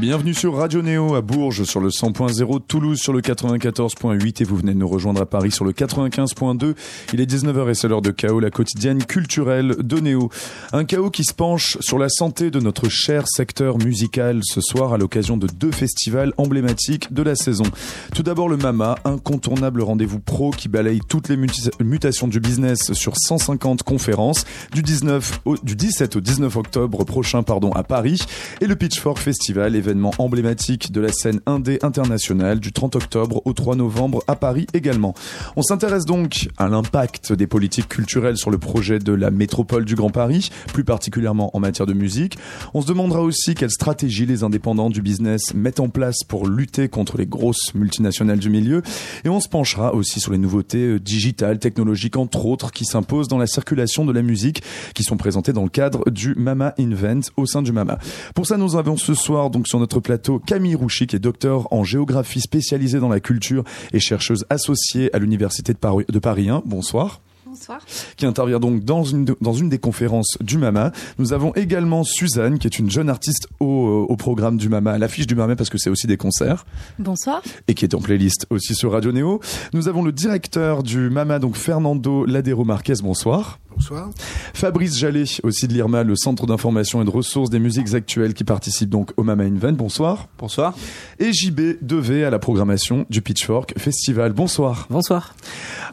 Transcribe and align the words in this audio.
Bienvenue 0.00 0.32
sur 0.32 0.54
Radio 0.54 0.80
Néo 0.80 1.14
à 1.14 1.20
Bourges 1.20 1.64
sur 1.64 1.78
le 1.78 1.90
100.0, 1.90 2.60
Toulouse 2.66 2.98
sur 2.98 3.12
le 3.12 3.20
94.8 3.20 4.40
et 4.40 4.44
vous 4.46 4.56
venez 4.56 4.72
de 4.72 4.78
nous 4.78 4.88
rejoindre 4.88 5.20
à 5.20 5.26
Paris 5.26 5.50
sur 5.50 5.66
le 5.66 5.72
95.2. 5.72 6.74
Il 7.12 7.20
est 7.20 7.30
19h 7.30 7.68
et 7.68 7.74
c'est 7.74 7.86
l'heure 7.86 8.00
de 8.00 8.10
Chaos, 8.10 8.40
la 8.40 8.48
quotidienne 8.48 9.04
culturelle 9.04 9.76
de 9.78 10.00
Néo. 10.00 10.30
Un 10.72 10.86
chaos 10.86 11.10
qui 11.10 11.24
se 11.24 11.34
penche 11.34 11.76
sur 11.80 11.98
la 11.98 12.08
santé 12.08 12.50
de 12.50 12.60
notre 12.60 12.88
cher 12.88 13.28
secteur 13.28 13.76
musical 13.76 14.40
ce 14.42 14.62
soir 14.62 14.94
à 14.94 14.96
l'occasion 14.96 15.36
de 15.36 15.46
deux 15.46 15.70
festivals 15.70 16.32
emblématiques 16.38 17.12
de 17.12 17.22
la 17.22 17.34
saison. 17.34 17.66
Tout 18.14 18.22
d'abord 18.22 18.48
le 18.48 18.56
MAMA, 18.56 18.94
incontournable 19.04 19.82
rendez-vous 19.82 20.18
pro 20.18 20.50
qui 20.50 20.70
balaye 20.70 21.00
toutes 21.06 21.28
les 21.28 21.36
mutations 21.78 22.26
du 22.26 22.40
business 22.40 22.94
sur 22.94 23.18
150 23.18 23.82
conférences 23.82 24.46
du 24.72 24.80
19 24.80 25.42
au, 25.44 25.58
du 25.58 25.76
17 25.76 26.16
au 26.16 26.20
19 26.20 26.56
octobre 26.56 27.04
prochain 27.04 27.42
pardon 27.42 27.70
à 27.72 27.82
Paris 27.82 28.22
et 28.62 28.66
le 28.66 28.76
Pitchfork 28.76 29.18
Festival 29.18 29.76
événement 29.76 29.89
emblématique 30.18 30.92
de 30.92 31.00
la 31.00 31.12
scène 31.12 31.40
indé 31.46 31.78
internationale 31.82 32.60
du 32.60 32.72
30 32.72 32.96
octobre 32.96 33.42
au 33.44 33.52
3 33.52 33.76
novembre 33.76 34.22
à 34.26 34.36
Paris 34.36 34.66
également. 34.74 35.14
On 35.56 35.62
s'intéresse 35.62 36.04
donc 36.04 36.48
à 36.56 36.68
l'impact 36.68 37.32
des 37.32 37.46
politiques 37.46 37.88
culturelles 37.88 38.36
sur 38.36 38.50
le 38.50 38.58
projet 38.58 38.98
de 38.98 39.12
la 39.12 39.30
métropole 39.30 39.84
du 39.84 39.94
Grand 39.94 40.10
Paris, 40.10 40.50
plus 40.72 40.84
particulièrement 40.84 41.54
en 41.56 41.60
matière 41.60 41.86
de 41.86 41.92
musique. 41.92 42.38
On 42.74 42.82
se 42.82 42.86
demandera 42.86 43.22
aussi 43.22 43.54
quelles 43.54 43.70
stratégies 43.70 44.26
les 44.26 44.44
indépendants 44.44 44.90
du 44.90 45.02
business 45.02 45.54
mettent 45.54 45.80
en 45.80 45.88
place 45.88 46.24
pour 46.26 46.46
lutter 46.46 46.88
contre 46.88 47.18
les 47.18 47.26
grosses 47.26 47.74
multinationales 47.74 48.38
du 48.38 48.50
milieu. 48.50 48.82
Et 49.24 49.28
on 49.28 49.40
se 49.40 49.48
penchera 49.48 49.94
aussi 49.94 50.20
sur 50.20 50.32
les 50.32 50.38
nouveautés 50.38 50.86
euh, 50.86 51.00
digitales, 51.00 51.58
technologiques 51.58 52.16
entre 52.16 52.46
autres, 52.46 52.70
qui 52.70 52.84
s'imposent 52.84 53.28
dans 53.28 53.38
la 53.38 53.46
circulation 53.46 54.04
de 54.04 54.12
la 54.12 54.22
musique, 54.22 54.62
qui 54.94 55.02
sont 55.02 55.16
présentées 55.16 55.52
dans 55.52 55.64
le 55.64 55.68
cadre 55.68 56.08
du 56.10 56.34
Mama 56.36 56.74
Invent 56.78 57.30
au 57.36 57.46
sein 57.46 57.62
du 57.62 57.72
Mama. 57.72 57.98
Pour 58.34 58.46
ça, 58.46 58.56
nous 58.56 58.76
avons 58.76 58.96
ce 58.96 59.14
soir 59.14 59.50
donc 59.50 59.68
sur 59.68 59.79
notre 59.80 60.00
plateau 60.00 60.38
Camille 60.38 60.76
Rouchy, 60.76 61.06
qui 61.06 61.16
est 61.16 61.20
docteur 61.20 61.72
en 61.72 61.82
géographie 61.82 62.40
spécialisée 62.40 63.00
dans 63.00 63.08
la 63.08 63.20
culture 63.20 63.64
et 63.92 63.98
chercheuse 63.98 64.44
associée 64.50 65.14
à 65.14 65.18
l'Université 65.18 65.72
de 65.72 65.78
Paris, 65.78 66.04
de 66.08 66.18
Paris 66.18 66.48
1. 66.48 66.62
Bonsoir. 66.64 67.20
Bonsoir. 67.50 67.80
Qui 68.16 68.26
intervient 68.26 68.60
donc 68.60 68.84
dans 68.84 69.02
une, 69.02 69.24
dans 69.40 69.52
une 69.52 69.68
des 69.68 69.78
conférences 69.78 70.38
du 70.40 70.56
MAMA. 70.56 70.92
Nous 71.18 71.32
avons 71.32 71.52
également 71.54 72.04
Suzanne, 72.04 72.60
qui 72.60 72.68
est 72.68 72.78
une 72.78 72.88
jeune 72.88 73.10
artiste 73.10 73.48
au, 73.58 74.06
au 74.08 74.16
programme 74.16 74.56
du 74.56 74.68
MAMA, 74.68 74.92
à 74.92 74.98
l'affiche 74.98 75.26
du 75.26 75.34
MAMA, 75.34 75.56
parce 75.56 75.68
que 75.68 75.76
c'est 75.76 75.90
aussi 75.90 76.06
des 76.06 76.16
concerts. 76.16 76.64
Bonsoir. 77.00 77.42
Et 77.66 77.74
qui 77.74 77.84
est 77.84 77.94
en 77.94 78.00
playlist 78.00 78.46
aussi 78.50 78.76
sur 78.76 78.92
Radio 78.92 79.10
Néo. 79.10 79.40
Nous 79.72 79.88
avons 79.88 80.04
le 80.04 80.12
directeur 80.12 80.84
du 80.84 81.10
MAMA, 81.10 81.40
donc 81.40 81.56
Fernando 81.56 82.24
Ladero 82.24 82.64
Marquez. 82.64 82.94
Bonsoir. 83.02 83.58
Bonsoir. 83.74 84.10
Fabrice 84.52 84.98
Jallet, 84.98 85.24
aussi 85.42 85.66
de 85.68 85.72
l'IRMA, 85.72 86.02
le 86.02 86.14
Centre 86.16 86.46
d'information 86.46 87.00
et 87.00 87.04
de 87.04 87.10
ressources 87.10 87.50
des 87.50 87.58
musiques 87.58 87.94
actuelles 87.94 88.34
qui 88.34 88.44
participe 88.44 88.90
donc 88.90 89.12
au 89.16 89.22
Mama 89.22 89.44
Invent. 89.44 89.72
Bonsoir. 89.72 90.28
Bonsoir. 90.38 90.74
Et 91.18 91.32
JB 91.32 91.60
Devé 91.80 92.24
à 92.24 92.30
la 92.30 92.38
programmation 92.38 93.06
du 93.08 93.22
Pitchfork 93.22 93.74
Festival. 93.78 94.32
Bonsoir. 94.32 94.86
Bonsoir. 94.90 95.34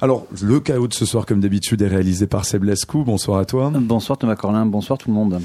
Alors, 0.01 0.27
le 0.41 0.59
chaos 0.59 0.87
de 0.87 0.93
ce 0.93 1.05
soir, 1.05 1.25
comme 1.25 1.39
d'habitude, 1.39 1.81
est 1.81 1.87
réalisé 1.87 2.27
par 2.27 2.45
Seb 2.45 2.63
Lascou. 2.63 3.03
Bonsoir 3.03 3.39
à 3.39 3.45
toi. 3.45 3.71
Bonsoir 3.73 4.17
Thomas 4.17 4.35
Corlin. 4.35 4.65
Bonsoir 4.65 4.97
tout 4.97 5.09
le 5.09 5.15
monde. 5.15 5.39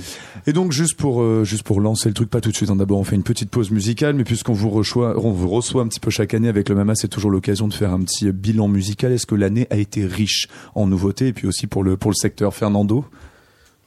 Et 0.46 0.52
donc, 0.52 0.72
juste 0.72 0.96
pour, 0.96 1.22
euh, 1.22 1.44
juste 1.44 1.62
pour 1.62 1.80
lancer 1.80 2.08
le 2.08 2.14
truc, 2.14 2.28
pas 2.30 2.40
tout 2.40 2.50
de 2.50 2.56
suite. 2.56 2.70
hein, 2.70 2.76
D'abord, 2.76 2.98
on 2.98 3.04
fait 3.04 3.16
une 3.16 3.22
petite 3.22 3.50
pause 3.50 3.70
musicale, 3.70 4.14
mais 4.14 4.24
puisqu'on 4.24 4.52
vous 4.52 4.70
reçoit, 4.70 5.14
on 5.24 5.30
vous 5.30 5.48
reçoit 5.48 5.82
un 5.82 5.86
petit 5.86 6.00
peu 6.00 6.10
chaque 6.10 6.34
année 6.34 6.48
avec 6.48 6.68
le 6.68 6.74
Mama, 6.74 6.94
c'est 6.94 7.08
toujours 7.08 7.30
l'occasion 7.30 7.68
de 7.68 7.74
faire 7.74 7.92
un 7.92 8.00
petit 8.00 8.30
bilan 8.32 8.66
musical. 8.68 9.12
Est-ce 9.12 9.26
que 9.26 9.34
l'année 9.36 9.66
a 9.70 9.76
été 9.76 10.04
riche 10.04 10.48
en 10.74 10.86
nouveautés? 10.86 11.28
Et 11.28 11.32
puis 11.32 11.46
aussi 11.46 11.66
pour 11.66 11.84
le, 11.84 11.96
pour 11.96 12.10
le 12.10 12.16
secteur 12.22 12.54
Fernando? 12.54 13.04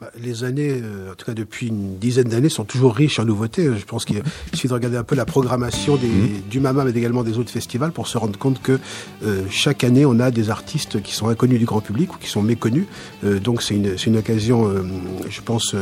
Bah, 0.01 0.11
Les 0.21 0.43
années, 0.43 0.73
euh, 0.83 1.13
en 1.13 1.15
tout 1.15 1.25
cas 1.25 1.33
depuis 1.33 1.67
une 1.67 1.97
dizaine 1.97 2.27
d'années, 2.27 2.49
sont 2.49 2.65
toujours 2.65 2.93
riches 2.93 3.17
en 3.17 3.23
nouveautés. 3.23 3.63
Je 3.81 3.85
pense 3.85 4.03
qu'il 4.03 4.21
suffit 4.53 4.67
de 4.67 4.73
regarder 4.73 4.97
un 4.97 5.05
peu 5.05 5.15
la 5.15 5.23
programmation 5.23 5.95
des, 5.95 6.09
du 6.51 6.59
MAMA, 6.59 6.83
mais 6.83 6.91
également 6.91 7.23
des 7.23 7.37
autres 7.39 7.49
festivals, 7.49 7.93
pour 7.93 8.07
se 8.07 8.17
rendre 8.17 8.37
compte 8.37 8.61
que 8.61 8.77
euh, 9.23 9.43
chaque 9.49 9.85
année, 9.85 10.05
on 10.05 10.19
a 10.19 10.31
des 10.31 10.49
artistes 10.49 11.01
qui 11.01 11.13
sont 11.13 11.29
inconnus 11.29 11.59
du 11.59 11.65
grand 11.65 11.79
public 11.79 12.13
ou 12.13 12.17
qui 12.17 12.29
sont 12.29 12.43
méconnus. 12.43 12.87
Euh, 13.23 13.39
donc 13.39 13.61
c'est 13.63 13.75
une, 13.75 13.95
une 14.05 14.17
occasion, 14.17 14.67
euh, 14.67 14.83
je 15.29 15.41
pense, 15.41 15.73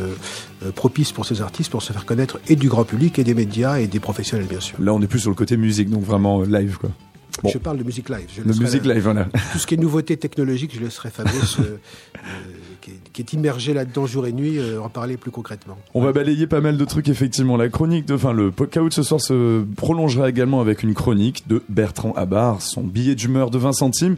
propice 0.76 1.12
pour 1.12 1.26
ces 1.26 1.42
artistes 1.42 1.72
pour 1.72 1.82
se 1.82 1.92
faire 1.92 2.06
connaître 2.06 2.40
et 2.48 2.56
du 2.56 2.70
grand 2.70 2.86
public 2.86 3.18
et 3.18 3.24
des 3.24 3.34
médias 3.34 3.80
et 3.80 3.88
des 3.88 4.00
professionnels, 4.00 4.48
bien 4.48 4.60
sûr. 4.62 4.76
Là, 4.80 4.94
on 4.94 5.02
est 5.02 5.08
plus 5.08 5.22
sur 5.26 5.32
le 5.32 5.36
côté 5.36 5.58
musique, 5.58 5.90
donc 5.90 6.04
vraiment 6.04 6.44
live, 6.44 6.78
quoi. 6.80 6.92
Bon. 7.42 7.50
Je 7.50 7.58
parle 7.58 7.78
de 7.78 7.84
musique 7.84 8.10
live. 8.10 8.28
Je 8.36 8.42
Le 8.42 8.54
musique 8.54 8.86
live, 8.86 9.02
voilà. 9.02 9.26
Tout 9.52 9.58
ce 9.58 9.66
qui 9.66 9.74
est 9.74 9.78
nouveauté 9.78 10.18
technologique, 10.18 10.72
je 10.76 10.80
laisserai 10.80 11.10
Fabrice, 11.10 11.60
euh, 11.60 11.64
euh, 11.64 12.20
qui, 12.80 12.92
est, 12.92 13.00
qui 13.12 13.22
est 13.22 13.34
immergé 13.34 13.74
là-dedans 13.74 14.06
jour 14.06 14.28
et 14.28 14.32
nuit, 14.32 14.60
euh, 14.60 14.80
en 14.80 14.90
parler 14.90 15.18
plus 15.18 15.32
concrètement. 15.32 15.78
On 15.94 16.02
va 16.02 16.12
balayer 16.12 16.46
pas 16.46 16.62
mal 16.62 16.78
de 16.78 16.86
trucs 16.86 17.10
effectivement. 17.10 17.58
La 17.58 17.70
chronique 17.70 18.06
de, 18.06 18.14
enfin 18.14 18.34
le 18.34 18.52
de 18.52 18.94
ce 18.94 19.04
soir 19.04 19.20
se 19.20 19.64
prolongera 19.76 20.30
également 20.30 20.62
avec 20.62 20.84
une 20.84 20.94
chronique 20.94 21.48
de 21.48 21.64
Bertrand 21.70 22.14
Abar, 22.14 22.62
son 22.62 22.84
billet 22.84 23.16
d'humeur 23.16 23.50
de 23.50 23.58
20 23.58 23.74
centimes. 23.74 24.16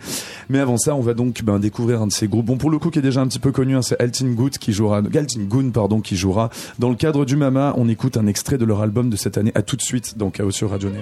Mais 0.50 0.60
avant 0.60 0.78
ça, 0.78 0.94
on 0.94 1.02
va 1.02 1.14
donc 1.14 1.42
ben, 1.44 1.60
découvrir 1.60 2.02
un 2.02 2.08
de 2.08 2.12
ces 2.12 2.28
groupes. 2.28 2.46
Bon 2.46 2.58
pour 2.58 2.70
le 2.70 2.80
coup 2.80 2.90
qui 2.90 3.00
est 3.00 3.04
déjà 3.04 3.22
un 3.22 3.28
petit 3.28 3.40
peu 3.40 3.52
connu, 3.52 3.76
hein, 3.76 3.82
c'est 3.82 4.00
Altin 4.02 4.28
Good 4.28 4.58
qui 4.58 4.74
jouera, 4.74 4.98
Altin 4.98 5.44
Goon 5.44 5.72
pardon 5.72 6.02
qui 6.02 6.18
jouera 6.18 6.50
dans 6.80 6.90
le 6.90 6.96
cadre 6.96 7.26
du 7.26 7.38
Mama. 7.38 7.74
On 7.78 7.88
écoute 7.88 8.18
un 8.18 8.28
extrait 8.28 8.58
de 8.58 8.66
leur 8.66 8.82
album 8.82 9.10
de 9.10 9.16
cette 9.16 9.38
année. 9.38 9.52
À 9.56 9.62
tout 9.62 9.78
de 9.78 9.82
suite 9.82 10.18
dans 10.18 10.30
Chaos 10.30 10.52
sur 10.52 10.72
Radio 10.72 10.90
Néo. 10.90 11.02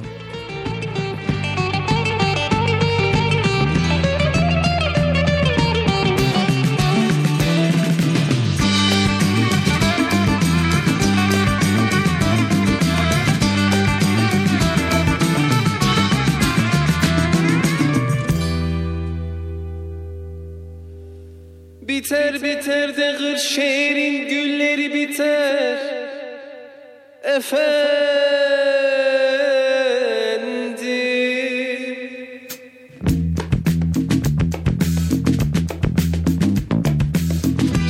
Efendim. 27.36 27.74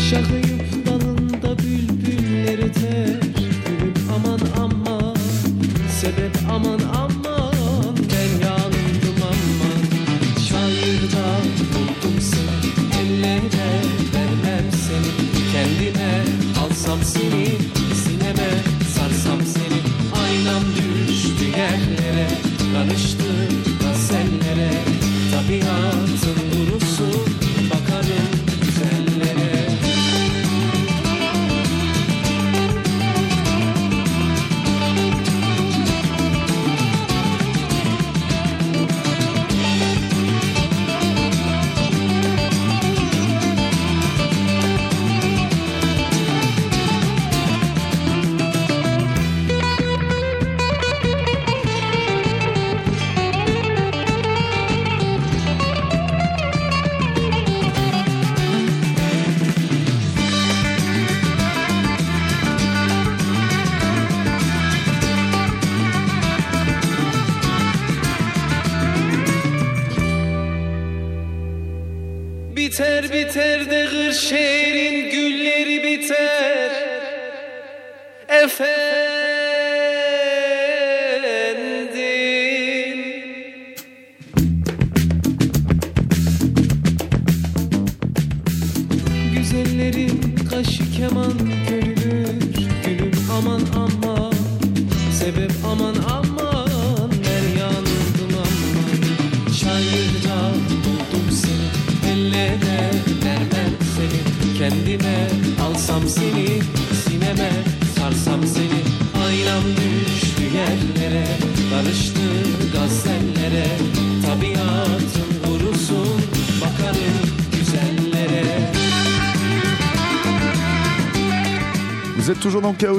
Şakıyıp 0.10 0.86
dalında 0.86 1.58
bülbüller 1.58 2.58
öter 2.58 3.20
aman 4.16 4.40
aman 4.58 5.16
Sebep 6.02 6.38
aman 6.52 6.80
aman 6.96 7.96
Ben 7.98 8.48
yandım 8.48 9.22
aman. 9.22 9.82
Çayırda 10.50 11.26
buldum 11.74 12.22
seni 12.22 13.02
Ellere 13.02 13.72
vermem 14.14 14.72
seni. 14.72 15.12
Kendime 15.52 16.24
alsam 16.62 17.00
seni 17.04 17.48
Sineme 18.04 18.73
Karıştı 22.84 23.23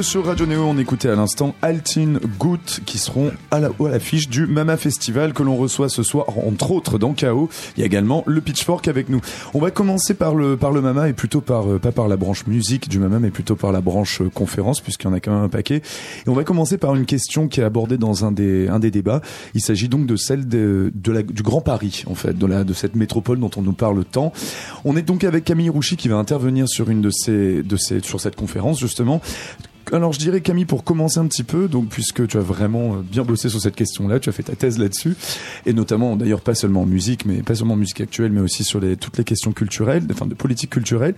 sur 0.04 0.26
Radio 0.26 0.46
Néo. 0.46 0.62
On 0.64 0.78
écoutait 0.78 1.08
à 1.08 1.16
l'instant 1.16 1.54
Altin 1.62 2.14
Gout 2.38 2.80
qui 2.84 2.98
seront 2.98 3.32
à 3.50 3.58
la- 3.58 3.68
à 3.68 3.88
l'affiche 3.88 4.28
du 4.28 4.46
Mama 4.46 4.76
Festival 4.76 5.32
que 5.32 5.42
l'on 5.42 5.56
reçoit 5.56 5.88
ce 5.88 6.02
soir, 6.02 6.26
entre 6.46 6.70
autres 6.72 6.98
dans 6.98 7.12
Chaos. 7.14 7.48
Il 7.76 7.80
y 7.80 7.82
a 7.82 7.86
également 7.86 8.22
le 8.26 8.40
Pitchfork 8.40 8.86
avec 8.86 9.08
nous. 9.08 9.20
On 9.54 9.58
va 9.60 9.70
commencer 9.70 10.14
par 10.14 10.34
le, 10.34 10.56
par 10.56 10.72
le 10.72 10.80
Mama 10.82 11.08
et 11.08 11.12
plutôt 11.14 11.40
par, 11.40 11.70
euh, 11.70 11.78
pas 11.78 11.90
par 11.92 12.06
la 12.08 12.16
branche 12.16 12.46
musique 12.46 12.88
du 12.88 12.98
Mama, 12.98 13.18
mais 13.18 13.30
plutôt 13.30 13.56
par 13.56 13.72
la 13.72 13.80
branche 13.80 14.20
euh, 14.20 14.28
conférence 14.30 14.80
puisqu'il 14.80 15.06
y 15.06 15.10
en 15.10 15.14
a 15.14 15.20
quand 15.20 15.32
même 15.32 15.42
un 15.44 15.48
paquet. 15.48 15.76
Et 16.26 16.28
on 16.28 16.34
va 16.34 16.44
commencer 16.44 16.76
par 16.78 16.94
une 16.94 17.06
question 17.06 17.48
qui 17.48 17.60
est 17.60 17.64
abordée 17.64 17.96
dans 17.98 18.24
un 18.24 18.32
des, 18.32 18.68
un 18.68 18.78
des 18.78 18.90
débats. 18.90 19.22
Il 19.54 19.60
s'agit 19.62 19.88
donc 19.88 20.06
de 20.06 20.16
celle 20.16 20.46
de, 20.46 20.92
de 20.94 21.12
la, 21.12 21.22
du 21.22 21.42
Grand 21.42 21.60
Paris, 21.62 22.04
en 22.06 22.14
fait, 22.14 22.36
de, 22.36 22.46
la, 22.46 22.64
de 22.64 22.72
cette 22.74 22.94
métropole 22.94 23.40
dont 23.40 23.50
on 23.56 23.62
nous 23.62 23.72
parle 23.72 24.04
tant. 24.04 24.32
On 24.84 24.96
est 24.96 25.02
donc 25.02 25.24
avec 25.24 25.44
Camille 25.44 25.70
Rouchy 25.70 25.96
qui 25.96 26.08
va 26.08 26.16
intervenir 26.16 26.68
sur 26.68 26.90
une 26.90 27.00
de 27.00 27.10
ces, 27.10 27.62
de 27.62 27.76
ces, 27.76 28.00
sur 28.00 28.20
cette 28.20 28.36
conférence 28.36 28.78
justement. 28.80 29.20
Alors 29.92 30.12
je 30.12 30.18
dirais 30.18 30.40
Camille 30.40 30.64
pour 30.64 30.82
commencer 30.84 31.18
un 31.18 31.26
petit 31.26 31.42
peu, 31.44 31.68
donc 31.68 31.88
puisque 31.88 32.26
tu 32.26 32.36
as 32.36 32.40
vraiment 32.40 32.94
euh, 32.94 32.96
bien 33.02 33.22
bossé 33.22 33.48
sur 33.48 33.60
cette 33.60 33.76
question-là, 33.76 34.18
tu 34.18 34.28
as 34.28 34.32
fait 34.32 34.42
ta 34.42 34.54
thèse 34.56 34.78
là-dessus, 34.78 35.14
et 35.66 35.72
notamment 35.72 36.16
d'ailleurs 36.16 36.40
pas 36.40 36.54
seulement 36.54 36.82
en 36.82 36.86
musique, 36.86 37.26
mais 37.26 37.42
pas 37.42 37.54
seulement 37.54 37.74
en 37.74 37.78
musique 37.78 38.00
actuelle, 38.00 38.32
mais 38.32 38.40
aussi 38.40 38.64
sur 38.64 38.80
les, 38.80 38.96
toutes 38.96 39.18
les 39.18 39.24
questions 39.24 39.52
culturelles, 39.52 40.02
enfin 40.10 40.26
de 40.26 40.34
politique 40.34 40.70
culturelle. 40.70 41.14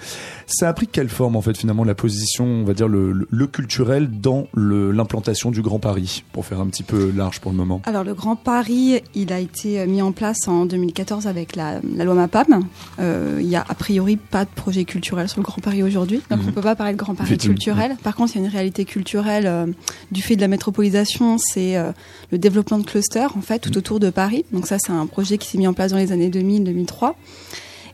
Ça 0.46 0.68
a 0.68 0.72
pris 0.72 0.86
quelle 0.88 1.08
forme 1.08 1.36
en 1.36 1.42
fait 1.42 1.56
finalement 1.56 1.84
la 1.84 1.94
position, 1.94 2.44
on 2.44 2.64
va 2.64 2.74
dire 2.74 2.88
le, 2.88 3.12
le, 3.12 3.28
le 3.30 3.46
culturel 3.46 4.10
dans 4.10 4.46
l'implantation 4.56 5.50
du 5.50 5.62
Grand 5.62 5.78
Paris, 5.78 6.24
pour 6.32 6.44
faire 6.46 6.60
un 6.60 6.66
petit 6.66 6.82
peu 6.82 7.12
large 7.16 7.40
pour 7.40 7.52
le 7.52 7.56
moment? 7.56 7.82
Alors 7.86 8.04
le 8.04 8.14
Grand 8.14 8.36
Paris, 8.36 9.00
il 9.14 9.32
a 9.32 9.38
été 9.40 9.80
euh, 9.80 9.86
mis 9.86 10.02
en 10.02 10.12
place 10.12 10.48
en 10.48 10.66
2014 10.66 11.26
avec 11.26 11.56
la, 11.56 11.80
la 11.96 12.04
loi 12.04 12.14
MAPAM. 12.14 12.64
Euh, 13.00 13.38
il 13.40 13.48
y 13.48 13.56
a 13.56 13.64
a 13.68 13.74
priori 13.74 14.16
pas 14.16 14.44
de 14.44 14.50
projet 14.50 14.84
culturel 14.84 15.28
sur 15.28 15.40
le 15.40 15.44
Grand 15.44 15.60
Paris 15.62 15.82
aujourd'hui, 15.82 16.20
donc 16.30 16.40
Mhm. 16.40 16.48
on 16.48 16.52
peut 16.52 16.60
pas 16.60 16.76
parler 16.76 16.92
de 16.92 16.98
Grand 16.98 17.14
Paris 17.14 17.38
culturel. 17.38 17.96
Par 18.02 18.14
contre, 18.14 18.32
il 18.36 18.40
y 18.40 18.42
a 18.42 18.46
une 18.46 18.52
réalité 18.56 18.84
culturelle 18.84 19.46
euh, 19.46 19.66
du 20.10 20.22
fait 20.22 20.34
de 20.36 20.40
la 20.40 20.48
métropolisation, 20.48 21.36
c'est 21.38 21.76
euh, 21.76 21.92
le 22.32 22.38
développement 22.38 22.78
de 22.78 22.84
clusters 22.84 23.36
en 23.36 23.40
fait 23.42 23.60
tout 23.60 23.76
autour 23.78 24.00
de 24.00 24.10
Paris. 24.10 24.44
Donc 24.52 24.66
ça, 24.66 24.78
c'est 24.78 24.92
un 24.92 25.06
projet 25.06 25.38
qui 25.38 25.48
s'est 25.48 25.58
mis 25.58 25.66
en 25.66 25.72
place 25.74 25.92
dans 25.92 25.98
les 25.98 26.10
années 26.12 26.28
2000-2003 26.30 27.14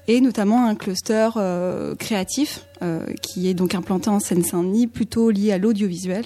et 0.09 0.21
notamment 0.21 0.67
un 0.67 0.75
cluster 0.75 1.29
euh, 1.37 1.95
créatif 1.95 2.65
qui 3.23 3.47
est 3.49 3.55
donc 3.55 3.77
implanté 3.77 4.11
en 4.11 4.19
Seine-Saint-Denis, 4.19 4.89
plutôt 4.89 5.31
lié 5.31 5.53
à 5.53 5.59
l'audiovisuel. 5.59 6.25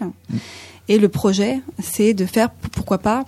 Et 0.88 0.98
le 0.98 1.08
projet, 1.10 1.60
c'est 1.82 2.14
de 2.14 2.24
faire, 2.24 2.48
pourquoi 2.48 2.96
pas, 2.96 3.24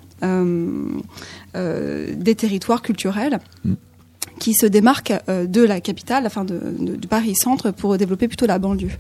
des 1.55 2.35
territoires 2.35 2.81
culturels 2.81 3.39
Mm. 3.65 3.75
qui 4.39 4.55
se 4.55 4.65
démarquent 4.67 5.13
euh, 5.29 5.47
de 5.47 5.63
la 5.63 5.81
capitale, 5.81 6.25
enfin 6.27 6.45
de, 6.45 6.59
de- 6.79 6.97
de 6.97 7.07
Paris-Centre, 7.07 7.71
pour 7.73 7.99
développer 7.99 8.29
plutôt 8.29 8.47
la 8.47 8.59
banlieue. 8.59 8.93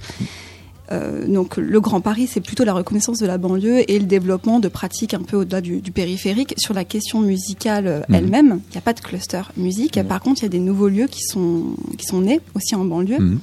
Euh, 0.90 1.26
donc 1.26 1.56
le 1.58 1.80
Grand 1.80 2.00
Paris, 2.00 2.26
c'est 2.32 2.40
plutôt 2.40 2.64
la 2.64 2.72
reconnaissance 2.72 3.18
de 3.18 3.26
la 3.26 3.36
banlieue 3.36 3.82
et 3.90 3.98
le 3.98 4.06
développement 4.06 4.58
de 4.60 4.68
pratiques 4.68 5.12
un 5.14 5.20
peu 5.22 5.36
au-delà 5.36 5.60
du, 5.60 5.80
du 5.80 5.92
périphérique. 5.92 6.54
Sur 6.56 6.72
la 6.74 6.84
question 6.84 7.20
musicale 7.20 7.86
euh, 7.86 8.00
Mhm. 8.08 8.14
elle-même, 8.14 8.60
il 8.68 8.72
n'y 8.72 8.78
a 8.78 8.82
pas 8.82 8.94
de 8.94 9.00
cluster 9.00 9.42
musique. 9.56 9.96
Ouais. 9.96 10.04
Par 10.04 10.20
contre, 10.20 10.40
il 10.42 10.44
y 10.44 10.46
a 10.46 10.50
des 10.50 10.60
nouveaux 10.60 10.88
lieux 10.88 11.06
qui 11.06 11.22
sont, 11.22 11.74
qui 11.98 12.06
sont 12.06 12.20
nés 12.22 12.40
aussi 12.54 12.74
en 12.74 12.84
banlieue, 12.84 13.18
Mhm. 13.18 13.38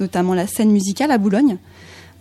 notamment 0.00 0.34
la 0.34 0.46
scène 0.46 0.70
musicale 0.72 1.10
à 1.12 1.18
Boulogne, 1.18 1.58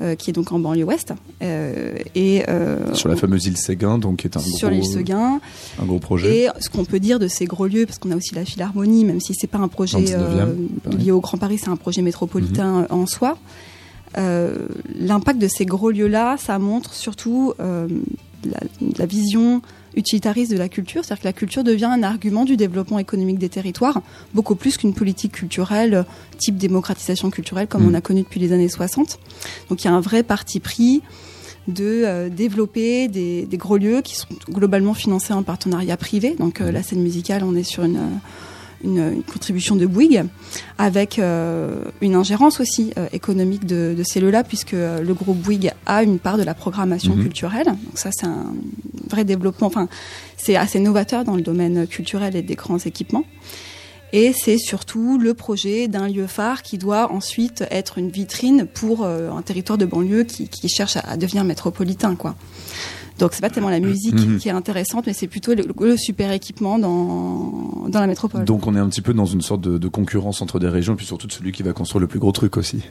euh, 0.01 0.13
qui 0.15 0.29
est 0.29 0.33
donc 0.33 0.51
en 0.51 0.59
banlieue 0.59 0.83
ouest. 0.85 1.13
Euh, 1.41 1.95
et, 2.13 2.43
euh, 2.47 2.93
Sur 2.93 3.09
la 3.09 3.15
fameuse 3.15 3.47
île 3.47 3.57
Séguin, 3.57 3.97
donc 3.97 4.17
qui 4.17 4.27
est 4.27 4.37
un 4.37 4.39
sur 4.39 4.69
gros, 4.69 4.77
l'île 4.79 4.85
Seguin. 4.85 5.39
un 5.81 5.85
gros 5.85 5.97
projet. 5.99 6.43
Et 6.43 6.47
ce 6.59 6.69
qu'on 6.69 6.85
peut 6.85 6.99
dire 6.99 7.17
de 7.17 7.27
ces 7.27 7.45
gros 7.45 7.65
lieux, 7.65 7.85
parce 7.87 7.97
qu'on 7.97 8.11
a 8.11 8.15
aussi 8.15 8.35
la 8.35 8.45
Philharmonie, 8.45 9.03
même 9.03 9.19
si 9.19 9.33
c'est 9.33 9.47
pas 9.47 9.57
un 9.57 9.67
projet 9.67 9.97
le 9.99 10.05
19e, 10.05 10.69
pareil. 10.83 10.99
lié 11.05 11.11
au 11.11 11.21
Grand 11.21 11.37
Paris, 11.39 11.57
c'est 11.57 11.69
un 11.69 11.75
projet 11.75 12.01
métropolitain 12.03 12.85
en 12.91 13.07
soi. 13.07 13.37
Euh, 14.17 14.67
L'impact 14.95 15.39
de 15.39 15.47
ces 15.47 15.65
gros 15.65 15.91
lieux-là, 15.91 16.37
ça 16.37 16.57
montre 16.59 16.93
surtout 16.93 17.53
euh, 17.59 17.87
la, 18.43 18.59
la 18.97 19.05
vision 19.05 19.61
utilitariste 19.95 20.51
de 20.51 20.57
la 20.57 20.69
culture, 20.69 21.03
c'est-à-dire 21.03 21.21
que 21.21 21.27
la 21.27 21.33
culture 21.33 21.63
devient 21.63 21.85
un 21.85 22.03
argument 22.03 22.45
du 22.45 22.57
développement 22.57 22.99
économique 22.99 23.39
des 23.39 23.49
territoires, 23.49 24.01
beaucoup 24.33 24.55
plus 24.55 24.77
qu'une 24.77 24.93
politique 24.93 25.33
culturelle 25.33 26.05
type 26.37 26.57
démocratisation 26.57 27.29
culturelle 27.31 27.67
comme 27.67 27.83
Mm. 27.83 27.89
on 27.89 27.93
a 27.95 28.01
connu 28.01 28.21
depuis 28.21 28.39
les 28.39 28.51
années 28.53 28.69
60. 28.69 29.19
Donc 29.69 29.83
il 29.83 29.87
y 29.87 29.89
a 29.89 29.93
un 29.93 29.99
vrai 29.99 30.23
parti 30.23 30.59
pris 30.59 31.01
de 31.67 32.03
euh, 32.05 32.29
développer 32.29 33.07
des, 33.07 33.45
des 33.45 33.57
gros 33.57 33.77
lieux 33.77 34.01
qui 34.01 34.15
sont 34.15 34.27
globalement 34.49 34.93
financés 34.93 35.33
en 35.33 35.43
partenariat 35.43 35.97
privé. 35.97 36.35
Donc 36.37 36.61
euh, 36.61 36.71
la 36.71 36.83
scène 36.83 37.01
musicale, 37.01 37.43
on 37.43 37.55
est 37.55 37.63
sur 37.63 37.83
une, 37.83 37.99
une, 38.83 38.97
une 39.13 39.23
contribution 39.23 39.75
de 39.75 39.85
Bouygues, 39.85 40.23
avec 40.77 41.19
euh, 41.19 41.83
une 42.01 42.15
ingérence 42.15 42.59
aussi 42.59 42.91
euh, 42.97 43.07
économique 43.13 43.65
de, 43.65 43.93
de 43.97 44.03
ces 44.03 44.19
lieux-là, 44.19 44.43
puisque 44.43 44.73
euh, 44.73 45.01
le 45.01 45.13
groupe 45.13 45.37
Bouygues 45.37 45.71
a 45.85 46.03
une 46.03 46.19
part 46.19 46.37
de 46.37 46.43
la 46.43 46.53
programmation 46.53 47.15
Mhm. 47.15 47.23
culturelle. 47.23 47.65
Donc 47.67 47.95
ça, 47.95 48.09
c'est 48.11 48.25
un 48.27 48.53
vrai 49.09 49.23
développement. 49.25 49.67
Enfin, 49.67 49.87
c'est 50.37 50.55
assez 50.55 50.79
novateur 50.79 51.23
dans 51.23 51.35
le 51.35 51.41
domaine 51.41 51.87
culturel 51.87 52.35
et 52.35 52.41
des 52.41 52.55
grands 52.55 52.77
équipements. 52.77 53.25
Et 54.11 54.33
c'est 54.33 54.57
surtout 54.57 55.19
le 55.19 55.35
projet 55.35 55.87
d'un 55.87 56.07
lieu 56.07 56.25
phare 56.25 56.63
qui 56.63 56.79
doit 56.79 57.11
ensuite 57.11 57.63
être 57.69 57.99
une 57.99 58.09
vitrine 58.09 58.65
pour 58.65 59.03
euh, 59.05 59.29
un 59.29 59.43
territoire 59.43 59.77
de 59.77 59.85
banlieue 59.85 60.23
qui, 60.23 60.47
qui 60.49 60.67
cherche 60.67 60.97
à, 60.97 61.01
à 61.01 61.15
devenir 61.15 61.43
métropolitain, 61.43 62.15
quoi. 62.15 62.35
Donc 63.19 63.33
c'est 63.33 63.41
pas 63.41 63.49
tellement 63.49 63.69
la 63.69 63.79
musique 63.79 64.15
Mhm. 64.15 64.37
qui 64.39 64.47
est 64.49 64.51
intéressante, 64.51 65.05
mais 65.07 65.13
c'est 65.13 65.27
plutôt 65.27 65.53
le, 65.53 65.63
le 65.79 65.97
super 65.97 66.31
équipement 66.31 66.79
dans, 66.79 67.87
dans 67.89 67.99
la 67.99 68.07
métropole. 68.07 68.45
Donc 68.45 68.65
on 68.67 68.75
est 68.75 68.79
un 68.79 68.89
petit 68.89 69.01
peu 69.01 69.13
dans 69.13 69.25
une 69.25 69.41
sorte 69.41 69.61
de, 69.61 69.77
de 69.77 69.87
concurrence 69.87 70.41
entre 70.41 70.59
des 70.59 70.67
régions, 70.69 70.95
puis 70.95 71.05
surtout 71.05 71.27
de 71.27 71.31
celui 71.33 71.51
qui 71.51 71.63
va 71.63 71.73
construire 71.73 71.99
le 72.01 72.07
plus 72.07 72.19
gros 72.19 72.31
truc 72.31 72.57
aussi. 72.57 72.81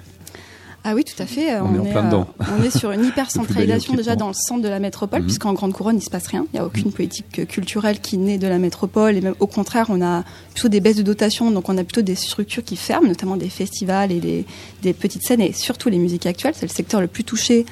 Ah 0.84 0.94
oui, 0.94 1.02
tout 1.02 1.20
à 1.20 1.26
fait. 1.26 1.58
On 1.60 1.74
est 1.74 1.78
en 1.80 1.84
plein 1.84 2.04
dedans. 2.04 2.28
on 2.56 2.62
est 2.62 2.70
sur 2.70 2.92
une 2.92 3.04
hyper 3.08 3.30
centralisation 3.32 3.92
bel 3.94 3.98
déjà 3.98 4.14
dans 4.14 4.28
le 4.28 4.32
centre 4.34 4.62
de 4.62 4.68
la 4.68 4.78
métropole, 4.78 5.20
Mhm. 5.20 5.26
puisqu'en 5.26 5.52
Grande 5.52 5.72
Couronne, 5.72 5.96
il 5.98 6.02
se 6.02 6.08
passe 6.08 6.28
rien. 6.28 6.46
Il 6.52 6.56
n'y 6.56 6.60
a 6.60 6.64
aucune 6.64 6.92
politique 6.92 7.40
euh, 7.40 7.44
culturelle 7.46 7.98
qui 8.00 8.16
naît 8.16 8.38
de 8.38 8.46
la 8.46 8.58
métropole. 8.58 9.16
Et 9.16 9.20
même 9.20 9.34
au 9.40 9.48
contraire, 9.48 9.86
on 9.88 10.00
a 10.00 10.22
plutôt 10.54 10.68
des 10.68 10.80
baisses 10.80 10.96
de 10.96 11.02
dotation. 11.02 11.50
Donc 11.50 11.68
on 11.68 11.76
a 11.76 11.82
plutôt 11.84 12.00
des 12.02 12.14
structures 12.14 12.62
qui 12.62 12.76
ferment, 12.76 13.08
notamment 13.08 13.36
des 13.36 13.48
festivals 13.48 14.12
et 14.12 14.44
des 14.82 14.92
petites 14.92 15.24
scènes, 15.26 15.40
et 15.40 15.52
surtout 15.52 15.88
les 15.88 15.98
musiques 15.98 16.26
actuelles. 16.26 16.54
C'est 16.56 16.66
le 16.66 16.72
secteur 16.72 17.00
le 17.00 17.08
plus 17.08 17.24
touché 17.24 17.66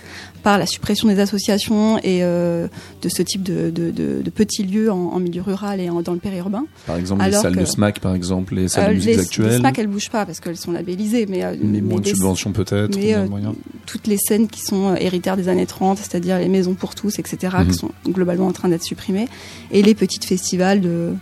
par 0.47 0.59
la 0.59 0.67
suppression 0.67 1.09
des 1.09 1.19
associations 1.19 1.99
et 2.05 2.23
euh, 2.23 2.69
de 3.03 3.09
ce 3.09 3.21
type 3.21 3.43
de, 3.43 3.71
de- 3.71 3.91
de- 3.91 4.23
de 4.23 4.31
petits 4.31 4.63
lieux 4.63 4.93
en, 4.93 4.97
en 5.15 5.19
milieu 5.19 5.43
rural 5.43 5.81
et 5.81 5.91
en- 5.91 6.03
dans 6.03 6.13
le 6.13 6.21
périurbain. 6.21 6.67
Par 6.87 6.95
exemple, 6.97 7.25
les 7.25 7.33
salles 7.33 7.57
de 7.57 7.59
que- 7.63 7.65
SMAC, 7.67 7.99
par 7.99 8.15
exemple, 8.15 8.55
les 8.55 8.69
salles 8.69 8.85
Euh, 8.85 8.89
de 8.91 8.95
musique 8.95 9.11
les, 9.17 9.19
actuelles. 9.23 9.49
les 9.49 9.57
SMAC, 9.57 9.79
elles 9.81 9.87
bougent 9.89 10.09
pas 10.11 10.25
parce 10.25 10.39
qu'elles 10.39 10.57
sont 10.57 10.71
labellisées, 10.71 11.27
mais, 11.29 11.43
euh, 11.43 11.57
mais 11.61 11.81
moins 11.81 11.99
de 11.99 12.05
des- 12.05 12.11
subventions 12.11 12.53
peut-être. 12.53 12.95
mais, 12.97 13.07
moins 13.15 13.19
euh, 13.19 13.25
de 13.25 13.29
moyens. 13.29 13.55
toutes 13.87 14.07
les 14.07 14.19
scènes 14.19 14.47
qui 14.47 14.61
sont 14.61 14.95
héritaires 14.95 15.37
des 15.37 15.49
années 15.49 15.67
30, 15.67 15.99
c'est-à-dire 15.99 16.39
les 16.39 16.49
maisons 16.49 16.75
pour 16.75 16.95
tous, 16.95 17.19
etc., 17.19 17.57
Mhm. 17.59 17.67
qui 17.67 17.75
sont 17.75 17.91
globalement 18.09 18.47
en 18.47 18.53
train 18.53 18.69
d'être 18.69 18.85
supprimées, 18.85 19.27
et 19.73 19.83
les 19.83 19.97
petits 19.97 20.21
festivals 20.25 20.81
de, 20.81 21.13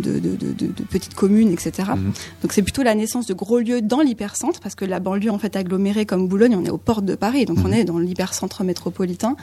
de, 0.00 0.18
de, 0.18 0.36
de- 0.36 0.52
de- 0.52 0.66
de 0.66 0.82
petites 0.90 1.14
communes, 1.14 1.50
etc. 1.50 1.90
Mhm. 1.94 2.12
Donc 2.42 2.52
c'est 2.52 2.62
plutôt 2.62 2.82
la 2.82 2.94
naissance 2.94 3.26
de 3.26 3.34
gros 3.34 3.58
lieux 3.58 3.82
dans 3.82 4.00
l'hypercentre, 4.00 4.60
parce 4.60 4.74
que 4.74 4.84
la 4.84 5.00
banlieue 5.00 5.30
en 5.30 5.38
fait 5.38 5.54
agglomérée 5.56 6.06
comme 6.06 6.28
Boulogne, 6.28 6.56
on 6.56 6.64
est 6.64 6.70
aux 6.70 6.78
portes 6.78 7.04
de 7.04 7.14
Paris, 7.14 7.44
donc 7.44 7.58
Mhm. 7.58 7.66
on 7.66 7.72
est 7.72 7.84
dans 7.84 7.98
l'hypercentre 7.98 8.64
métropolitain, 8.64 9.36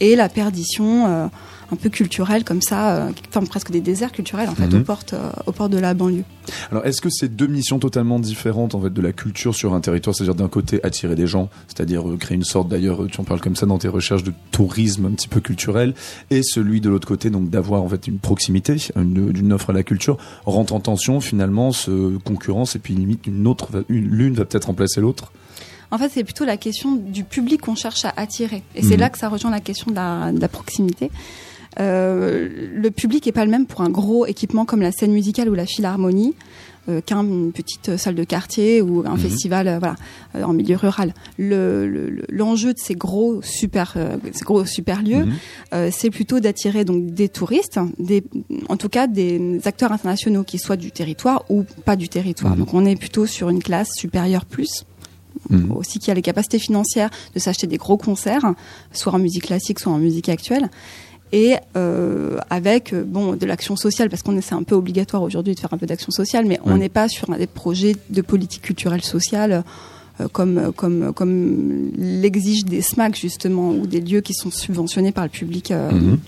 et 0.00 0.16
la 0.16 0.28
perdition 0.28 1.06
euh, 1.06 1.26
un 1.72 1.76
peu 1.76 1.88
culturelle 1.88 2.44
comme 2.44 2.60
ça, 2.60 2.96
euh, 2.96 3.12
qui 3.12 3.22
forme 3.30 3.46
presque 3.48 3.70
des 3.70 3.80
déserts 3.80 4.12
culturels 4.12 4.48
en 4.48 4.54
fait 4.54 4.72
aux 4.74 4.80
portes, 4.80 5.14
euh, 5.14 5.30
aux 5.46 5.52
portes 5.52 5.72
de 5.72 5.78
la 5.78 5.94
banlieue. 5.94 6.24
Alors, 6.70 6.84
est-ce 6.84 7.00
que 7.00 7.08
c'est 7.10 7.34
deux 7.34 7.46
missions 7.46 7.78
totalement 7.78 8.18
différentes 8.18 8.74
en 8.74 8.80
fait 8.80 8.92
de 8.92 9.00
la 9.00 9.12
culture 9.12 9.54
sur 9.54 9.72
un 9.74 9.80
territoire, 9.80 10.14
c'est-à-dire 10.14 10.34
d'un 10.34 10.48
côté 10.48 10.80
attirer 10.84 11.14
des 11.14 11.26
gens, 11.26 11.48
c'est-à-dire 11.68 12.08
euh, 12.08 12.16
créer 12.16 12.36
une 12.36 12.44
sorte 12.44 12.68
d'ailleurs, 12.68 13.06
tu 13.10 13.20
en 13.20 13.24
parles 13.24 13.40
comme 13.40 13.56
ça 13.56 13.66
dans 13.66 13.78
tes 13.78 13.88
recherches 13.88 14.22
de 14.22 14.32
tourisme 14.50 15.06
un 15.06 15.12
petit 15.12 15.28
peu 15.28 15.40
culturel, 15.40 15.94
et 16.30 16.42
celui 16.42 16.80
de 16.80 16.90
l'autre 16.90 17.08
côté 17.08 17.30
donc 17.30 17.48
d'avoir 17.48 17.82
en 17.82 17.88
fait 17.88 18.06
une 18.06 18.18
proximité 18.18 18.76
une, 18.96 19.32
d'une 19.32 19.52
offre 19.52 19.70
à 19.70 19.72
la 19.72 19.82
culture 19.82 20.18
rentre 20.44 20.74
en 20.74 20.80
tension 20.80 21.20
finalement, 21.20 21.72
se 21.72 22.18
concurrence 22.18 22.76
et 22.76 22.78
puis 22.78 22.94
limite 22.94 23.26
une 23.26 23.46
autre, 23.46 23.84
l'une 23.88 24.34
va 24.34 24.44
peut-être 24.44 24.66
remplacer 24.66 25.00
l'autre? 25.00 25.32
En 25.90 25.98
fait, 25.98 26.08
c'est 26.08 26.24
plutôt 26.24 26.46
la 26.46 26.56
question 26.56 26.94
du 26.96 27.22
public 27.22 27.60
qu'on 27.60 27.74
cherche 27.74 28.06
à 28.06 28.14
attirer. 28.16 28.62
Et 28.74 28.82
c'est 28.82 28.94
Mhm. 28.94 29.00
là 29.00 29.10
que 29.10 29.18
ça 29.18 29.28
rejoint 29.28 29.50
la 29.50 29.60
question 29.60 29.90
de 29.90 29.96
la, 29.96 30.32
de 30.32 30.40
la 30.40 30.48
proximité. 30.48 31.10
Euh, 31.80 32.48
le 32.74 32.90
public 32.90 33.26
est 33.26 33.32
pas 33.32 33.44
le 33.44 33.50
même 33.50 33.66
pour 33.66 33.80
un 33.80 33.88
gros 33.90 34.26
équipement 34.26 34.64
comme 34.64 34.82
la 34.82 34.92
scène 34.92 35.12
musicale 35.12 35.48
ou 35.48 35.54
la 35.54 35.66
philharmonie. 35.66 36.34
euh, 36.88 37.00
qu'une 37.00 37.52
petite 37.52 37.96
salle 37.96 38.16
de 38.16 38.24
quartier 38.24 38.82
ou 38.82 39.04
un 39.06 39.12
Mhm. 39.12 39.18
festival 39.18 39.68
euh, 39.68 39.78
voilà 39.78 39.94
euh, 40.34 40.42
en 40.42 40.52
milieu 40.52 40.74
rural. 40.74 41.14
Le- 41.38 41.86
le- 41.86 42.10
le- 42.10 42.24
L'enjeu 42.28 42.74
de 42.74 42.78
ces 42.80 42.96
gros 42.96 43.40
super 43.40 43.94
ces 44.32 44.44
gros 44.44 44.64
super 44.66 45.00
lieux, 45.00 45.26
Mhm. 45.72 45.90
c'est 45.92 46.10
plutôt 46.10 46.40
d'attirer 46.40 46.84
donc 46.84 47.06
des 47.14 47.28
touristes, 47.28 47.78
des, 48.00 48.24
en 48.68 48.76
tout 48.76 48.88
cas 48.88 49.06
des 49.06 49.60
acteurs 49.64 49.92
internationaux 49.92 50.42
qui 50.42 50.58
soient 50.58 50.76
du 50.76 50.90
territoire 50.90 51.44
ou 51.50 51.62
pas 51.84 51.94
du 51.94 52.08
territoire. 52.08 52.54
Mhm. 52.54 52.58
Donc 52.58 52.74
on 52.74 52.84
est 52.84 52.96
plutôt 52.96 53.26
sur 53.26 53.48
une 53.48 53.62
classe 53.62 53.90
supérieure 53.94 54.44
plus 54.44 54.84
aussi 55.76 55.98
qui 56.00 56.10
a 56.10 56.14
les 56.14 56.22
capacités 56.22 56.58
financières 56.58 57.10
de 57.34 57.38
s'acheter 57.38 57.66
des 57.68 57.76
gros 57.76 57.96
concerts, 57.96 58.54
soit 58.92 59.12
en 59.14 59.18
musique 59.20 59.44
classique, 59.46 59.78
soit 59.78 59.92
en 59.92 59.98
musique 59.98 60.28
actuelle. 60.28 60.68
Et 61.34 61.54
euh, 61.76 62.36
avec 62.50 62.92
euh, 62.92 63.04
bon 63.04 63.36
de 63.36 63.46
l'action 63.46 63.74
sociale 63.74 64.10
parce 64.10 64.22
qu'on 64.22 64.36
est 64.36 64.42
c'est 64.42 64.54
un 64.54 64.64
peu 64.64 64.74
obligatoire 64.74 65.22
aujourd'hui 65.22 65.54
de 65.54 65.60
faire 65.60 65.72
un 65.72 65.78
peu 65.78 65.86
d'action 65.86 66.10
sociale, 66.10 66.44
mais 66.46 66.60
on 66.64 66.76
n'est 66.76 66.90
pas 66.90 67.08
sur 67.08 67.26
des 67.36 67.46
projets 67.46 67.96
de 68.10 68.20
politique 68.20 68.60
culturelle 68.62 69.02
sociale 69.02 69.64
euh, 70.20 70.28
comme 70.28 70.72
comme 70.76 71.12
comme 71.14 71.90
l'exigent 71.96 72.66
des 72.68 72.82
SMAC 72.82 73.16
justement 73.16 73.70
ou 73.70 73.86
des 73.86 74.00
lieux 74.02 74.20
qui 74.20 74.34
sont 74.34 74.50
subventionnés 74.50 75.12
par 75.12 75.24
le 75.24 75.30
public 75.30 75.70
euh, 75.70 75.90
Mhm. 75.90 76.18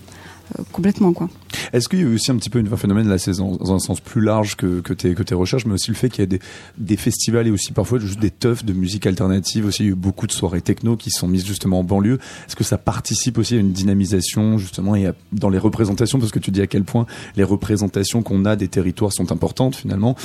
euh, 0.59 0.63
complètement 0.71 1.13
quoi. 1.13 1.29
Est-ce 1.73 1.89
qu'il 1.89 1.99
y 1.99 2.01
a 2.03 2.05
eu 2.05 2.15
aussi 2.15 2.31
un 2.31 2.35
petit 2.37 2.49
peu 2.49 2.63
un 2.71 2.77
phénomène, 2.77 3.07
là 3.07 3.17
c'est 3.17 3.37
dans, 3.37 3.55
dans 3.55 3.73
un 3.73 3.79
sens 3.79 3.99
plus 3.99 4.21
large 4.21 4.55
que, 4.55 4.81
que, 4.81 4.93
tes, 4.93 5.13
que 5.15 5.23
tes 5.23 5.35
recherches, 5.35 5.65
mais 5.65 5.73
aussi 5.73 5.89
le 5.91 5.95
fait 5.95 6.09
qu'il 6.09 6.21
y 6.21 6.23
a 6.23 6.27
des, 6.27 6.39
des 6.77 6.97
festivals 6.97 7.47
et 7.47 7.51
aussi 7.51 7.71
parfois 7.71 7.99
juste 7.99 8.19
des 8.19 8.31
teufs 8.31 8.65
de 8.65 8.73
musique 8.73 9.05
alternative, 9.05 9.65
aussi? 9.65 9.83
Il 9.83 9.85
y 9.85 9.89
a 9.89 9.91
eu 9.91 9.95
beaucoup 9.95 10.27
de 10.27 10.31
soirées 10.31 10.61
techno 10.61 10.95
qui 10.95 11.09
sont 11.11 11.27
mises 11.27 11.45
justement 11.45 11.79
en 11.79 11.83
banlieue. 11.83 12.19
Est-ce 12.47 12.55
que 12.55 12.63
ça 12.63 12.77
participe 12.77 13.37
aussi 13.37 13.55
à 13.55 13.59
une 13.59 13.71
dynamisation 13.71 14.57
justement 14.57 14.95
et 14.95 15.07
à- 15.07 15.15
dans 15.31 15.49
les 15.49 15.57
représentations, 15.57 16.19
parce 16.19 16.31
que 16.31 16.39
tu 16.39 16.51
dis 16.51 16.61
à 16.61 16.67
quel 16.67 16.83
point 16.83 17.05
les 17.35 17.43
représentations 17.43 18.23
qu'on 18.23 18.45
a 18.45 18.55
des 18.55 18.67
territoires 18.67 19.11
sont 19.13 19.31
importantes 19.31 19.75
finalement. 19.75 20.15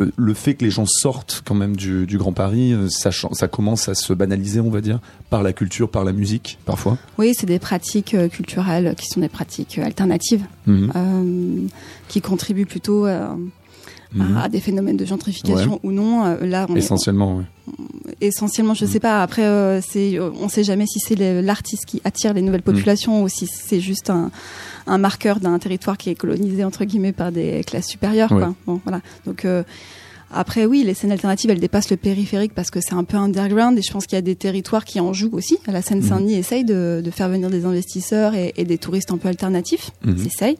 Euh, 0.00 0.10
le 0.16 0.34
fait 0.34 0.54
que 0.54 0.64
les 0.64 0.70
gens 0.70 0.86
sortent 0.86 1.42
quand 1.44 1.54
même 1.54 1.76
du, 1.76 2.06
du 2.06 2.18
Grand 2.18 2.32
Paris, 2.32 2.72
euh, 2.72 2.88
ça, 2.88 3.48
commence 3.48 3.88
à 3.88 3.94
se 3.94 4.12
banaliser 4.12 4.60
on 4.60 4.70
va 4.70 4.80
dire, 4.80 5.00
par 5.30 5.42
la 5.42 5.52
culture, 5.52 5.90
par 5.90 6.04
la 6.04 6.12
musique 6.12 6.58
parfois? 6.64 6.98
Oui, 7.18 7.32
c'est 7.36 7.46
des 7.46 7.58
pratiques 7.58 8.14
euh, 8.14 8.28
culturelles 8.28 8.94
qui 8.98 9.06
sont 9.08 9.20
des 9.20 9.28
pratiques 9.28 9.78
alternatives 9.78 10.44
Mhm. 10.78 10.92
euh, 10.96 11.66
qui 12.08 12.20
contribuent 12.20 12.66
plutôt 12.66 13.06
euh, 13.06 13.26
Mhm. 14.14 14.36
à, 14.38 14.48
des 14.48 14.60
phénomènes 14.60 14.96
de 14.96 15.04
gentrification 15.04 15.80
ou 15.82 15.92
non. 15.92 16.24
Euh, 16.24 16.46
là, 16.46 16.66
on 16.70 16.74
est- 16.74 16.78
Essentiellement, 16.78 17.42
essentiellement, 18.22 18.72
je 18.74 18.86
Mm. 18.86 18.88
sais 18.88 19.00
pas. 19.00 19.22
Après, 19.22 19.44
euh, 19.44 19.80
c'est, 19.82 20.18
on 20.18 20.48
sait 20.48 20.64
jamais 20.64 20.86
si 20.86 20.98
c'est 20.98 21.42
l'artiste 21.42 21.84
qui 21.84 22.00
attire 22.04 22.32
les 22.32 22.40
nouvelles 22.42 22.62
populations 22.62 23.22
ou 23.22 23.28
si 23.28 23.46
c'est 23.46 23.80
juste 23.80 24.08
un, 24.10 24.30
un 24.86 24.98
marqueur 24.98 25.40
d'un 25.40 25.58
territoire 25.58 25.98
qui 25.98 26.08
est 26.10 26.14
colonisé 26.14 26.64
entre 26.64 26.84
guillemets 26.86 27.12
par 27.12 27.32
des 27.32 27.62
classes 27.64 27.88
supérieures. 27.88 28.32
Ouais. 28.32 28.38
Quoi. 28.38 28.54
Bon, 28.66 28.80
voilà. 28.84 29.02
Donc 29.26 29.44
après, 30.30 30.66
oui, 30.66 30.82
les 30.84 30.94
scènes 30.94 31.12
alternatives, 31.12 31.50
elles 31.50 31.60
dépassent 31.60 31.90
le 31.90 31.96
périphérique 31.96 32.52
parce 32.54 32.70
que 32.70 32.80
c'est 32.80 32.92
un 32.94 33.04
peu 33.04 33.16
underground 33.16 33.78
et 33.78 33.82
je 33.82 33.90
pense 33.92 34.06
qu'il 34.06 34.16
y 34.16 34.18
a 34.18 34.22
des 34.22 34.36
territoires 34.36 34.84
qui 34.84 35.00
en 35.00 35.12
jouent 35.12 35.30
aussi. 35.32 35.56
La 35.66 35.80
Seine-Saint-Denis 35.82 36.34
essaye 36.34 36.64
de, 36.64 37.00
de 37.04 37.10
faire 37.10 37.28
venir 37.28 37.48
des 37.50 37.64
investisseurs 37.64 38.34
et, 38.34 38.52
et 38.56 38.64
des 38.64 38.78
touristes 38.78 39.10
un 39.10 39.16
peu 39.16 39.28
alternatifs. 39.28 39.90
Mhm. 40.04 40.18
S'essaye. 40.18 40.58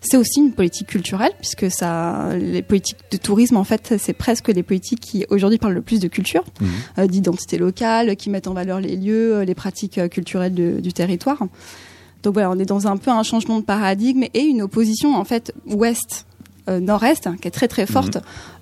C'est 0.00 0.16
aussi 0.16 0.40
une 0.40 0.52
politique 0.52 0.86
culturelle 0.88 1.32
puisque 1.38 1.70
ça, 1.70 2.30
les 2.38 2.62
politiques 2.62 2.96
de 3.10 3.16
tourisme, 3.18 3.56
en 3.56 3.64
fait, 3.64 3.94
c'est 3.98 4.14
presque 4.14 4.48
les 4.48 4.62
politiques 4.62 5.00
qui 5.00 5.26
aujourd'hui 5.28 5.58
parlent 5.58 5.74
le 5.74 5.82
plus 5.82 6.00
de 6.00 6.08
culture 6.08 6.44
Mhm. 6.60 6.68
euh, 7.00 7.06
d'identité 7.06 7.58
locale, 7.58 8.16
qui 8.16 8.30
mettent 8.30 8.48
en 8.48 8.54
valeur 8.54 8.80
les 8.80 8.96
lieux, 8.96 9.36
euh, 9.36 9.44
les 9.44 9.54
pratiques 9.54 9.98
euh, 9.98 10.08
culturelles 10.08 10.54
de- 10.54 10.80
du 10.80 10.92
territoire. 10.92 11.38
Donc 12.22 12.34
voilà, 12.34 12.50
on 12.50 12.58
est 12.58 12.66
dans 12.66 12.86
un 12.86 12.96
peu 12.96 13.10
un 13.10 13.22
changement 13.22 13.58
de 13.60 13.64
paradigme 13.64 14.24
et 14.34 14.40
une 14.42 14.62
opposition 14.62 15.14
en 15.14 15.24
fait 15.24 15.52
ouest. 15.66 16.26
Euh, 16.70 16.80
nord-est 16.80 17.26
hein, 17.26 17.36
qui 17.40 17.48
est 17.48 17.50
très 17.50 17.68
très 17.68 17.86
forte 17.86 18.18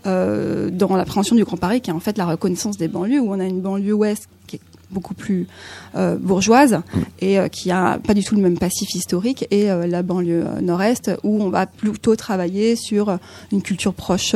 euh, 0.07 0.71
dans 0.71 0.97
l'appréhension 0.97 1.37
du 1.37 1.45
Grand 1.45 1.57
Paris 1.59 1.81
qui 1.81 1.91
est 1.91 1.93
en 1.95 2.01
fait 2.01 2.17
la 2.19 2.27
reconnaissance 2.27 2.77
des 2.79 2.89
banlieues 2.89 3.21
où 3.21 3.31
on 3.33 3.39
a 3.41 3.45
une 3.45 3.61
banlieue 3.61 3.93
ouest 3.93 4.29
qui 4.47 4.57
est 4.57 4.61
beaucoup 4.91 5.13
plus 5.13 5.47
euh, 5.97 6.17
bourgeoise 6.17 6.81
et 7.21 7.39
euh, 7.39 7.49
qui 7.49 7.71
a 7.71 7.99
pas 7.99 8.15
du 8.15 8.25
tout 8.25 8.35
le 8.35 8.41
même 8.41 8.57
passif 8.59 8.95
historique 8.95 9.47
et 9.51 9.71
euh, 9.71 9.87
la 9.87 10.03
banlieue 10.03 10.45
nord-est 10.63 11.11
où 11.25 11.43
on 11.43 11.51
va 11.51 11.67
plutôt 11.67 12.17
travailler 12.17 12.75
sur 12.75 13.19
une 13.53 13.61
culture 13.61 13.93
proche 13.93 14.35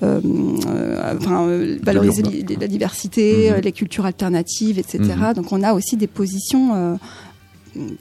enfin 0.00 1.46
valoriser 1.82 2.22
la 2.60 2.68
diversité 2.68 3.50
Mhm. 3.50 3.60
les 3.62 3.72
cultures 3.72 4.06
alternatives 4.06 4.78
etc 4.78 4.98
Mhm. 5.16 5.34
donc 5.34 5.50
on 5.52 5.62
a 5.62 5.72
aussi 5.72 5.96
des 5.96 6.06
positions 6.06 6.98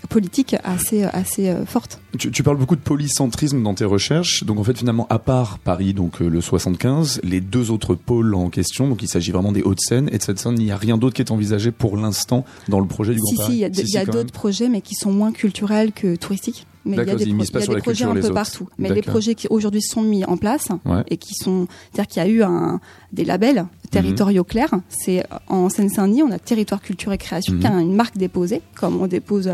politiques 0.10 0.56
assez 0.64 1.04
assez 1.04 1.50
euh, 1.50 1.66
fortes 1.66 2.00
Tu, 2.18 2.32
tu 2.32 2.44
parles 2.44 2.58
beaucoup 2.58 2.76
de 2.76 2.82
polycentrisme 2.82 3.62
dans 3.62 3.74
tes 3.74 3.86
recherches. 3.86 4.44
Donc 4.44 4.60
en 4.60 4.64
fait 4.64 4.78
finalement, 4.78 5.08
à 5.10 5.20
part 5.20 5.60
Paris, 5.60 5.94
donc 5.94 6.22
euh, 6.22 6.28
le 6.28 6.42
75, 6.42 7.22
les 7.24 7.42
deux 7.42 7.72
autres 7.72 7.96
pôles 7.96 8.34
en 8.36 8.50
question, 8.50 8.88
donc 8.88 9.02
il 9.02 9.08
s'agit 9.08 9.32
vraiment 9.32 9.52
des 9.52 9.62
Hauts-de-Seine 9.62 10.10
et 10.12 10.18
de 10.18 10.24
cette 10.24 10.40
Seine, 10.40 10.56
il 10.60 10.66
n'y 10.66 10.72
a 10.72 10.78
rien 10.78 10.98
d'autre 10.98 11.16
qui 11.16 11.22
est 11.22 11.32
envisagé 11.32 11.72
pour 11.72 11.98
l'instant 11.98 12.46
dans 12.68 12.80
le 12.80 12.88
projet 12.88 13.14
du 13.14 13.20
Grand 13.20 13.32
si 13.32 13.38
Paris. 13.38 13.52
si 13.74 13.82
il 13.82 13.94
y 13.94 13.98
a, 13.98 14.06
d'autres 14.06 14.32
projets 14.32 14.70
mais 14.70 14.82
qui 14.82 14.96
sont 14.96 15.12
moins 15.12 15.32
culturels 15.32 15.92
que 15.92 16.16
touristiques 16.16 16.66
mais 16.86 16.96
il 16.96 16.98
y 16.98 17.02
a 17.02 17.16
des, 17.16 17.26
pro- 17.26 17.44
y 17.60 17.76
a 17.78 17.82
projets 17.82 18.06
un 18.06 18.14
peu 18.14 18.20
autres. 18.20 18.34
partout 18.34 18.68
mais 18.78 18.90
les 18.90 19.02
projets 19.02 19.36
qui 19.36 19.48
aujourd'hui 19.50 19.82
sont 19.82 20.02
mis 20.02 20.24
en 20.26 20.38
place 20.38 20.68
Ouais. 20.86 21.04
et 21.10 21.18
qui 21.18 21.34
sont 21.34 21.68
c'est-à-dire 21.92 22.08
qu'il 22.08 22.24
y 22.24 22.26
a 22.26 22.30
eu 22.30 22.42
un 22.44 22.80
des 23.12 23.26
labels 23.26 23.66
territoriaux 23.92 24.44
clairs 24.44 24.74
c'est 24.88 25.26
en 25.48 25.68
Seine-Saint-Denis 25.70 26.24
on 26.24 26.32
a 26.32 26.40
territoire 26.40 26.82
culture 26.82 27.12
et 27.12 27.18
création 27.18 27.54
Mhm. 27.54 27.60
qui 27.60 27.68
a 27.68 27.80
une 27.82 27.96
marque 27.96 28.18
déposée 28.18 28.62
comme 28.76 29.02
on 29.02 29.08
dépose 29.08 29.48
euh, 29.48 29.54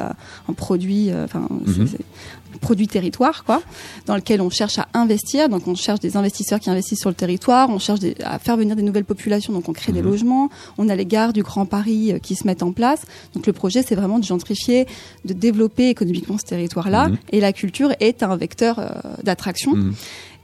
un 0.50 0.54
produit 0.54 1.10
euh, 1.10 1.26
enfin 1.26 1.48
Mhm. 1.50 1.88
Produit 2.60 2.88
territoire 2.88 3.44
quoi 3.44 3.62
dans 4.06 4.16
lequel 4.16 4.42
on 4.42 4.50
cherche 4.50 4.80
à 4.80 4.88
investir. 4.94 5.50
Donc 5.50 5.68
on 5.68 5.76
cherche 5.76 6.00
des 6.00 6.18
investisseurs 6.18 6.60
qui 6.60 6.70
investissent 6.70 7.00
sur 7.02 7.10
le 7.10 7.16
territoire. 7.16 7.70
On 7.70 7.80
cherche 7.80 8.00
des- 8.00 8.16
à 8.24 8.40
faire 8.40 8.58
venir 8.58 8.76
des 8.76 8.82
nouvelles 8.84 9.06
populations. 9.06 9.54
Donc 9.54 9.70
on 9.70 9.74
crée 9.74 9.92
des 9.92 10.02
Mhm. 10.02 10.10
logements. 10.10 10.50
On 10.78 10.90
a 10.90 10.96
les 10.96 11.06
gares 11.06 11.34
du 11.34 11.44
Grand 11.44 11.66
Paris 11.66 12.14
euh, 12.14 12.20
qui 12.20 12.36
se 12.36 12.46
mettent 12.48 12.64
en 12.64 12.72
place. 12.72 13.02
Donc 13.34 13.46
le 13.48 13.54
projet 13.54 13.82
c'est 13.82 13.96
vraiment 13.96 14.20
de 14.20 14.24
gentrifier 14.26 14.88
de 15.26 15.34
développer 15.34 15.90
économiquement 15.90 16.38
ce 16.38 16.46
territoire 16.46 16.90
là 16.90 17.10
Mhm. 17.10 17.18
et 17.32 17.40
la 17.40 17.54
culture 17.54 17.92
est 18.00 18.24
un 18.24 18.36
vecteur 18.38 18.80
euh, 18.80 18.90
d'attraction. 19.24 19.76
Mhm. 19.76 19.94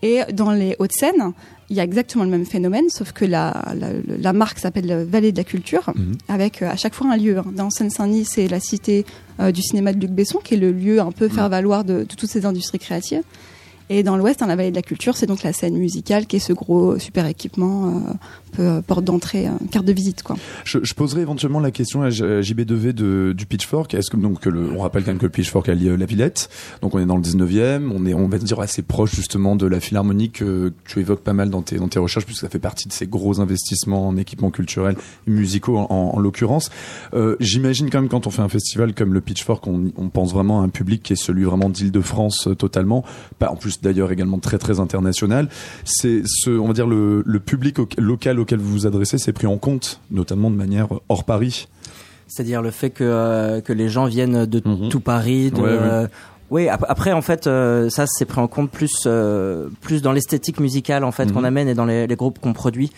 et 0.03 0.21
dans 0.33 0.49
les 0.51 0.75
Hauts-de-Seine, 0.79 1.31
il 1.71 1.77
y 1.77 1.79
a 1.79 1.83
exactement 1.83 2.23
le 2.25 2.29
même 2.29 2.45
phénomène, 2.45 2.89
sauf 2.89 3.13
que 3.13 3.25
la, 3.25 3.73
la, 3.79 3.87
la 4.19 4.33
marque 4.33 4.59
s'appelle 4.59 5.05
Vallée 5.09 5.31
de 5.31 5.37
la 5.37 5.43
Culture, 5.45 5.91
Mhm. 5.95 6.17
avec 6.27 6.61
euh, 6.61 6.69
à 6.69 6.75
chaque 6.75 6.93
fois 6.93 7.07
un 7.11 7.17
lieu. 7.17 7.37
hein. 7.37 7.45
Dans 7.55 7.69
Seine-Saint-Denis, 7.69 8.25
c'est 8.25 8.47
la 8.49 8.59
cité 8.59 9.05
euh, 9.39 9.51
du 9.51 9.61
cinéma 9.61 9.93
de 9.93 9.99
Luc 10.01 10.11
Besson, 10.11 10.39
qui 10.43 10.53
est 10.55 10.57
le 10.57 10.71
lieu 10.71 10.99
un 10.99 11.11
peu 11.11 11.27
faire 11.29 11.47
valoir 11.49 11.83
de, 11.85 11.99
de 11.99 12.03
toutes 12.03 12.29
ces 12.29 12.45
industries 12.45 12.77
créatives. 12.79 13.23
Et 13.93 14.03
dans 14.03 14.15
l'Ouest, 14.15 14.39
dans 14.39 14.45
la 14.45 14.55
Vallée 14.55 14.71
de 14.71 14.75
la 14.77 14.81
Culture, 14.81 15.17
c'est 15.17 15.25
donc 15.25 15.43
la 15.43 15.51
scène 15.51 15.75
musicale, 15.75 16.25
qui 16.25 16.37
est 16.37 16.39
ce 16.39 16.53
gros 16.53 16.97
super 16.97 17.25
équipement, 17.25 17.87
euh, 18.57 18.59
euh, 18.61 18.81
porte 18.81 19.03
d'entrée, 19.03 19.47
euh, 19.47 19.51
carte 19.69 19.85
de 19.85 19.91
visite. 19.91 20.23
Je, 20.63 20.93
poserai 20.93 21.23
éventuellement 21.23 21.59
la 21.59 21.71
question 21.71 22.01
à 22.01 22.09
J- 22.09 22.23
à 22.23 22.39
JB2V 22.39 22.93
de, 22.93 23.33
du 23.35 23.45
Pitchfork. 23.45 23.93
Est-ce 23.93 24.09
que 24.09 24.15
donc 24.15 24.47
on 24.47 24.79
rappelle 24.79 25.03
quand 25.03 25.11
même 25.11 25.17
que 25.17 25.25
le 25.25 25.31
Pitchfork 25.31 25.67
a 25.67 25.75
lieu 25.75 25.93
la 25.97 26.05
Villette, 26.05 26.49
donc 26.81 26.95
on 26.95 26.99
est 26.99 27.05
dans 27.05 27.17
le 27.17 27.21
19e, 27.21 27.91
on 27.93 28.05
est 28.05 28.13
on 28.13 28.29
va 28.29 28.37
dire 28.37 28.61
assez 28.61 28.81
proche 28.81 29.13
justement 29.13 29.57
de 29.57 29.67
la 29.67 29.81
Philharmonie 29.81 30.31
que, 30.31 30.71
tu 30.85 31.01
évoques 31.01 31.23
pas 31.23 31.33
mal 31.33 31.49
dans 31.49 31.61
tes 31.61 31.75
dans 31.75 31.89
tes 31.89 31.99
recherches 31.99 32.25
puisque 32.25 32.41
ça 32.41 32.49
fait 32.49 32.59
partie 32.59 32.87
de 32.87 32.93
ces 32.93 33.07
gros 33.07 33.41
investissements 33.41 34.07
en 34.07 34.15
équipements 34.15 34.51
culturels 34.51 34.95
musicaux 35.27 35.77
en, 35.77 35.87
en, 35.89 36.15
en 36.15 36.19
l'occurrence. 36.19 36.69
J'imagine 37.41 37.89
quand 37.89 37.99
même 37.99 38.09
quand 38.09 38.25
on 38.25 38.31
fait 38.31 38.41
un 38.41 38.49
festival 38.49 38.93
comme 38.93 39.13
le 39.13 39.19
Pitchfork, 39.19 39.67
on, 39.67 39.91
pense 40.13 40.33
vraiment 40.33 40.61
à 40.61 40.63
un 40.63 40.69
public 40.69 41.03
qui 41.03 41.13
est 41.13 41.21
celui 41.21 41.43
vraiment 41.43 41.69
d'Île-de-France 41.69 42.47
totalement, 42.57 43.03
en 43.41 43.55
plus 43.55 43.80
d'ailleurs 43.81 44.11
également 44.11 44.39
très 44.39 44.57
très 44.57 44.79
international. 44.79 45.49
C'est 45.85 46.21
ce 46.25 46.49
on 46.51 46.67
va 46.67 46.73
dire 46.73 46.87
le, 46.87 47.23
le 47.25 47.39
public 47.39 47.79
au- 47.79 47.87
local 47.97 48.39
auquel 48.39 48.59
vous 48.59 48.71
vous 48.71 48.87
adressez, 48.87 49.17
c'est 49.17 49.33
pris 49.33 49.47
en 49.47 49.57
compte 49.57 49.99
notamment 50.11 50.49
de 50.51 50.55
manière 50.55 50.87
hors 51.09 51.23
Paris. 51.23 51.67
C'est-à-dire 52.27 52.61
le 52.61 52.71
fait 52.71 52.89
que, 52.91 53.03
euh, 53.03 53.59
que 53.61 53.73
les 53.73 53.89
gens 53.89 54.05
viennent 54.05 54.45
de 54.45 54.61
Mhm. 54.65 54.89
tout 54.89 55.01
Paris. 55.01 55.51
De, 55.51 55.57
Ouais, 55.57 55.63
ouais. 55.63 55.69
euh, 55.81 56.07
oui, 56.49 56.69
ap- 56.69 56.85
après 56.87 57.11
en 57.11 57.21
fait, 57.21 57.45
euh, 57.47 57.89
ça 57.89 58.05
c'est 58.07 58.25
pris 58.25 58.39
en 58.39 58.47
compte 58.47 58.71
plus 58.71 59.03
euh, 59.05 59.67
plus 59.81 60.01
dans 60.01 60.11
l'esthétique 60.13 60.59
musicale 60.59 61.03
en 61.03 61.11
fait 61.11 61.25
Mhm. 61.25 61.31
qu'on 61.33 61.43
amène 61.43 61.67
et 61.67 61.73
dans 61.73 61.85
les, 61.85 62.07
les 62.07 62.15
groupes 62.15 62.39
qu'on 62.39 62.53
produit 62.53 62.91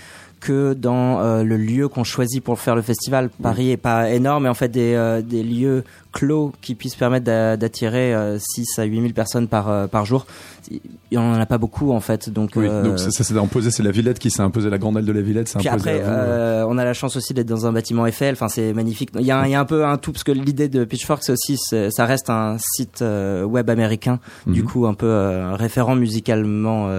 que 0.44 0.74
dans 0.74 1.22
euh, 1.22 1.44
le 1.44 1.56
lieu 1.56 1.88
qu'on 1.88 2.04
choisit 2.04 2.44
pour 2.44 2.60
faire 2.60 2.76
le 2.76 2.82
festival. 2.82 3.30
Paris 3.42 3.72
est 3.72 3.78
pas 3.78 4.10
énorme, 4.12 4.44
mais 4.44 4.50
en 4.50 4.54
fait 4.54 4.68
des, 4.68 4.94
euh, 4.94 5.22
des 5.22 5.42
lieux 5.44 5.84
clos 6.12 6.52
qui 6.62 6.76
puissent 6.76 6.96
permettre 6.96 7.26
d'a- 7.26 7.56
d'attirer 7.58 8.14
euh, 8.14 8.38
6 8.40 8.78
à 8.78 8.84
8 8.84 9.02
000 9.02 9.14
personnes 9.14 9.48
par, 9.48 9.70
euh, 9.70 9.88
par 9.88 10.06
jour. 10.06 10.26
Il 10.70 10.80
y 11.12 11.18
en 11.18 11.34
a 11.40 11.46
pas 11.46 11.58
beaucoup 11.58 11.92
en 11.92 12.00
fait, 12.02 12.30
donc. 12.30 12.52
Oui, 12.56 12.68
donc 12.68 13.00
ça, 13.00 13.10
ça 13.12 13.24
s'est 13.24 13.38
imposé, 13.38 13.72
c'est 13.72 13.84
la 13.84 13.92
Villette 13.92 14.20
qui 14.20 14.30
s'est 14.32 14.42
imposée, 14.42 14.70
la 14.70 14.78
grande 14.78 14.98
aile 14.98 15.06
de 15.06 15.12
la 15.14 15.22
Villette 15.22 15.48
s'est 15.48 15.58
imposée. 15.68 16.02
après, 16.02 16.64
on 16.68 16.78
a 16.78 16.84
la 16.86 16.94
chance 16.94 17.16
aussi 17.16 17.34
d'être 17.34 17.48
dans 17.48 17.66
un 17.66 17.72
bâtiment 17.72 18.06
Eiffel. 18.06 18.34
Enfin, 18.34 18.48
c'est 18.50 18.74
magnifique. 18.74 19.10
Il 19.20 19.26
y, 19.26 19.32
a 19.32 19.40
un, 19.40 19.46
il 19.46 19.52
y 19.52 19.56
a 19.56 19.60
un 19.60 19.66
peu 19.66 19.86
un 19.86 19.98
tout 19.98 20.12
parce 20.12 20.24
que 20.24 20.32
l'idée 20.32 20.68
de 20.70 20.84
Pitchfork, 20.86 21.24
c'est 21.24 21.32
aussi, 21.32 21.58
ça 21.58 22.06
reste 22.06 22.30
un 22.30 22.58
site 22.60 23.02
web 23.02 23.70
américain, 23.70 24.20
du 24.48 24.62
Mhm. 24.62 24.68
coup 24.68 24.86
un 24.88 24.94
peu 24.94 25.52
référent 25.54 25.96
musicalement 25.96 26.90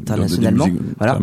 internationalement. 0.00 0.66
Musiques, 0.66 0.80
Voilà. 0.98 1.18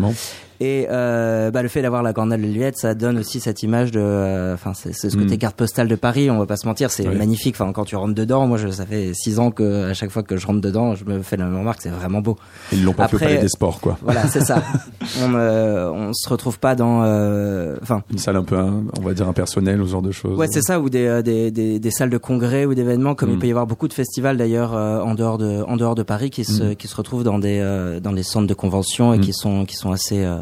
Et 0.64 0.86
euh, 0.92 1.50
bah, 1.50 1.64
le 1.64 1.70
fait 1.70 1.82
d'avoir 1.82 2.04
la 2.04 2.14
Cornelle 2.14 2.40
de 2.42 2.46
Lillette, 2.46 2.78
ça 2.78 2.94
donne 2.94 3.18
aussi 3.18 3.40
cette 3.40 3.64
image 3.64 3.90
de, 3.90 4.00
euh, 4.00 4.54
enfin 4.54 4.74
c'est 4.76 4.94
ce 4.94 5.08
côté 5.18 5.36
Mm. 5.36 5.40
carte 5.40 5.56
postale 5.56 5.88
de 5.88 5.96
Paris. 5.96 6.30
On 6.30 6.38
va 6.38 6.46
pas 6.46 6.56
se 6.56 6.68
mentir, 6.68 6.92
c'est 6.92 7.04
magnifique. 7.08 7.56
Enfin 7.60 7.72
quand 7.74 7.84
tu 7.86 7.96
rentres 7.96 8.14
dedans, 8.14 8.46
moi 8.46 8.58
je, 8.58 8.68
ça 8.70 8.86
fait 8.86 9.12
six 9.16 9.40
ans 9.40 9.50
que 9.50 9.90
à 9.90 9.96
chaque 9.96 10.12
fois 10.12 10.22
que 10.22 10.38
je 10.38 10.46
rentre 10.46 10.62
dedans, 10.62 10.94
je 10.94 11.04
me 11.06 11.24
fais 11.24 11.36
la 11.36 11.46
même 11.46 11.58
remarque, 11.58 11.80
c'est 11.82 11.90
vraiment 11.90 12.22
beau. 12.22 12.38
Ils 12.72 12.84
l'ont 12.84 12.94
pas 12.94 13.08
fait 13.08 13.16
au 13.16 13.18
Après- 13.18 13.26
Palais 13.30 13.42
des 13.42 13.48
Sports, 13.50 13.82
quoi. 13.82 13.98
Voilà, 14.04 14.28
c'est 14.28 14.42
ça. 14.42 14.62
on 15.24 15.34
euh, 15.34 15.90
on 15.90 16.14
se 16.14 16.30
retrouve 16.30 16.60
pas 16.60 16.76
dans, 16.76 17.02
euh, 17.06 17.78
enfin. 17.82 18.04
Une 18.12 18.20
salle 18.20 18.36
un 18.36 18.44
peu, 18.44 18.58
hein, 18.60 18.84
on 19.00 19.02
va 19.02 19.14
dire, 19.16 19.28
impersonnelle, 19.28 19.82
ou 19.82 19.88
ce 19.88 19.92
genre 19.94 20.02
de 20.04 20.12
choses. 20.12 20.38
Ouais, 20.38 20.48
c'est 20.52 20.62
ça, 20.62 20.80
ou 20.80 20.92
des, 20.92 21.08
euh, 21.08 21.22
des, 21.24 21.50
des, 21.50 21.80
des 21.80 21.92
salles 21.92 22.12
de 22.12 22.18
congrès 22.20 22.66
ou 22.66 22.76
d'événements, 22.76 23.16
comme 23.16 23.30
Mm. 23.30 23.34
il 23.34 23.40
peut 23.40 23.48
y 23.48 23.52
avoir 23.52 23.66
beaucoup 23.66 23.88
de 23.88 23.94
festivals 23.94 24.38
d'ailleurs 24.38 24.76
euh, 24.76 25.02
en 25.02 25.16
dehors 25.16 25.40
de 25.40 25.64
en 25.68 25.76
dehors 25.76 25.96
de 25.96 26.04
Paris 26.04 26.30
qui 26.30 26.46
se 26.46 26.72
Mm. 26.72 26.76
qui 26.76 26.88
se 26.88 26.96
retrouvent 26.96 27.24
dans 27.24 27.40
des 27.40 27.60
euh, 27.62 28.00
dans 28.00 28.14
des 28.14 28.22
centres 28.24 28.46
de 28.48 28.54
convention 28.54 29.12
et 29.14 29.18
Mm. 29.18 29.22
qui 29.22 29.34
sont 29.34 29.66
qui 29.66 29.76
sont 29.76 29.92
assez 29.92 30.24
euh, 30.24 30.38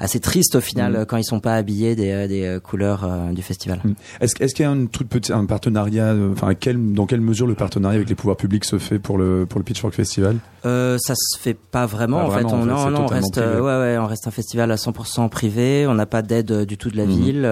assez 0.00 0.18
tristes 0.18 0.56
au 0.56 0.60
final 0.60 0.92
Mm. 0.92 1.04
quand 1.06 1.16
ils 1.16 1.24
sont 1.24 1.38
pas 1.38 1.54
habillés 1.54 1.94
des 1.94 2.10
euh, 2.10 2.26
des 2.26 2.44
euh, 2.44 2.58
couleurs 2.60 3.04
euh, 3.04 3.30
du 3.32 3.42
festival. 3.42 3.78
Mm. 3.84 3.92
Est-ce 4.20 4.34
est-ce 4.42 4.54
qu'il 4.54 4.64
y 4.64 4.68
a 4.68 4.70
un 4.70 4.86
truc 4.86 5.08
petit, 5.08 5.32
un 5.32 5.46
partenariat, 5.46 6.14
enfin, 6.32 6.54
quel, 6.54 6.92
dans 6.94 7.06
quelle 7.06 7.20
mesure 7.20 7.46
le 7.46 7.54
partenariat 7.54 7.96
avec 7.96 8.08
les 8.08 8.16
pouvoirs 8.16 8.36
publics 8.36 8.64
se 8.64 8.78
fait 8.78 8.98
pour 8.98 9.18
le 9.18 9.46
pour 9.48 9.60
le 9.60 9.64
Pitchfork 9.64 9.94
Festival? 9.94 10.36
Euh, 10.66 10.96
ça 10.98 11.14
se 11.16 11.38
fait 11.38 11.54
pas 11.54 11.86
vraiment 11.86 12.18
en 12.24 12.28
vraiment, 12.28 12.48
fait. 12.48 12.54
On, 12.56 12.64
non, 12.66 12.90
non, 12.90 13.02
on 13.02 13.06
reste, 13.06 13.36
ouais, 13.36 13.60
ouais, 13.60 13.96
on 13.98 14.06
reste 14.06 14.26
un 14.26 14.30
festival 14.32 14.70
à 14.72 14.76
100% 14.76 15.28
privé. 15.28 15.86
On 15.86 15.94
n'a 15.94 16.06
pas 16.06 16.22
d'aide 16.22 16.64
du 16.64 16.76
tout 16.76 16.90
de 16.90 16.96
la 16.96 17.04
Mhm. 17.06 17.10
ville. 17.12 17.42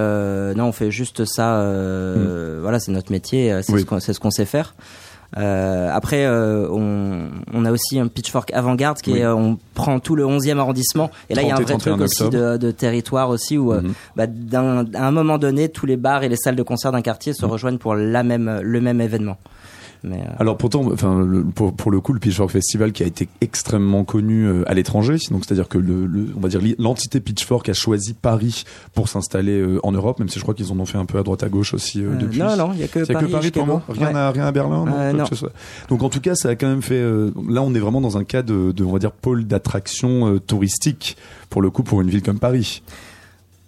Non, 0.57 0.67
on 0.69 0.73
fait 0.73 0.91
juste 0.91 1.25
ça. 1.25 1.61
euh, 1.61 2.59
Voilà, 2.63 2.81
c'est 2.81 2.91
notre 2.93 3.13
métier. 3.13 3.57
C'est 3.63 3.73
Oui. 3.73 3.81
ce 3.83 3.85
qu'on, 3.87 4.01
c'est 4.01 4.13
ce 4.15 4.21
qu'on 4.21 4.31
sait 4.31 4.47
faire. 4.47 4.75
Euh, 5.39 5.89
après, 5.93 6.27
euh, 6.27 6.69
on, 6.71 7.29
on 7.55 7.65
a 7.65 7.73
aussi 7.73 7.99
un 7.99 8.09
pitchfork 8.09 8.53
avant-garde 8.53 8.99
qui 9.01 9.13
Oui. 9.13 9.19
est, 9.21 9.25
euh, 9.25 9.35
on 9.35 9.59
prend 9.75 9.99
tout 9.99 10.15
le 10.15 10.25
11e 10.27 10.59
arrondissement. 10.59 11.11
Et 11.31 11.35
là, 11.35 11.43
il 11.43 11.49
y 11.49 11.51
a 11.51 11.55
30 11.55 11.61
un 11.61 11.65
vrai 11.65 11.73
31 11.79 11.93
truc 11.97 12.05
aussi 12.05 12.29
de, 12.31 12.57
de 12.59 12.71
territoire 12.71 13.31
aussi 13.31 13.57
où, 13.57 13.73
euh, 13.73 13.81
Mhm. 13.81 13.93
bah, 14.17 14.27
d'un, 14.27 14.85
à 14.95 15.07
un 15.07 15.11
moment 15.11 15.39
donné, 15.39 15.69
tous 15.71 15.87
les 15.87 15.97
bars 15.97 16.23
et 16.23 16.29
les 16.29 16.37
salles 16.37 16.57
de 16.57 16.63
concert 16.63 16.93
d'un 16.93 17.03
quartier 17.03 17.33
se 17.33 17.45
Mhm. 17.47 17.51
rejoignent 17.53 17.79
pour 17.79 17.95
la 17.95 18.23
même, 18.23 18.61
le 18.63 18.81
même 18.81 19.01
événement. 19.01 19.39
Mais, 20.05 20.17
euh, 20.19 20.33
Alors 20.41 20.57
pourtant, 20.57 20.83
enfin, 20.93 21.25
pour, 21.55 21.75
pour 21.75 21.91
le 21.93 22.01
coup, 22.01 22.13
le 22.13 22.19
Pitchfork 22.19 22.51
Festival 22.51 22.91
qui 22.93 23.05
a 23.05 23.07
été 23.07 23.29
extrêmement 23.41 24.03
connu 24.05 24.47
euh, 24.47 24.65
à 24.69 24.75
l'étranger, 24.75 25.17
donc 25.31 25.45
c'est-à-dire 25.45 25.69
que 25.69 25.79
le, 25.79 26.07
le- 26.07 26.29
on 26.37 26.41
va 26.41 26.49
dire 26.49 26.61
l'entité 26.79 27.21
Pitchfork 27.21 27.69
a 27.69 27.73
choisi 27.73 28.13
Paris 28.15 28.65
pour 28.95 29.09
s'installer 29.09 29.61
euh, 29.61 29.79
en 29.85 29.93
Europe, 29.93 30.19
même 30.19 30.29
si 30.29 30.39
je 30.39 30.43
crois 30.45 30.55
qu'ils 30.55 30.73
en 30.73 30.81
ont 30.81 30.87
fait 30.87 30.99
un 30.99 31.07
peu 31.07 31.19
à 31.19 31.23
droite 31.23 31.43
à 31.45 31.49
gauche 31.49 31.73
aussi 31.75 32.05
euh, 32.05 32.17
depuis. 32.17 32.41
non, 32.41 32.57
non, 32.57 32.71
il 32.75 32.81
y 32.81 32.83
a 32.83 32.89
que 32.89 32.99
Paris, 33.07 33.27
que 33.27 33.31
Paris 33.31 33.31
pour 33.31 33.43
Chicago. 33.43 33.67
moi 33.67 33.83
Rien, 33.89 34.09
Ouais. 34.09 34.15
à, 34.19 34.31
rien 34.33 34.47
à 34.47 34.53
Berlin 34.53 34.85
non, 34.85 35.13
non. 35.19 35.23
que 35.25 35.29
ce 35.31 35.37
soit. 35.37 35.53
Donc 35.89 36.03
en 36.03 36.09
tout 36.09 36.21
cas, 36.21 36.35
ça 36.35 36.49
a 36.49 36.55
quand 36.57 36.69
même 36.69 36.83
fait. 36.83 36.95
euh, 36.95 37.31
là, 37.49 37.63
on 37.63 37.73
est 37.75 37.79
vraiment 37.79 38.01
dans 38.01 38.19
un 38.19 38.25
cas 38.25 38.43
de, 38.43 38.73
de 38.73 38.85
on 38.85 38.93
va 38.93 38.99
dire, 38.99 39.13
pôle 39.13 39.45
d'attraction 39.47 40.35
euh, 40.35 40.41
touristique 40.41 41.17
pour 41.49 41.63
le 41.63 41.71
coup 41.71 41.83
pour 41.85 42.01
une 42.01 42.09
ville 42.11 42.23
comme 42.23 42.39
Paris. 42.41 42.83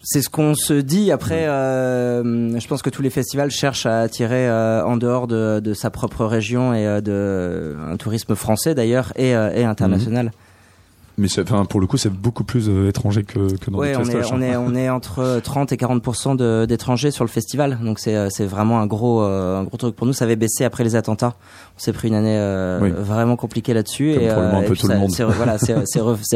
C'est 0.07 0.21
ce 0.21 0.29
qu'on 0.29 0.55
se 0.55 0.75
dit. 0.75 1.11
Après, 1.11 1.47
euh, 1.49 2.59
je 2.61 2.67
pense 2.69 2.83
que 2.83 2.91
tous 2.91 3.01
les 3.03 3.09
festivals 3.11 3.51
cherchent 3.51 3.87
à 3.87 4.01
attirer 4.01 4.47
euh, 4.49 4.85
en 4.85 4.97
dehors 4.99 5.27
de, 5.27 5.61
de 5.61 5.73
sa 5.73 5.89
propre 5.91 6.27
région 6.27 6.75
et 6.75 6.87
euh, 6.87 7.01
de 7.01 7.75
un 7.91 7.97
tourisme 7.97 8.35
français 8.35 8.75
d'ailleurs 8.75 9.13
et, 9.17 9.31
et 9.31 9.65
international. 9.65 10.31
Mais 11.17 11.29
c'est- 11.29 11.43
enfin, 11.43 11.65
pour 11.65 11.81
le 11.81 11.87
coup, 11.87 11.97
c'est 11.97 12.13
beaucoup 12.13 12.43
plus 12.43 12.69
étranger 12.89 13.23
que, 13.23 13.57
que 13.57 13.71
dans 13.71 13.79
Ouais, 13.79 13.93
d'autres 13.95 14.11
on 14.11 14.11
est, 14.11 14.33
on 14.33 14.35
hein. 14.35 14.41
est 14.43 14.57
on 14.57 14.75
est 14.75 14.91
entre 14.91 15.41
30 15.43 15.71
et 15.73 15.77
40 15.77 16.37
de- 16.37 16.67
d'étrangers 16.67 17.13
sur 17.13 17.23
le 17.25 17.31
festival. 17.31 17.79
Donc 17.83 18.01
c'est 18.01 18.29
c'est 18.31 18.45
vraiment 18.47 18.81
un 18.81 18.87
gros 18.87 19.21
un 19.23 19.63
gros 19.63 19.77
truc 19.77 19.95
pour 19.95 20.07
nous. 20.09 20.13
Ça 20.13 20.25
avait 20.25 20.35
baissé 20.37 20.65
après 20.65 20.83
les 20.85 20.97
attentats. 20.97 21.35
On 21.77 21.81
s'est 21.81 21.93
pris 21.93 22.07
une 22.07 22.15
année 22.15 22.37
euh, 22.39 22.79
Oui. 22.81 22.93
vraiment 22.97 23.35
compliquée 23.35 23.75
là-dessus 23.75 24.13
et, 24.13 24.29
un 24.31 24.63
et 24.63 24.67
tout 24.67 24.71
le 24.73 24.77
ça- 24.79 24.95
monde. 24.97 25.11
c'est 25.11 25.25
voilà, 25.25 25.57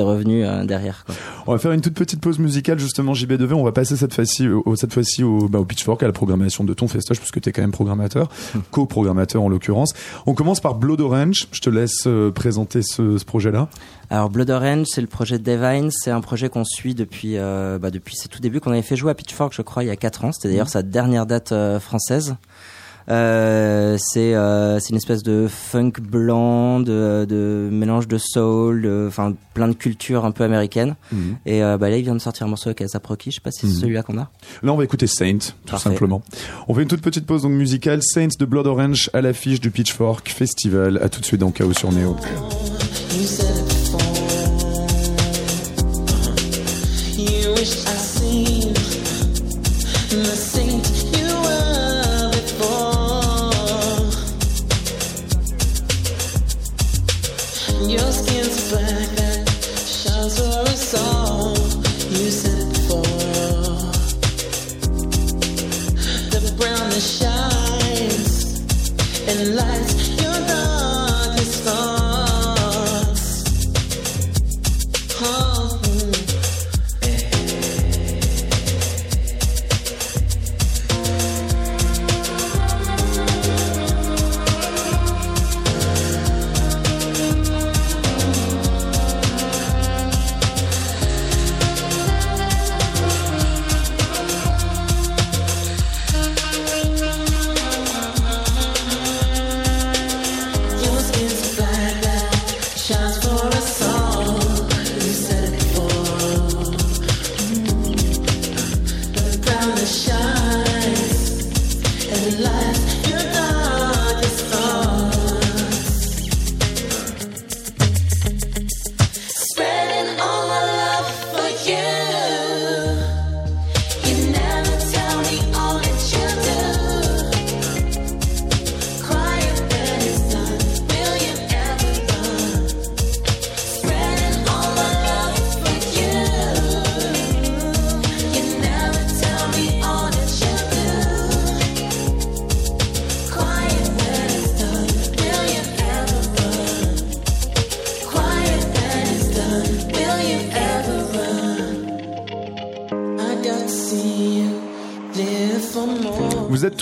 revenu 0.03 0.45
euh, 0.45 0.65
derrière. 0.65 1.05
Quoi. 1.07 1.15
On 1.47 1.53
va 1.53 1.59
faire 1.59 1.71
une 1.71 1.81
toute 1.81 1.95
petite 1.95 2.21
pause 2.21 2.41
musicale 2.41 2.81
justement 2.81 3.13
JB2V. 3.13 3.53
On 3.53 3.63
va 3.63 3.71
passer 3.71 3.97
cette 3.97 4.13
fois-ci 4.13 4.49
au, 4.49 4.75
cette 4.75 4.93
fois-ci 4.93 5.23
au, 5.23 5.49
bah, 5.49 5.61
au 5.61 5.65
Pitchfork 5.65 6.03
à 6.03 6.07
la 6.07 6.13
programmation 6.13 6.65
de 6.65 6.75
ton 6.75 6.89
festoche 6.89 7.19
puisque 7.19 7.41
tu 7.41 7.49
es 7.49 7.53
quand 7.53 7.63
même 7.63 7.71
programmateur, 7.71 8.29
co-programmateur 8.73 9.41
en 9.41 9.49
l'occurrence. 9.49 9.93
On 10.27 10.35
commence 10.35 10.59
par 10.59 10.75
Blood 10.75 11.01
Orange. 11.01 11.47
Je 11.53 11.61
te 11.61 11.71
laisse 11.71 12.09
euh, 12.09 12.33
présenter 12.33 12.83
ce, 12.83 13.17
ce 13.17 13.25
projet-là. 13.25 13.69
Alors 14.11 14.31
Blood 14.31 14.51
Orange, 14.51 14.87
c'est 14.91 15.01
le 15.03 15.07
projet 15.07 15.39
de 15.39 15.45
Devine, 15.45 15.91
c'est 15.93 16.11
un 16.11 16.21
projet 16.21 16.49
qu'on 16.49 16.65
suit 16.65 16.95
depuis 16.97 17.35
euh, 17.37 17.79
bah, 17.79 17.91
depuis 17.93 18.17
ses 18.17 18.29
tout 18.29 18.41
débuts, 18.41 18.59
qu'on 18.59 18.73
avait 18.73 18.83
fait 18.83 18.97
jouer 18.97 19.13
à 19.13 19.15
Pitchfork, 19.15 19.53
je 19.55 19.63
crois, 19.63 19.85
il 19.85 19.87
y 19.87 19.91
a 19.91 19.97
4 19.97 20.25
ans. 20.25 20.33
C'était 20.33 20.49
d'ailleurs 20.49 20.69
sa 20.69 20.83
dernière 20.83 21.27
date 21.27 21.53
euh, 21.53 21.79
française. 21.79 22.35
Euh, 23.11 23.68
c'est 23.99 24.35
euh, 24.35 24.79
c'est 24.81 24.91
une 24.91 24.97
espèce 24.97 25.23
de 25.23 25.47
funk 25.49 25.93
blanc, 26.01 26.81
de, 26.81 27.25
de 27.29 27.69
mélange 27.73 28.09
de 28.09 28.19
soul, 28.19 28.83
de- 28.83 29.07
enfin 29.09 29.35
plein 29.55 29.69
de 29.69 29.75
cultures 29.75 30.25
un 30.25 30.31
peu 30.31 30.45
américaines. 30.45 30.97
Et 31.47 31.63
euh, 31.63 31.79
bah, 31.79 31.89
là, 31.91 31.97
il 31.97 32.03
vient 32.05 32.15
de 32.15 32.21
sortir 32.21 32.47
un 32.47 32.51
morceau 32.51 32.69
avec 32.69 32.81
Elsa 32.81 33.01
Proki, 33.01 33.31
je 33.31 33.37
sais 33.37 33.41
pas 33.41 33.51
si 33.51 33.61
c'est 33.61 33.67
Mhm. 33.69 33.81
celui-là 33.81 34.03
qu'on 34.03 34.19
a. 34.19 34.31
Là, 34.63 34.73
on 34.73 34.77
va 34.77 34.85
écouter 34.85 35.07
Saint, 35.07 35.39
tout 35.39 35.53
Parfait. 35.71 35.91
simplement. 35.91 36.23
On 36.69 36.75
fait 36.75 36.83
une 36.83 36.89
toute 36.89 37.01
petite 37.03 37.27
pause 37.27 37.43
donc 37.43 37.53
musicale. 37.53 38.01
Saints 38.03 38.29
de 38.39 38.45
Blood 38.45 38.67
Orange 38.67 39.11
à 39.13 39.21
l'affiche 39.21 39.61
du 39.61 39.71
Pitchfork 39.71 40.29
Festival. 40.29 40.99
À 41.03 41.09
tout 41.09 41.21
de 41.21 41.25
suite 41.25 41.41
dans 41.41 41.51
Chaos 41.51 41.73
sur 41.73 41.93
Neo. 41.93 42.17
You 47.17 47.53
wish 47.55 47.85
I 47.87 47.97
seen 47.97 48.68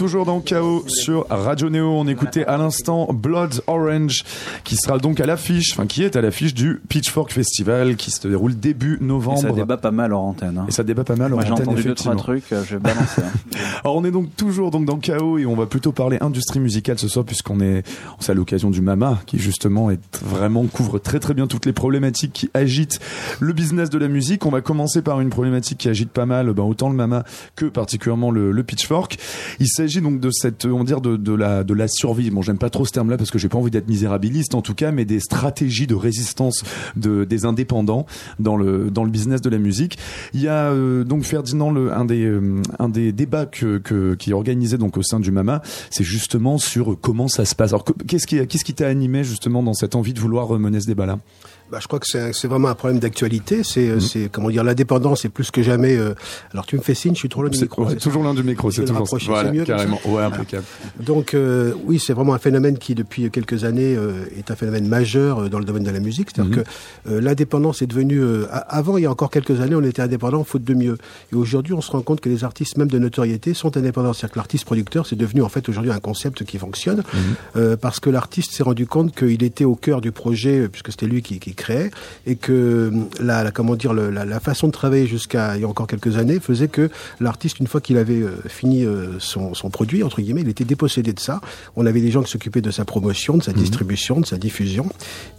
toujours 0.06 0.24
dans 0.24 0.38
Chaos 0.38 0.84
sur 0.86 1.26
Radio 1.30 1.68
Néo. 1.68 1.88
On 1.90 2.06
écoutait 2.06 2.46
à 2.46 2.56
l'instant 2.56 3.08
Blood 3.12 3.62
Orange, 3.66 4.22
qui 4.62 4.76
sera 4.76 4.98
donc 5.00 5.18
à 5.18 5.26
l'affiche, 5.26 5.72
enfin 5.72 5.88
qui 5.88 6.04
est 6.04 6.14
à 6.14 6.20
l'affiche 6.20 6.54
du 6.54 6.80
Pitchfork 6.88 7.32
Festival, 7.32 7.96
qui 7.96 8.12
se 8.12 8.28
déroule 8.28 8.54
début 8.56 8.98
Et 9.00 9.04
novembre. 9.04 9.40
ça 9.40 9.50
débat 9.50 9.78
pas 9.78 9.90
mal 9.90 10.12
en 10.12 10.28
antenne. 10.28 10.58
hein. 10.58 10.66
Et 10.68 10.70
ça 10.70 10.84
débat 10.84 11.02
pas 11.02 11.16
mal 11.16 11.32
en 11.32 11.36
Moi, 11.36 11.44
j'ai 11.44 11.50
antenne, 11.50 11.70
entendu 11.70 11.82
deux 11.82 11.94
trois 11.96 12.14
trucs, 12.14 12.52
euh, 12.52 12.62
je 12.64 12.76
vais 12.76 12.80
balancer. 12.80 13.20
hein. 13.20 13.58
Alors 13.82 13.96
on 13.96 14.04
est 14.04 14.12
donc 14.12 14.28
toujours 14.36 14.70
donc 14.70 14.84
dans 14.84 14.98
Chaos 14.98 15.38
et 15.38 15.46
on 15.46 15.56
va 15.56 15.66
plutôt 15.66 15.90
parler 15.90 16.18
industrie 16.20 16.60
musicale 16.60 17.00
ce 17.00 17.08
soir 17.08 17.24
puisqu'on 17.24 17.58
est 17.58 17.82
c'est 18.20 18.30
à 18.30 18.34
l'occasion 18.36 18.70
du 18.70 18.82
Mama 18.82 19.18
qui 19.26 19.38
justement 19.40 19.90
est 19.90 19.98
vraiment 20.24 20.64
couvre 20.66 21.00
très 21.00 21.18
très 21.18 21.34
bien 21.34 21.48
toutes 21.48 21.66
les 21.66 21.72
problématiques 21.72 22.32
qui 22.32 22.50
agitent 22.54 23.00
le 23.40 23.52
business 23.52 23.90
de 23.90 23.98
la 23.98 24.06
musique. 24.06 24.46
On 24.46 24.50
va 24.50 24.60
commencer 24.60 25.02
par 25.02 25.20
une 25.20 25.30
problématique 25.30 25.78
qui 25.78 25.88
agite 25.88 26.10
pas 26.10 26.26
mal 26.26 26.52
ben, 26.52 26.62
autant 26.62 26.90
le 26.90 26.94
Mama 26.94 27.24
que 27.56 27.66
particulièrement 27.66 28.30
le, 28.30 28.52
le 28.52 28.62
Pitchfork. 28.62 29.16
Il 29.58 29.66
s'agit 29.68 29.95
donc 30.00 30.20
de 30.20 30.30
cette 30.30 30.64
on 30.64 30.78
va 30.78 30.84
dire 30.84 31.00
de, 31.00 31.32
la 31.34 31.64
de 31.64 31.74
la 31.74 31.88
survie. 31.88 32.30
Bon 32.30 32.42
j'aime 32.42 32.58
pas 32.58 32.70
trop 32.70 32.84
ce 32.84 32.92
terme-là 32.92 33.16
parce 33.16 33.30
que 33.30 33.38
j'ai 33.38 33.48
pas 33.48 33.58
envie 33.58 33.70
d'être 33.70 33.88
misérabiliste 33.88 34.54
en 34.54 34.62
tout 34.62 34.74
cas, 34.74 34.92
mais 34.92 35.04
des 35.04 35.20
stratégies 35.20 35.86
de 35.86 35.94
résistance 35.94 36.64
de 36.96 37.24
des 37.24 37.44
indépendants 37.44 38.06
dans 38.38 38.56
le 38.56 38.90
dans 38.90 39.04
le 39.04 39.10
business 39.10 39.40
de 39.40 39.50
la 39.50 39.58
musique. 39.58 39.98
Il 40.34 40.40
y 40.40 40.48
a 40.48 40.70
euh, 40.70 41.04
donc 41.04 41.24
Ferdinand 41.24 41.74
un 41.76 42.04
des 42.04 42.24
euh, 42.24 42.60
un 42.78 42.88
des 42.88 43.12
débats 43.12 43.46
que, 43.46 43.78
qui 44.14 44.30
est 44.30 44.34
organisé 44.34 44.78
donc 44.78 44.96
au 44.96 45.02
sein 45.02 45.20
du 45.20 45.30
Mama, 45.30 45.62
c'est 45.90 46.04
justement 46.04 46.58
sur 46.58 46.96
comment 47.00 47.28
ça 47.28 47.44
se 47.44 47.54
passe. 47.54 47.70
Alors 47.72 47.84
que- 47.84 47.92
qu'est-ce 48.06 48.26
qui 48.26 48.44
qu'est-ce 48.46 48.64
qui 48.64 48.74
t'a 48.74 48.88
animé 48.88 49.24
justement 49.24 49.62
dans 49.62 49.74
cette 49.74 49.94
envie 49.94 50.12
de 50.12 50.20
vouloir 50.20 50.54
euh, 50.54 50.58
mener 50.58 50.80
ce 50.80 50.86
débat-là? 50.86 51.18
Bah, 51.70 51.78
je 51.80 51.86
crois 51.88 51.98
que 51.98 52.06
c'est 52.06 52.46
vraiment 52.48 52.68
un 52.68 52.74
problème 52.74 53.00
d'actualité. 53.00 53.62
C'est 53.64 53.98
c'est 54.00 54.28
comment 54.30 54.50
dire 54.50 54.62
l'indépendance 54.62 55.24
est 55.24 55.28
plus 55.28 55.50
que 55.50 55.62
jamais. 55.62 55.96
euh, 55.96 56.14
alors 56.52 56.64
tu 56.66 56.76
me 56.76 56.80
fais 56.82 56.94
signe, 56.94 57.14
je 57.14 57.18
suis 57.20 57.28
trop 57.28 57.42
loin 57.42 57.50
du 57.50 57.58
micro. 57.60 57.86
ouais, 57.86 57.96
toujours 57.96 58.22
l'un 58.22 58.34
du 58.34 58.42
micro, 58.44 58.70
c'est 58.70 58.84
toujours 58.84 59.06
voilà, 59.26 59.50
mieux 59.50 59.64
carrément, 59.64 60.00
ouais, 60.06 60.22
impeccable. 60.22 60.64
Donc 61.00 61.34
euh, 61.34 61.72
oui, 61.84 61.98
c'est 61.98 62.12
vraiment 62.12 62.34
un 62.34 62.38
phénomène 62.38 62.78
qui 62.78 62.94
depuis 62.94 63.30
quelques 63.30 63.64
années 63.64 63.96
euh, 63.96 64.24
est 64.38 64.50
un 64.50 64.56
phénomène 64.56 64.86
majeur 64.86 65.40
euh, 65.42 65.48
dans 65.48 65.58
le 65.58 65.64
domaine 65.64 65.82
de 65.84 65.90
la 65.90 66.00
musique. 66.00 66.28
C'est-à-dire 66.34 66.56
Mhm. 66.58 66.62
que 66.64 67.10
euh, 67.10 67.20
l'indépendance 67.20 67.82
est 67.82 67.86
devenue. 67.86 68.20
euh, 68.22 68.46
avant, 68.68 68.96
il 68.96 69.02
y 69.02 69.06
a 69.06 69.10
encore 69.10 69.30
quelques 69.30 69.60
années, 69.60 69.74
on 69.74 69.82
était 69.82 70.02
indépendant 70.02 70.44
faute 70.44 70.62
de 70.64 70.74
mieux. 70.74 70.96
Et 71.32 71.34
aujourd'hui, 71.36 71.72
on 71.74 71.80
se 71.80 71.90
rend 71.90 72.00
compte 72.02 72.20
que 72.20 72.28
les 72.28 72.44
artistes, 72.44 72.76
même 72.78 72.88
de 72.88 72.98
notoriété, 72.98 73.54
sont 73.54 73.76
indépendants. 73.76 74.12
C'est-à-dire 74.12 74.34
que 74.34 74.38
l'artiste-producteur, 74.38 75.06
c'est 75.06 75.16
devenu 75.16 75.42
en 75.42 75.48
fait 75.48 75.68
aujourd'hui 75.68 75.90
un 75.90 75.98
concept 75.98 76.44
qui 76.44 76.58
fonctionne 76.58 77.02
euh, 77.56 77.76
parce 77.76 77.98
que 77.98 78.10
l'artiste 78.10 78.52
s'est 78.52 78.62
rendu 78.62 78.86
compte 78.86 79.14
qu'il 79.16 79.42
était 79.42 79.64
au 79.64 79.74
cœur 79.74 80.00
du 80.00 80.12
projet 80.12 80.68
puisque 80.68 80.90
c'était 80.92 81.06
lui 81.06 81.22
qui, 81.22 81.40
qui 81.40 81.55
créait 81.56 81.90
et 82.26 82.36
que 82.36 82.52
euh, 82.52 82.90
la, 83.20 83.42
la- 83.42 83.50
comment 83.50 83.74
dire 83.76 83.92
le- 83.92 84.10
la, 84.10 84.24
la 84.24 84.40
façon 84.40 84.66
de 84.68 84.72
travailler 84.72 85.06
jusqu'à 85.06 85.56
il 85.56 85.62
y 85.62 85.64
a 85.64 85.68
encore 85.68 85.86
quelques 85.86 86.16
années 86.16 86.38
faisait 86.40 86.68
que 86.68 86.88
l'artiste 87.20 87.58
une 87.58 87.66
fois 87.66 87.80
qu'il 87.80 87.96
avait 87.98 88.20
euh, 88.22 88.30
fini 88.46 88.84
euh, 88.84 89.18
son, 89.18 89.54
son 89.54 89.70
produit 89.70 90.02
entre 90.02 90.20
guillemets 90.20 90.42
il 90.42 90.48
était 90.48 90.64
dépossédé 90.64 91.12
de 91.12 91.20
ça. 91.20 91.40
On 91.76 91.86
avait 91.86 92.00
des 92.00 92.10
gens 92.10 92.22
qui 92.22 92.30
s'occupaient 92.30 92.60
de 92.60 92.70
sa 92.70 92.84
promotion 92.84 93.36
de 93.36 93.42
sa 93.42 93.52
distribution 93.52 94.20
de 94.20 94.26
sa 94.26 94.36
diffusion. 94.38 94.86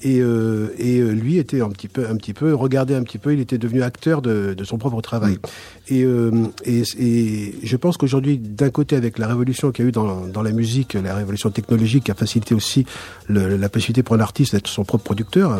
Et, 0.01 0.19
euh, 0.19 0.69
et 0.77 0.99
lui 1.01 1.37
était 1.37 1.61
un 1.61 1.69
petit 1.69 1.87
peu 1.87 2.07
un 2.09 2.15
petit 2.15 2.33
peu 2.33 2.53
regardé 2.53 2.95
un 2.95 3.03
petit 3.03 3.17
peu 3.17 3.33
il 3.33 3.39
était 3.39 3.57
devenu 3.57 3.83
acteur 3.83 4.21
de, 4.21 4.53
de 4.57 4.63
son 4.63 4.77
propre 4.77 5.01
travail 5.01 5.37
et, 5.89 6.03
euh, 6.03 6.31
et, 6.65 6.83
et 6.99 7.55
je 7.63 7.75
pense 7.77 7.97
qu'aujourd'hui 7.97 8.37
d'un 8.37 8.69
côté 8.69 8.95
avec 8.95 9.17
la 9.17 9.27
révolution 9.27 9.71
qu'il 9.71 9.83
y 9.83 9.87
a 9.87 9.89
eu 9.89 9.91
dans, 9.91 10.27
dans 10.27 10.41
la 10.43 10.51
musique 10.51 10.93
la 10.93 11.15
révolution 11.15 11.49
technologique 11.49 12.05
qui 12.05 12.11
a 12.11 12.15
facilité 12.15 12.55
aussi 12.55 12.85
le- 13.27 13.57
la 13.57 13.69
possibilité 13.69 14.03
pour 14.03 14.15
un 14.15 14.19
artiste 14.19 14.53
d'être 14.53 14.67
son 14.67 14.83
propre 14.83 15.03
producteur 15.03 15.59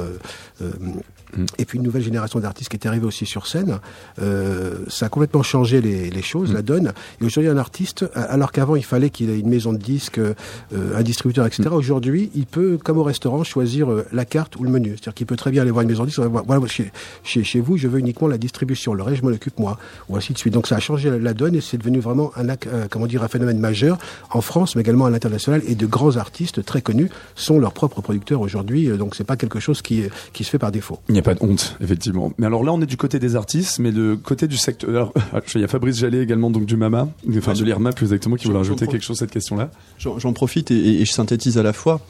et 1.58 1.66
puis 1.66 1.78
une 1.78 1.84
nouvelle 1.84 2.04
génération 2.04 2.40
d'artistes 2.40 2.70
qui 2.70 2.78
est 2.78 2.88
arrivée 2.88 3.06
aussi 3.06 3.26
sur 3.26 3.48
scène. 3.48 3.80
Euh, 4.22 4.78
ça 4.88 5.08
a 5.08 5.10
complètement 5.10 5.44
changé 5.44 5.82
les, 5.82 6.10
les 6.10 6.22
choses, 6.22 6.54
la 6.54 6.62
donne. 6.62 6.94
Et 7.22 7.26
aujourd'hui, 7.26 7.50
un 7.50 7.58
artiste, 7.58 8.06
alors 8.16 8.52
qu'avant 8.52 8.76
il 8.76 8.86
fallait 8.86 9.10
qu'il 9.10 9.30
ait 9.30 9.40
une 9.40 9.50
maison 9.50 9.74
de 9.74 9.78
disques, 9.78 10.20
euh, 10.20 10.34
un 10.72 11.04
distributeur, 11.04 11.46
etc. 11.46 11.70
Aujourd'hui, 11.72 12.32
il 12.36 12.46
peut, 12.46 12.78
comme 12.82 12.98
au 12.98 13.04
restaurant, 13.04 13.44
choisir 13.44 13.92
euh, 13.92 14.06
la 14.12 14.26
carte 14.26 14.56
ou 14.58 14.64
le 14.64 14.70
menu. 14.70 14.92
C'est-à-dire 14.92 15.14
qu'il 15.14 15.26
peut 15.28 15.36
très 15.36 15.52
bien 15.52 15.62
aller 15.62 15.72
voir 15.72 15.84
une 15.84 15.90
maison 15.90 16.04
de 16.04 16.10
disques. 16.10 16.22
Voilà, 16.22 16.66
chez, 16.68 16.92
chez, 17.24 17.44
chez 17.44 17.60
vous, 17.60 17.78
je 17.78 17.88
veux 17.88 18.00
uniquement 18.00 18.28
la 18.28 18.38
distribution. 18.38 18.94
Le 18.94 19.04
reste, 19.04 19.18
je 19.18 19.24
m'en 19.24 19.32
occupe 19.32 19.60
moi, 19.60 19.78
ou 20.10 20.16
ainsi 20.16 20.34
de 20.34 20.38
suite. 20.38 20.54
Donc 20.54 20.68
ça 20.68 20.78
a 20.78 20.80
changé 20.80 21.10
la, 21.10 21.18
la 21.18 21.34
donne 21.34 21.56
et 21.56 21.62
c'est 21.62 21.78
devenu 21.78 22.00
vraiment 22.00 22.32
un, 22.36 22.48
euh, 22.50 22.88
comment 22.90 23.08
dire, 23.08 23.24
un 23.24 23.28
phénomène 23.28 23.60
majeur 23.60 23.98
en 24.32 24.42
France, 24.42 24.76
mais 24.76 24.82
également 24.82 25.06
à 25.06 25.10
l'international. 25.10 25.62
Et 25.68 25.76
de 25.76 25.86
grands 25.86 26.18
artistes 26.18 26.64
très 26.64 26.82
connus 26.82 27.10
sont 27.36 27.60
leurs 27.60 27.74
propres 27.74 28.02
producteurs 28.02 28.42
aujourd'hui. 28.42 28.90
Euh, 28.90 28.98
Donc 28.98 29.16
c'est 29.16 29.24
pas 29.24 29.38
quelque 29.38 29.60
chose 29.60 29.82
qui, 29.82 30.04
qui 30.34 30.44
se 30.44 30.50
fait 30.50 30.60
par 30.60 30.72
défaut. 30.72 31.00
Il 31.10 31.17
n'y 31.18 31.28
a 31.28 31.34
pas 31.34 31.36
de 31.36 31.44
honte, 31.44 31.76
effectivement. 31.82 32.32
Mais 32.38 32.46
alors 32.46 32.64
là, 32.64 32.74
on 32.74 32.82
est 32.82 32.86
du 32.88 32.98
côté 32.98 33.20
des 33.20 33.36
artistes, 33.36 33.80
mais 33.80 33.92
du 33.92 34.18
côté 34.24 34.48
du 34.48 34.58
secteur. 34.58 34.90
Alors, 34.90 35.12
il 35.56 35.62
y 35.62 35.64
a 35.64 35.68
Fabrice 35.68 35.98
Jallet 35.98 36.22
également, 36.24 36.50
donc 36.50 36.66
du 36.66 36.76
Mama, 36.78 37.10
enfin 37.38 37.54
de 37.54 37.64
l'IRMA 37.64 37.92
plus 37.92 38.06
exactement, 38.06 38.36
qui 38.36 38.46
voulait 38.46 38.58
rajouter 38.58 38.86
comprends. 38.86 38.92
quelque 38.94 39.04
chose 39.04 39.18
à 39.18 39.20
cette 39.22 39.32
question-là. 39.32 39.70
J'en 39.98 40.34
profite 40.34 40.72
et, 40.72 41.02
et 41.02 41.06
je 41.06 41.12
synthétise 41.12 41.58
à 41.58 41.64
la 41.64 41.74
fois. 41.74 42.02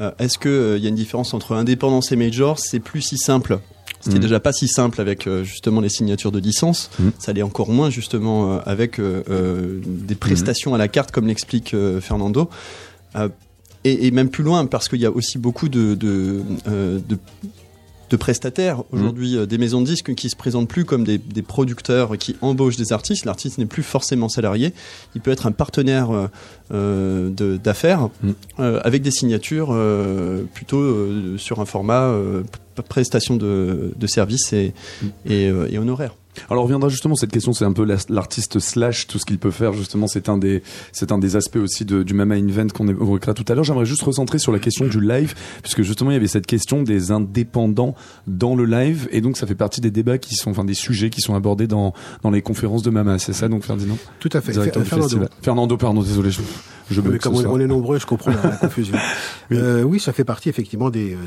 Euh, 0.00 0.10
Est-ce 0.18 0.38
qu'il 0.38 0.82
y 0.82 0.86
a 0.86 0.88
une 0.88 0.94
différence 0.96 1.34
entre 1.34 1.52
indépendance 1.54 2.10
et 2.10 2.16
major 2.16 2.58
C'est 2.58 2.80
plus 2.80 3.00
si 3.00 3.16
simple. 3.18 3.60
C'était 4.00 4.16
Mhm. 4.16 4.22
déjà 4.22 4.40
pas 4.40 4.52
si 4.52 4.68
simple 4.68 5.00
avec 5.00 5.26
euh, 5.26 5.44
justement 5.44 5.80
les 5.80 5.88
signatures 5.88 6.32
de 6.32 6.38
licence. 6.38 6.90
Mhm. 6.98 7.12
Ça 7.18 7.32
l'est 7.32 7.42
encore 7.42 7.70
moins 7.70 7.90
justement 7.90 8.54
euh, 8.54 8.58
avec 8.66 8.98
euh, 8.98 9.22
euh, 9.30 9.80
des 9.86 10.14
prestations 10.14 10.74
à 10.74 10.78
la 10.78 10.88
carte, 10.88 11.10
comme 11.10 11.26
l'explique 11.26 11.72
euh, 11.74 12.00
Fernando. 12.00 12.50
Euh, 13.16 13.28
et, 13.84 14.06
et 14.06 14.10
même 14.10 14.30
plus 14.30 14.42
loin, 14.44 14.66
parce 14.66 14.88
qu'il 14.88 15.00
y 15.00 15.06
a 15.06 15.10
aussi 15.10 15.38
beaucoup 15.38 15.68
de, 15.68 15.94
de, 15.94 16.42
euh, 16.68 16.98
de, 17.08 17.18
de 18.14 18.18
prestataires 18.18 18.84
aujourd'hui, 18.92 19.36
euh, 19.36 19.44
des 19.44 19.58
maisons 19.58 19.80
de 19.80 19.86
disques 19.86 20.14
qui 20.14 20.30
se 20.30 20.36
présentent 20.36 20.68
plus 20.68 20.84
comme 20.84 21.02
des, 21.02 21.18
des 21.18 21.42
producteurs 21.42 22.16
qui 22.16 22.36
embauchent 22.42 22.76
des 22.76 22.92
artistes. 22.92 23.24
L'artiste 23.24 23.58
n'est 23.58 23.66
plus 23.66 23.82
forcément 23.82 24.28
salarié. 24.28 24.72
Il 25.16 25.20
peut 25.20 25.32
être 25.32 25.46
un 25.46 25.52
partenaire 25.52 26.12
euh, 26.12 26.28
euh, 26.72 27.30
de- 27.30 27.56
d'affaires 27.56 28.08
Mm. 28.22 28.30
avec 28.84 29.02
des 29.02 29.10
signatures 29.10 29.74
plutôt 30.54 31.38
sur 31.38 31.60
un 31.60 31.64
format 31.64 32.12
prestation 32.88 33.36
de, 33.36 33.92
de 33.96 34.06
services 34.06 34.52
et, 34.52 34.72
Mm. 35.02 35.06
et, 35.26 35.44
et 35.70 35.78
honoraires. 35.78 36.14
Alors 36.50 36.62
on 36.62 36.66
reviendra 36.66 36.88
justement 36.88 37.14
cette 37.14 37.30
question, 37.32 37.52
c'est 37.52 37.64
un 37.64 37.72
peu 37.72 37.84
la- 37.84 37.96
l'artiste 38.08 38.58
slash 38.58 39.06
tout 39.06 39.18
ce 39.18 39.24
qu'il 39.24 39.38
peut 39.38 39.50
faire 39.50 39.72
justement, 39.72 40.06
c'est 40.06 40.28
un 40.28 40.36
des 40.38 40.62
c'est 40.92 41.12
un 41.12 41.18
des 41.18 41.36
aspects 41.36 41.56
aussi 41.56 41.84
de- 41.84 42.02
du 42.02 42.14
Mama 42.14 42.34
Invent 42.36 42.72
qu'on 42.72 42.88
évoquera 42.88 43.34
tout 43.34 43.44
à 43.48 43.54
l'heure. 43.54 43.64
J'aimerais 43.64 43.86
juste 43.86 44.02
recentrer 44.02 44.38
sur 44.38 44.52
la 44.52 44.58
question 44.58 44.86
du 44.86 45.00
live 45.00 45.34
puisque 45.62 45.82
justement 45.82 46.10
il 46.10 46.14
y 46.14 46.16
avait 46.16 46.26
cette 46.26 46.46
question 46.46 46.82
des 46.82 47.10
indépendants 47.10 47.94
dans 48.26 48.54
le 48.56 48.64
live 48.64 49.08
et 49.10 49.20
donc 49.20 49.36
ça 49.36 49.46
fait 49.46 49.54
partie 49.54 49.80
des 49.80 49.90
débats 49.90 50.18
qui 50.18 50.34
sont 50.34 50.50
enfin 50.50 50.64
des 50.64 50.74
sujets 50.74 51.10
qui 51.10 51.20
sont 51.20 51.34
abordés 51.34 51.66
dans 51.66 51.94
dans 52.22 52.30
les 52.30 52.42
conférences 52.42 52.82
de 52.82 52.90
Mama, 52.90 53.18
c'est 53.18 53.32
ça 53.32 53.48
donc 53.48 53.64
Ferdinand? 53.64 53.98
Tout 54.20 54.30
à 54.32 54.40
fait. 54.40 54.52
Fernando. 54.84 55.08
Fernando, 55.42 55.76
pardon, 55.76 56.02
désolé, 56.02 56.30
je, 56.30 56.40
je 56.90 57.00
Oui, 57.00 57.18
comme 57.18 57.34
on, 57.34 57.60
est 57.60 57.66
nombreux, 57.66 57.98
je 57.98 58.06
comprends 58.06 58.30
la, 58.32 58.42
la 58.50 58.56
confusion. 58.56 58.96
Oui. 59.50 59.58
Euh, 59.58 59.82
oui, 59.82 60.00
ça 60.00 60.14
fait 60.14 60.24
partie 60.24 60.48
effectivement 60.48 60.88
des. 60.88 61.12
euh, 61.12 61.18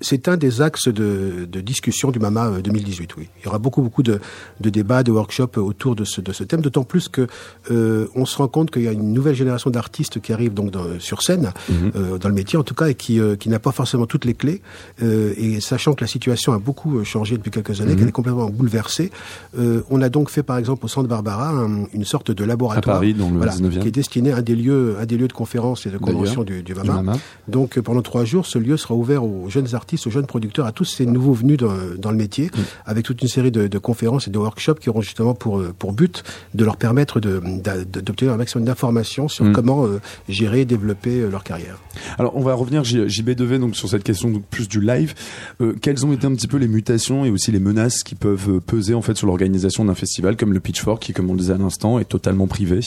C'est 0.00 0.28
un 0.28 0.38
des 0.38 0.62
axes 0.62 0.88
de, 0.88 1.46
de 1.50 1.60
discussion 1.60 2.10
du 2.10 2.18
MAMA 2.18 2.46
euh, 2.46 2.60
2018. 2.62 3.16
Oui, 3.18 3.28
il 3.38 3.44
y 3.44 3.48
aura 3.48 3.58
beaucoup 3.58 3.82
beaucoup 3.82 4.02
de, 4.02 4.18
de 4.62 4.70
débats, 4.70 5.02
de 5.02 5.12
workshops 5.12 5.58
autour 5.58 5.94
de 5.94 6.04
ce 6.04 6.22
de 6.22 6.32
ce 6.32 6.42
thème. 6.42 6.62
D'autant 6.62 6.84
plus 6.84 7.10
que 7.10 7.26
euh, 7.70 8.06
on 8.14 8.24
se 8.24 8.38
rend 8.38 8.48
compte 8.48 8.70
qu'il 8.70 8.80
y 8.82 8.88
a 8.88 8.92
une 8.92 9.12
nouvelle 9.12 9.34
génération 9.34 9.68
d'artistes 9.68 10.22
qui 10.22 10.32
arrivent 10.32 10.54
donc 10.54 10.70
dans- 10.70 10.98
sur 11.00 11.20
scène, 11.22 11.52
Mhm. 11.68 11.92
euh, 11.96 12.16
dans 12.18 12.28
le 12.30 12.34
métier 12.34 12.58
en 12.58 12.62
tout 12.62 12.74
cas, 12.74 12.86
et 12.86 12.94
qui 12.94 13.20
euh, 13.20 13.36
qui 13.36 13.50
n'a 13.50 13.58
pas 13.58 13.72
forcément 13.72 14.06
toutes 14.06 14.24
les 14.24 14.32
clés. 14.34 14.62
Euh, 15.02 15.34
et 15.36 15.60
sachant 15.60 15.92
que 15.92 16.02
la 16.02 16.08
situation 16.08 16.54
a 16.54 16.58
beaucoup 16.58 16.98
euh, 16.98 17.04
changé 17.04 17.36
depuis 17.36 17.50
quelques 17.50 17.82
années, 17.82 17.92
Mhm. 17.92 17.98
qu'elle 17.98 18.08
est 18.08 18.12
complètement 18.12 18.48
bouleversée, 18.48 19.10
euh, 19.58 19.82
on 19.90 20.00
a 20.00 20.08
donc 20.08 20.30
fait 20.30 20.42
par 20.42 20.56
exemple 20.56 20.86
au 20.86 20.88
Centre 20.88 21.08
Barbara 21.08 21.50
un- 21.50 21.84
une 21.92 22.04
sorte 22.06 22.30
de 22.30 22.42
à 22.42 22.46
laboratoire. 22.46 22.96
Paris 22.96 23.12
dans 23.12 23.28
le 23.28 23.36
Voilà, 23.36 23.52
19e 23.52 23.82
qui 23.82 23.88
est 23.88 23.90
destiné 23.92 24.32
à 24.32 24.38
un 24.38 24.42
des 24.42 24.56
lieux, 24.56 24.96
un 24.98 25.04
des 25.06 25.16
lieux 25.16 25.28
de 25.28 25.32
conférences 25.32 25.86
et 25.86 25.90
de 25.90 25.98
conventions 25.98 26.44
du, 26.44 26.62
du 26.62 26.74
du 26.74 26.74
MAMA. 26.74 27.14
Donc 27.48 27.78
euh, 27.78 27.82
pendant 27.82 28.02
trois 28.02 28.24
jours, 28.24 28.44
ce 28.46 28.58
lieu 28.58 28.76
sera 28.76 28.94
ouvert 28.94 29.24
aux 29.24 29.48
jeunes 29.48 29.74
artistes, 29.74 30.06
aux 30.06 30.10
jeunes 30.10 30.26
producteurs, 30.26 30.66
à 30.66 30.72
tous 30.72 30.84
ces 30.84 31.06
nouveaux 31.06 31.32
venus 31.32 31.56
dans, 31.56 31.72
dans 31.96 32.10
le 32.10 32.16
métier, 32.16 32.50
avec 32.84 33.04
toute 33.06 33.22
une 33.22 33.28
série 33.28 33.50
de, 33.50 33.66
de 33.66 33.78
conférences 33.78 34.28
et 34.28 34.30
de 34.30 34.38
workshops 34.38 34.80
qui 34.80 34.90
auront 34.90 35.00
justement 35.00 35.34
pour 35.34 35.58
euh, 35.58 35.72
pour 35.78 35.92
but 35.92 36.22
de 36.54 36.64
leur 36.64 36.76
permettre 36.76 37.20
d'obtenir 37.20 38.32
un 38.32 38.36
maximum 38.36 38.66
d'informations 38.66 39.28
sur 39.28 39.46
Mm. 39.46 39.52
comment 39.52 39.86
euh, 39.86 40.00
gérer, 40.28 40.60
et 40.60 40.64
développer 40.64 41.20
euh, 41.20 41.30
leur 41.30 41.44
carrière. 41.44 41.78
Alors 42.18 42.36
on 42.36 42.42
va 42.42 42.54
revenir 42.54 42.84
JB 42.84 43.30
Devet 43.30 43.58
donc 43.58 43.76
sur 43.76 43.88
cette 43.88 44.04
question 44.04 44.30
donc, 44.30 44.44
plus 44.46 44.68
du 44.68 44.80
live. 44.80 45.14
Euh, 45.60 45.74
quelles 45.80 46.04
ont 46.06 46.12
été 46.12 46.26
un 46.26 46.34
petit 46.34 46.46
peu 46.48 46.56
les 46.56 46.68
mutations 46.68 47.24
et 47.24 47.30
aussi 47.30 47.52
les 47.52 47.60
menaces 47.60 48.02
qui 48.02 48.14
peuvent 48.14 48.60
peser 48.60 48.94
en 48.94 49.02
fait 49.02 49.16
sur 49.16 49.26
l'organisation 49.26 49.84
d'un 49.84 49.94
festival 49.94 50.36
comme 50.36 50.52
le 50.52 50.60
Pitchfork 50.60 51.02
qui 51.02 51.12
comme 51.12 51.30
on 51.30 51.34
le 51.34 51.38
disait 51.38 51.54
à 51.54 51.58
l'instant 51.58 51.98
est 51.98 52.04
totalement 52.04 52.46
privé? 52.46 52.80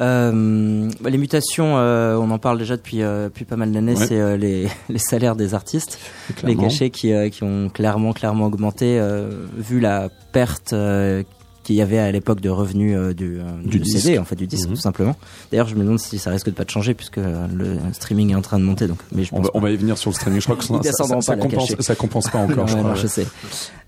Euh, 0.00 0.90
les 1.04 1.18
mutations, 1.18 1.74
euh, 1.78 2.16
on 2.16 2.30
en 2.30 2.38
parle 2.38 2.58
déjà 2.58 2.76
depuis, 2.76 3.02
euh, 3.02 3.26
depuis 3.26 3.44
pas 3.44 3.56
mal 3.56 3.70
d'années, 3.72 3.94
Ouais. 3.96 4.06
c'est 4.06 4.18
euh, 4.20 4.36
les, 4.36 4.66
les 4.88 4.98
salaires 4.98 5.36
des 5.36 5.54
artistes, 5.54 5.98
les 6.42 6.56
cachets 6.56 6.90
qui, 6.90 7.12
euh, 7.12 7.28
qui 7.28 7.44
ont 7.44 7.68
clairement, 7.68 8.12
clairement 8.12 8.46
augmenté 8.46 8.98
euh, 8.98 9.46
vu 9.56 9.78
la 9.80 10.08
perte 10.32 10.72
euh, 10.72 11.22
qu'il 11.62 11.76
y 11.76 11.80
avait 11.80 11.98
à 11.98 12.12
l'époque 12.12 12.42
de 12.42 12.50
revenus 12.50 12.94
euh, 12.94 13.14
du, 13.14 13.38
Du 13.64 13.78
du. 13.78 13.88
CD, 13.88 14.18
en 14.18 14.24
fait, 14.24 14.36
du 14.36 14.46
disque 14.46 14.68
Mhm. 14.68 14.74
tout 14.74 14.80
simplement. 14.82 15.16
D'ailleurs, 15.50 15.66
je 15.68 15.74
me 15.76 15.82
demande 15.84 15.98
si 15.98 16.18
ça 16.18 16.30
risque 16.30 16.46
de 16.46 16.50
pas 16.50 16.64
de 16.64 16.70
changer 16.70 16.92
puisque 16.92 17.16
le 17.16 17.78
streaming 17.92 18.32
est 18.32 18.34
en 18.34 18.42
train 18.42 18.58
de 18.58 18.64
monter. 18.64 18.86
Donc, 18.86 18.98
mais 19.14 19.24
je 19.24 19.30
On 19.32 19.36
pense 19.38 19.46
va, 19.46 19.50
on 19.54 19.60
va 19.60 19.70
y 19.70 19.76
venir 19.76 19.96
sur 19.96 20.10
le 20.10 20.14
streaming. 20.14 20.40
Je 20.40 20.44
crois 20.44 20.56
que 20.56 20.64
ça, 20.64 20.92
ça, 21.04 21.20
ça, 21.22 21.36
compense, 21.36 21.74
ça 21.80 21.94
compense 21.94 22.28
pas 22.28 22.38
encore. 22.40 22.66
je 22.66 22.74
Ouais, 22.74 22.80
crois. 22.80 22.90
non, 22.90 22.96
je 22.96 23.06
sais. 23.06 23.26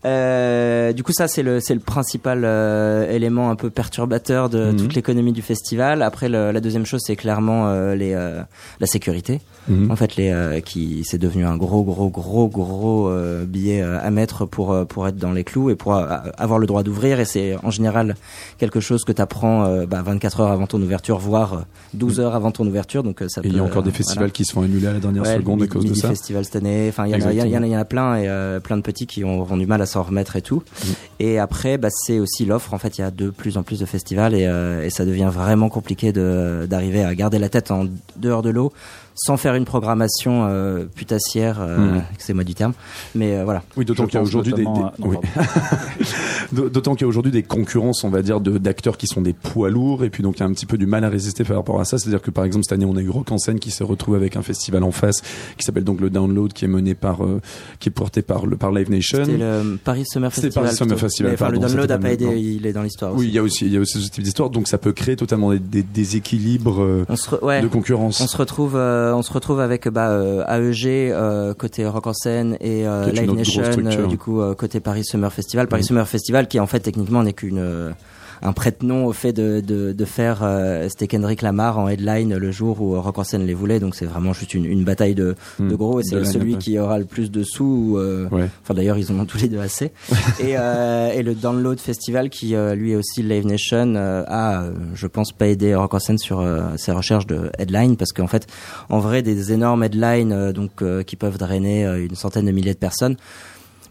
Euh, 0.05 0.93
du 0.93 1.03
coup, 1.03 1.13
ça 1.13 1.27
c'est 1.27 1.43
le 1.43 1.59
c'est 1.61 1.75
le 1.75 1.81
principal 1.81 2.43
euh, 2.45 3.11
élément 3.11 3.51
un 3.51 3.57
peu 3.57 3.71
perturbateur 3.71 4.49
de 4.49 4.67
Mhm. 4.71 4.77
toute 4.77 4.95
l'économie 4.95 5.33
du 5.33 5.43
festival. 5.43 6.03
Après, 6.03 6.29
le- 6.29 6.53
la 6.53 6.61
deuxième 6.61 6.87
chose, 6.87 7.01
c'est 7.05 7.17
clairement 7.17 7.69
euh, 7.69 7.95
les 7.95 8.13
euh, 8.15 8.43
la 8.81 8.87
sécurité. 8.87 9.41
Mhm. 9.69 9.91
En 9.91 9.97
fait, 9.97 10.15
les 10.17 10.31
euh, 10.31 10.61
qui 10.61 11.03
c'est 11.05 11.19
devenu 11.19 11.45
un 11.45 11.57
gros 11.57 11.83
gros 11.83 12.09
gros 12.09 12.47
gros 12.49 13.09
euh, 13.09 13.45
billet 13.45 13.81
à 13.83 14.11
mettre 14.11 14.45
pour 14.47 14.87
pour 14.87 15.09
être 15.09 15.17
dans 15.17 15.33
les 15.33 15.43
clous 15.45 15.71
et 15.71 15.75
pour 15.75 15.95
avoir 15.95 16.59
le 16.59 16.67
droit 16.67 16.83
d'ouvrir. 16.85 17.19
Et 17.19 17.25
c'est 17.25 17.57
en 17.65 17.71
général 17.71 18.15
quelque 18.59 18.79
chose 18.81 19.03
que 19.05 19.13
tu 19.13 19.21
apprends 19.23 19.85
bah, 19.87 20.03
24 20.03 20.41
heures 20.41 20.53
avant 20.53 20.67
ton 20.69 20.81
ouverture, 20.81 21.19
voire 21.19 21.55
euh, 21.55 21.59
12 21.95 22.21
heures 22.21 22.35
avant 22.37 22.53
ton 22.53 22.67
ouverture. 22.67 23.03
Donc 23.03 23.25
ça 23.29 23.41
il 23.45 23.57
y 23.57 23.59
a 23.59 23.63
encore 23.65 23.83
des 23.83 23.91
festivals 23.91 24.19
voilà. 24.25 24.31
qui 24.31 24.45
se 24.45 24.53
font 24.53 24.63
annuler 24.63 24.87
à 24.87 24.93
la 24.93 25.01
dernière 25.01 25.23
Ouais, 25.25 25.37
seconde 25.37 25.63
à 25.63 25.67
cause 25.67 25.85
de 25.85 25.95
ça. 25.95 26.13
Cette 26.15 26.57
année. 26.57 26.87
Enfin, 26.91 27.07
il 27.07 27.11
y, 27.11 27.15
en 27.15 27.27
a- 27.27 27.33
il 27.33 27.39
y, 27.39 27.41
en 27.41 27.45
a- 27.45 27.47
il 27.47 27.53
y 27.53 27.57
en 27.59 27.63
a- 27.63 27.67
y 27.67 27.77
en 27.77 27.81
a 27.81 27.85
plein 27.85 28.17
et 28.17 28.61
plein 28.61 28.77
de 28.77 28.83
petits 28.83 29.07
qui 29.07 29.25
ont- 29.25 29.45
du 29.57 29.67
mal 29.67 29.81
à 29.81 29.86
s'en 29.87 30.03
remettre 30.03 30.37
et 30.37 30.43
tout. 30.43 30.63
Mm. 30.85 30.89
Et 31.21 31.39
après, 31.39 31.79
bah, 31.79 31.89
c'est 31.91 32.19
aussi 32.19 32.45
l'offre. 32.45 32.75
En 32.75 32.79
fait, 32.79 32.99
il 32.99 33.01
y 33.01 33.05
a 33.05 33.11
de 33.11 33.31
plus 33.31 33.57
en 33.57 33.63
plus 33.63 33.79
de 33.81 33.87
festivals 33.87 34.35
et, 34.35 34.47
euh, 34.47 34.85
et 34.85 34.91
ça 34.91 35.05
devient 35.05 35.31
vraiment 35.33 35.69
compliqué 35.69 36.13
de 36.13 36.67
d'arriver 36.69 37.03
à 37.05 37.15
garder 37.15 37.39
la 37.39 37.49
tête 37.49 37.71
en 37.71 37.87
dehors 38.17 38.43
de 38.43 38.51
l'eau 38.51 38.73
sans 39.19 39.39
faire 39.39 39.55
une 39.55 39.65
programmation 39.65 40.45
euh, 40.47 40.85
putassière, 40.95 41.57
euh, 41.61 41.79
Mm. 41.79 42.03
excusez-moi 42.15 42.45
du 42.45 42.55
terme. 42.55 42.75
Mais 43.15 43.35
euh, 43.39 43.45
voilà. 43.45 43.63
Oui, 43.77 43.87
d'autant 43.87 44.05
qu'il 44.05 44.17
y 44.17 44.19
a 44.19 44.23
aujourd'hui 44.23 44.53
des, 44.53 44.67
oui. 44.99 45.17
D'autant 46.53 46.95
qu'il 46.95 47.03
y 47.03 47.05
a 47.05 47.09
aujourd'hui 47.09 47.33
des 47.33 47.43
concurrences, 47.43 48.05
on 48.05 48.11
va 48.11 48.23
dire, 48.23 48.41
de- 48.41 48.59
d'acteurs 48.59 48.97
qui 48.99 49.07
sont 49.07 49.21
des 49.21 49.33
poids 49.33 49.71
lourds, 49.71 50.05
et 50.05 50.11
puis 50.11 50.23
donc 50.23 50.37
il 50.37 50.41
y 50.41 50.43
a 50.43 50.47
un 50.47 50.53
petit 50.53 50.67
peu 50.67 50.79
du 50.79 50.87
mal 50.87 51.03
à 51.05 51.09
résister 51.09 51.45
par 51.45 51.57
rapport 51.57 51.81
à 51.81 51.85
ça. 51.85 51.99
C'est-à-dire 51.99 52.23
que 52.23 52.31
par 52.31 52.45
exemple 52.45 52.65
cette 52.65 52.75
année, 52.75 52.85
on 52.85 52.97
a 52.97 53.01
eu 53.01 53.09
Rock 53.11 53.33
en 53.33 53.39
scène 53.39 53.59
qui 53.59 53.71
se 53.71 53.83
retrouve 53.83 54.15
avec 54.15 54.37
un 54.37 54.43
festival 54.43 54.83
en 54.85 54.91
face, 54.93 55.23
qui 55.57 55.65
s'appelle 55.65 55.85
donc 55.85 56.01
le 56.01 56.11
Download, 56.11 56.53
qui 56.53 56.65
est 56.65 56.69
mené 56.69 56.95
par, 56.95 57.25
euh, 57.25 57.41
qui 57.81 57.89
est 57.89 57.93
porté 57.93 58.23
par 58.23 58.47
le 58.47 58.57
par 58.57 58.71
Live 58.71 58.91
Nation. 58.91 59.25
C'était 59.25 59.39
le 59.39 59.76
Paris 59.85 60.05
Summer 60.07 60.33
Festival. 60.33 60.65
Paris 60.65 60.77
Summer. 60.77 60.99
Festival, 60.99 61.33
enfin, 61.35 61.49
le 61.51 61.59
download 61.59 61.81
c'était 61.83 61.93
a 61.93 61.99
pas 61.99 62.13
aidé. 62.13 62.27
Il 62.39 62.67
est 62.67 62.73
dans 62.73 62.83
l'histoire 62.83 63.13
aussi. 63.15 63.21
Oui, 63.23 63.29
il 63.29 63.35
y 63.35 63.39
a 63.39 63.43
aussi, 63.43 63.67
il 63.67 63.73
y 63.73 63.77
a 63.77 63.81
aussi 63.81 64.03
ce 64.03 64.11
type 64.11 64.23
d'histoire, 64.25 64.51
donc 64.51 64.69
ça 64.69 64.79
peut 64.79 64.93
créer 64.93 65.17
totalement 65.17 65.51
des, 65.53 65.59
des 65.59 65.83
déséquilibres 65.83 66.83
euh, 66.83 67.05
re- 67.09 67.45
ouais. 67.45 67.61
de 67.63 67.69
concurrence. 67.69 68.21
On 68.21 68.27
se 68.27 68.37
retrouve, 68.37 68.77
euh, 68.77 69.15
on 69.15 69.23
se 69.23 69.33
retrouve 69.33 69.61
avec 69.61 69.89
bah, 69.89 70.11
euh, 70.11 70.45
AEG 70.47 70.87
euh, 71.13 71.55
côté 71.55 71.87
Rock 71.87 72.07
en 72.07 72.15
scène 72.15 72.57
et 72.61 72.85
Live 73.13 73.33
Nation 73.33 74.07
du 74.09 74.19
coup 74.19 74.41
côté 74.57 74.81
Paris 74.81 75.05
Summer 75.05 75.33
Festival. 75.33 75.67
Paris 75.69 75.83
Mhm. 75.83 75.87
Summer 75.89 76.09
Festival 76.09 76.49
qui 76.49 76.59
en 76.61 76.67
fait 76.67 76.81
techniquement 76.81 77.23
n'est 77.23 77.33
qu'une 77.33 77.93
un 78.43 78.53
prête-nom 78.53 79.07
au 79.07 79.13
fait 79.13 79.33
de, 79.33 79.61
de, 79.61 79.93
de 79.93 80.05
faire 80.05 80.41
euh, 80.43 80.89
c'était 80.89 81.07
Kendrick 81.07 81.43
Lamar 81.43 81.79
en 81.79 81.89
headline 81.89 82.37
le 82.37 82.51
jour 82.51 82.81
où 82.81 83.01
Rock 83.01 83.19
en 83.19 83.25
scène 83.25 83.47
les 83.47 83.55
voulait 83.55 83.81
donc 83.81 83.95
c'est 83.95 84.07
vraiment 84.07 84.33
juste 84.33 84.55
une, 84.55 84.65
une 84.65 84.85
bataille 84.85 85.15
de, 85.15 85.35
Hmm. 85.59 85.69
de 85.69 85.75
gros 85.75 86.01
et 86.01 86.03
c'est 86.03 86.25
celui 86.25 86.59
qui 86.59 86.79
aura 86.79 86.99
le 86.99 87.05
plus 87.05 87.31
de 87.31 87.43
sous 87.43 87.97
euh, 87.97 88.29
Ouais. 88.31 88.49
Enfin 88.63 88.75
d'ailleurs 88.75 88.99
ils 88.99 89.11
en 89.13 89.19
ont 89.21 89.25
tous 89.25 89.39
les 89.39 89.49
deux 89.49 89.61
assez. 89.61 89.93
et, 90.41 90.57
euh, 90.59 91.13
et 91.13 91.23
le 91.23 91.35
Download 91.35 91.79
Festival 91.79 92.31
qui 92.31 92.55
euh, 92.55 92.75
lui 92.75 92.95
aussi 92.95 93.23
Live 93.23 93.47
Nation 93.47 93.95
a, 93.97 94.65
je 94.95 95.07
pense, 95.07 95.33
pas 95.33 95.47
aidé 95.47 95.75
Rock 95.75 95.95
en 95.95 95.99
scène 95.99 96.19
sur 96.19 96.45
ses 96.77 96.93
recherches 96.93 97.27
de 97.27 97.51
headline 97.59 97.97
parce 97.97 98.13
qu'en 98.13 98.27
fait, 98.27 98.47
en 98.89 98.99
vrai, 98.99 99.23
des 99.23 99.53
énormes 99.53 99.83
headlines 99.83 100.53
donc 100.53 100.83
qui 101.05 101.17
peuvent 101.17 101.39
drainer 101.39 101.85
une 101.85 102.15
centaine 102.15 102.47
de 102.47 102.53
milliers 102.53 102.75
de 102.75 102.79
personnes 102.79 103.17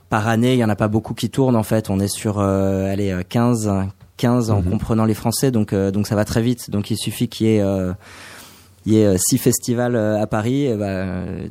par 0.09 0.27
année, 0.27 0.53
il 0.53 0.59
y 0.59 0.63
en 0.63 0.69
a 0.69 0.75
pas 0.75 0.87
beaucoup 0.87 1.13
qui 1.13 1.29
tournent 1.29 1.55
en 1.55 1.63
fait. 1.63 1.89
On 1.89 1.99
est 1.99 2.07
sur 2.07 2.39
euh, 2.39 2.91
allez 2.91 3.11
euh, 3.11 3.23
15 3.27 3.69
15 4.17 4.49
en 4.51 4.61
Mhm. 4.61 4.69
comprenant 4.71 5.05
les 5.05 5.13
Français 5.13 5.51
donc 5.51 5.73
euh, 5.73 5.91
donc 5.91 6.07
ça 6.07 6.15
va 6.15 6.25
très 6.25 6.41
vite. 6.41 6.69
Donc 6.69 6.91
il 6.91 6.97
suffit 6.97 7.27
qu'il 7.27 7.47
y 7.47 7.55
ait 7.55 7.61
euh, 7.61 7.93
il 8.85 8.93
y 8.93 8.99
ait 8.99 9.05
euh, 9.05 9.15
six 9.17 9.37
festivals 9.39 9.95
euh, 9.95 10.21
à 10.21 10.27
Paris, 10.27 10.65
et 10.65 10.75
bah, 10.75 11.05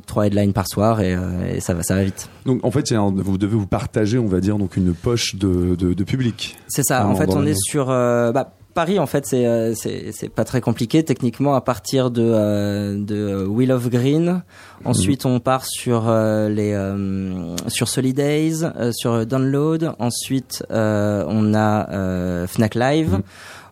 trois 0.07 0.25
headlines 0.27 0.53
par 0.53 0.67
soir 0.67 1.01
et, 1.01 1.17
et 1.53 1.59
ça 1.59 1.73
va 1.73 1.83
ça 1.83 1.95
va 1.95 2.03
vite. 2.03 2.29
Donc 2.45 2.63
en 2.63 2.71
fait, 2.71 2.91
un- 2.93 3.11
vous 3.13 3.37
devez 3.37 3.55
vous 3.57 3.67
partager, 3.67 4.17
on 4.17 4.25
va 4.27 4.39
dire, 4.39 4.57
donc 4.57 4.77
une 4.77 4.93
poche 4.93 5.35
de, 5.35 5.75
de, 5.75 5.93
de 5.93 6.03
public. 6.05 6.55
C'est 6.67 6.83
ça. 6.83 7.05
En 7.07 7.15
fait, 7.15 7.29
on 7.29 7.45
est 7.45 7.57
sur 7.57 7.87
bah, 7.87 8.53
Paris. 8.75 8.99
En 8.99 9.07
fait, 9.07 9.25
c'est 9.25 9.47
euh, 9.47 9.73
c'est 9.73 10.11
c'est 10.11 10.29
pas 10.29 10.43
très 10.43 10.61
compliqué 10.61 11.03
techniquement 11.03 11.55
à 11.55 11.61
partir 11.61 12.11
de 12.11 12.21
euh, 12.21 12.95
de 12.99 13.43
Wheel 13.45 13.71
of 13.71 13.89
Green. 13.89 14.43
Ensuite, 14.83 15.25
on 15.25 15.39
part 15.39 15.65
sur 15.65 16.07
euh, 16.07 16.49
les 16.49 16.73
euh, 16.73 17.55
sur 17.67 17.87
Solidays, 17.87 18.63
euh, 18.63 18.91
sur 18.91 19.25
Download. 19.25 19.93
Ensuite, 19.97 20.63
euh, 20.69 21.23
on 21.27 21.55
a 21.55 21.89
euh, 21.89 22.45
Fnac 22.45 22.75
Live. 22.75 23.13
Mhm. 23.13 23.21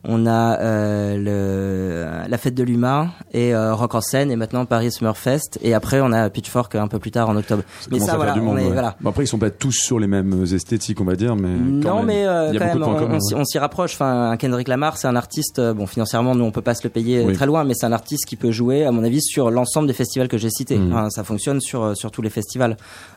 On 0.05 0.25
a 0.27 0.59
euh, 0.59 1.17
le, 1.17 2.29
la 2.29 2.37
fête 2.37 2.55
de 2.55 2.63
l'humain 2.63 3.09
et 3.33 3.55
euh, 3.55 3.73
Rock 3.73 3.95
en 3.95 4.01
scène 4.01 4.31
et 4.31 4.35
maintenant 4.35 4.65
Paris 4.65 4.91
Summerfest 4.91 5.59
et 5.61 5.73
après 5.73 6.01
on 6.01 6.11
a 6.11 6.29
Pitchfork 6.29 6.75
un 6.75 6.87
peu 6.89 6.99
plus 6.99 7.11
tard 7.11 7.29
en 7.29 7.37
octobre. 7.37 7.63
Mais 7.89 7.99
ça 7.99 8.15
voilà, 8.17 8.33
du 8.33 8.39
on 8.41 8.43
monde, 8.43 8.59
est 8.59 8.63
ouais. 8.65 8.71
voilà. 8.71 8.95
Bon, 8.99 9.09
après, 9.11 9.23
ils 9.23 9.27
sont 9.27 9.37
pas 9.39 9.49
tous 9.49 9.71
sur 9.71 9.99
les 9.99 10.07
mêmes 10.07 10.43
esthétiques, 10.43 10.99
on 10.99 11.05
va 11.05 11.15
dire, 11.15 11.35
mais 11.37 11.49
quand 11.81 11.89
Non, 11.89 11.95
même. 11.97 12.05
mais 12.07 12.25
euh, 12.27 12.47
il 12.49 12.53
y 12.55 12.57
a 12.57 12.59
quand 12.59 12.65
même, 12.79 12.79
de 12.79 13.35
on, 13.35 13.45
s'y- 13.45 13.57
rapproche. 13.59 13.93
Enfin, 13.93 14.31
un 14.31 14.37
Kendrick 14.37 14.67
Lamar, 14.67 14.97
c'est 14.97 15.07
un 15.07 15.15
artiste. 15.15 15.59
euh, 15.59 15.73
Bon, 15.73 15.85
financièrement, 15.85 16.35
nous, 16.35 16.43
on 16.43 16.51
peut 16.51 16.61
pas 16.61 16.75
se 16.75 16.83
le 16.83 16.89
payer 16.89 17.23
Oui. 17.25 17.33
très 17.33 17.45
loin, 17.45 17.63
mais 17.63 17.73
c'est 17.73 17.85
un 17.85 17.91
artiste 17.93 18.25
qui 18.25 18.35
peut 18.35 18.51
jouer, 18.51 18.85
à 18.85 18.91
mon 18.91 19.03
avis, 19.03 19.21
sur 19.21 19.51
l'ensemble 19.51 19.87
des 19.87 19.93
festivals 19.93 20.27
que 20.27 20.37
j'ai 20.37 20.49
cités. 20.49 20.77
Mhm. 20.77 20.91
Enfin, 20.93 21.09
ça 21.11 21.23
fonctionne 21.23 21.61
sur 21.61 21.81
euh, 21.83 21.93
sur 21.95 22.11
tous 22.11 22.21
les 22.21 22.29
festivals. 22.29 22.75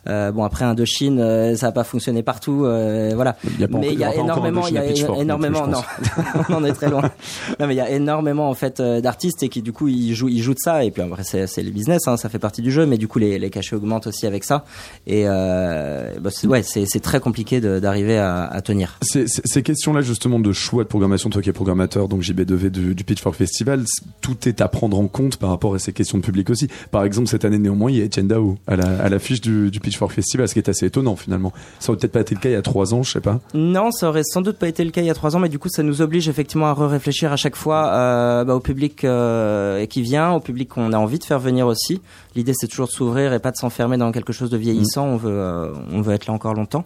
Euh, 0.08 0.30
bon, 0.30 0.44
après 0.44 0.64
Indochine, 0.64 1.18
euh, 1.20 1.56
ça 1.56 1.68
a 1.68 1.72
pas 1.72 1.84
fonctionné 1.84 2.22
partout. 2.22 2.64
euh, 2.64 3.10
voilà. 3.14 3.36
Il 3.44 3.60
y 3.60 3.64
a 3.64 3.68
pas 3.68 3.78
mais 3.78 3.92
il 3.92 3.98
y 3.98 4.04
a 4.04 4.14
énormément, 4.14 4.66
il 4.68 4.74
y 4.74 4.78
a 4.78 4.82
Indochine 4.82 5.14
énormément. 5.18 5.66
Non, 5.66 5.80
très 6.76 6.90
loin. 6.90 7.02
Non, 7.60 7.66
mais 7.66 7.74
il 7.74 7.78
y 7.78 7.80
a 7.80 7.90
énormément 7.90 8.50
en 8.50 8.54
fait 8.54 8.80
euh, 8.80 9.00
d'artistes 9.00 9.42
et 9.42 9.48
qui 9.48 9.62
du 9.62 9.72
coup 9.72 9.88
ils 9.88 10.14
jouent 10.14 10.28
ils 10.28 10.42
jouent 10.42 10.54
de 10.54 10.58
ça 10.62 10.84
et 10.84 10.90
puis 10.90 11.02
après 11.02 11.24
c'est 11.24 11.46
c'est 11.46 11.62
le 11.62 11.70
business, 11.70 12.06
hein, 12.06 12.16
ça 12.16 12.28
fait 12.28 12.38
partie 12.38 12.60
du 12.62 12.70
jeu, 12.70 12.86
mais 12.86 12.98
du 12.98 13.08
coup 13.08 13.18
les 13.18 13.38
les 13.38 13.50
cachets 13.50 13.76
augmentent 13.76 14.06
aussi 14.06 14.26
avec 14.26 14.44
ça 14.44 14.64
et 15.06 15.24
euh, 15.26 16.10
bah, 16.20 16.30
c'est- 16.32 16.46
ouais 16.46 16.62
c'est 16.62 16.84
c'est 16.86 17.00
très 17.00 17.20
compliqué 17.20 17.60
d'arriver 17.60 18.18
à, 18.18 18.44
à 18.44 18.60
tenir. 18.62 18.98
Ces, 19.02 19.62
questions-là, 19.62 20.00
justement, 20.02 20.38
de 20.38 20.52
choix 20.52 20.84
de 20.84 20.88
programmation, 20.88 21.30
toi 21.30 21.42
qui 21.42 21.48
es 21.48 21.52
programmateur, 21.52 22.08
donc 22.08 22.22
JB2V 22.22 22.68
du, 22.70 22.94
du 22.94 23.04
Pitchfork 23.04 23.34
Festival, 23.34 23.84
tout 24.20 24.48
est 24.48 24.60
à 24.60 24.68
prendre 24.68 24.98
en 24.98 25.08
compte 25.08 25.36
par 25.38 25.50
rapport 25.50 25.74
à 25.74 25.78
ces 25.78 25.92
questions 25.92 26.18
de 26.18 26.22
public 26.22 26.50
aussi. 26.50 26.68
Par 26.90 27.04
exemple, 27.04 27.28
cette 27.28 27.44
année, 27.44 27.58
néanmoins, 27.58 27.90
il 27.90 27.98
y 27.98 28.02
a 28.02 28.04
Etienne 28.04 28.28
Dao 28.28 28.58
à 28.66 28.76
la- 28.76 29.00
à 29.02 29.08
l'affiche 29.08 29.40
du, 29.40 29.70
du 29.70 29.80
Pitchfork 29.80 30.12
Festival, 30.12 30.48
ce 30.48 30.52
qui 30.54 30.58
est 30.60 30.68
assez 30.68 30.86
étonnant, 30.86 31.16
finalement. 31.16 31.52
Ça 31.80 31.90
aurait 31.90 31.98
peut-être 31.98 32.12
pas 32.12 32.20
été 32.20 32.34
le 32.34 32.40
cas 32.40 32.48
il 32.50 32.52
y 32.52 32.56
a 32.56 32.62
trois 32.62 32.94
ans, 32.94 33.02
je 33.02 33.12
sais 33.12 33.20
pas. 33.20 33.40
Non, 33.54 33.90
ça 33.90 34.08
aurait 34.08 34.22
sans 34.24 34.42
doute 34.42 34.58
pas 34.58 34.68
été 34.68 34.84
le 34.84 34.90
cas 34.90 35.00
il 35.00 35.06
y 35.06 35.10
a 35.10 35.14
trois 35.14 35.34
ans, 35.36 35.40
mais 35.40 35.48
du 35.48 35.58
coup, 35.58 35.68
ça 35.68 35.82
nous 35.82 36.00
oblige 36.02 36.28
effectivement 36.28 36.65
à 36.70 36.74
réfléchir 36.86 37.32
à 37.32 37.36
chaque 37.36 37.56
fois 37.56 37.88
euh, 37.88 38.44
bah, 38.44 38.54
au 38.54 38.60
public 38.60 39.04
euh, 39.04 39.84
qui 39.86 40.02
vient, 40.02 40.32
au 40.32 40.40
public 40.40 40.68
qu'on 40.68 40.92
a 40.92 40.98
envie 40.98 41.18
de 41.18 41.24
faire 41.24 41.38
venir 41.38 41.66
aussi. 41.66 42.00
L'idée, 42.34 42.52
c'est 42.54 42.68
toujours 42.68 42.86
de 42.86 42.92
s'ouvrir 42.92 43.32
et 43.32 43.38
pas 43.38 43.50
de 43.50 43.56
s'enfermer 43.56 43.96
dans 43.96 44.12
quelque 44.12 44.32
chose 44.32 44.50
de 44.50 44.56
vieillissant. 44.56 45.06
On 45.06 45.16
veut, 45.16 45.30
euh, 45.30 45.72
on 45.92 46.00
veut 46.00 46.14
être 46.14 46.26
là 46.26 46.34
encore 46.34 46.54
longtemps. 46.54 46.84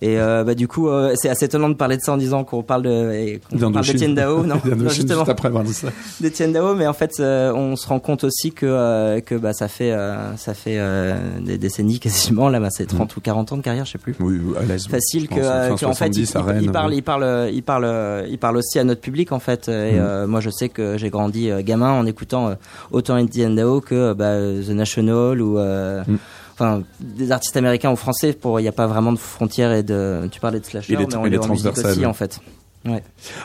Et 0.00 0.20
euh, 0.20 0.44
bah, 0.44 0.54
du 0.54 0.68
coup, 0.68 0.88
euh, 0.88 1.14
c'est 1.16 1.28
assez 1.28 1.46
étonnant 1.46 1.68
de 1.68 1.74
parler 1.74 1.96
de 1.96 2.02
ça 2.02 2.12
en 2.12 2.16
disant 2.16 2.44
qu'on 2.44 2.62
parle 2.62 2.82
de, 2.82 3.40
qu'on 3.50 3.72
parle 3.72 3.84
d'Etienne 3.84 4.14
Dao, 4.14 4.42
non, 4.46 4.54
non, 4.64 4.88
justement 4.88 5.18
juste 5.20 5.28
après 5.28 5.48
avoir 5.48 5.64
dit 5.64 5.72
ça. 5.74 5.88
d'Etienne 6.20 6.52
Dao, 6.52 6.74
mais 6.76 6.86
en 6.86 6.92
fait, 6.92 7.12
euh, 7.18 7.52
on 7.52 7.74
se 7.74 7.88
rend 7.88 7.98
compte 7.98 8.22
aussi 8.22 8.52
que 8.52 8.64
euh, 8.66 9.20
que 9.20 9.34
bah 9.34 9.52
ça 9.52 9.66
fait 9.66 9.90
euh, 9.90 10.36
ça 10.36 10.54
fait 10.54 10.76
euh, 10.78 11.14
des 11.40 11.58
décennies 11.58 11.98
quasiment 11.98 12.48
là, 12.48 12.60
bah, 12.60 12.68
c'est 12.70 12.86
30 12.86 13.16
ou 13.16 13.20
40 13.20 13.52
ans 13.52 13.56
de 13.56 13.62
carrière, 13.62 13.84
je 13.86 13.90
sais 13.92 13.98
plus 13.98 14.14
Oui, 14.20 14.38
à 14.60 14.64
l'aise. 14.64 14.86
facile 14.86 15.26
que, 15.28 15.34
pense, 15.34 15.44
euh, 15.44 15.68
fin 15.70 15.76
que, 15.76 15.84
en 15.86 15.94
fait 15.94 16.06
il, 16.16 16.26
70 16.26 16.36
à 16.36 16.38
il- 16.38 16.44
Rennes, 16.46 16.62
il 16.62 16.70
parle 16.72 16.90
ouais. 16.90 16.96
il 16.98 17.02
parle 17.02 17.50
il 17.52 17.62
parle 17.64 17.84
euh, 17.84 18.26
il 18.30 18.38
parle 18.38 18.56
aussi 18.58 18.78
à 18.78 18.84
notre 18.84 19.00
public 19.00 19.32
en 19.32 19.40
fait 19.40 19.68
et 19.68 19.98
euh, 19.98 20.26
moi 20.28 20.38
je 20.40 20.50
sais 20.50 20.68
que 20.68 20.96
j'ai 20.96 21.10
grandi 21.10 21.50
gamin 21.64 21.90
en 21.90 22.06
écoutant 22.06 22.54
autant 22.92 23.18
Etienne 23.20 23.56
Dao 23.56 23.80
que 23.80 24.12
bah, 24.12 24.36
The 24.64 24.70
National 24.70 25.40
ou 25.42 25.58
euh, 25.58 26.02
Mhm. 26.06 26.18
Enfin 26.58 26.82
des 27.00 27.30
artistes 27.30 27.56
américains 27.56 27.92
ou 27.92 27.96
français 27.96 28.32
pour 28.32 28.58
il 28.58 28.64
n'y 28.64 28.68
a 28.68 28.72
pas 28.72 28.86
vraiment 28.86 29.12
de 29.12 29.18
frontières 29.18 29.72
et 29.72 29.82
de 29.82 30.28
tu 30.32 30.40
parlais 30.40 30.58
de 30.58 30.64
slasher 30.64 30.96
mais 30.96 31.14
on 31.14 31.24
les 31.24 31.36
est 31.36 31.38
en 31.38 31.48
musique 31.48 31.64
transversales. 31.64 31.92
aussi 31.92 32.06
en 32.06 32.12
fait 32.12 32.40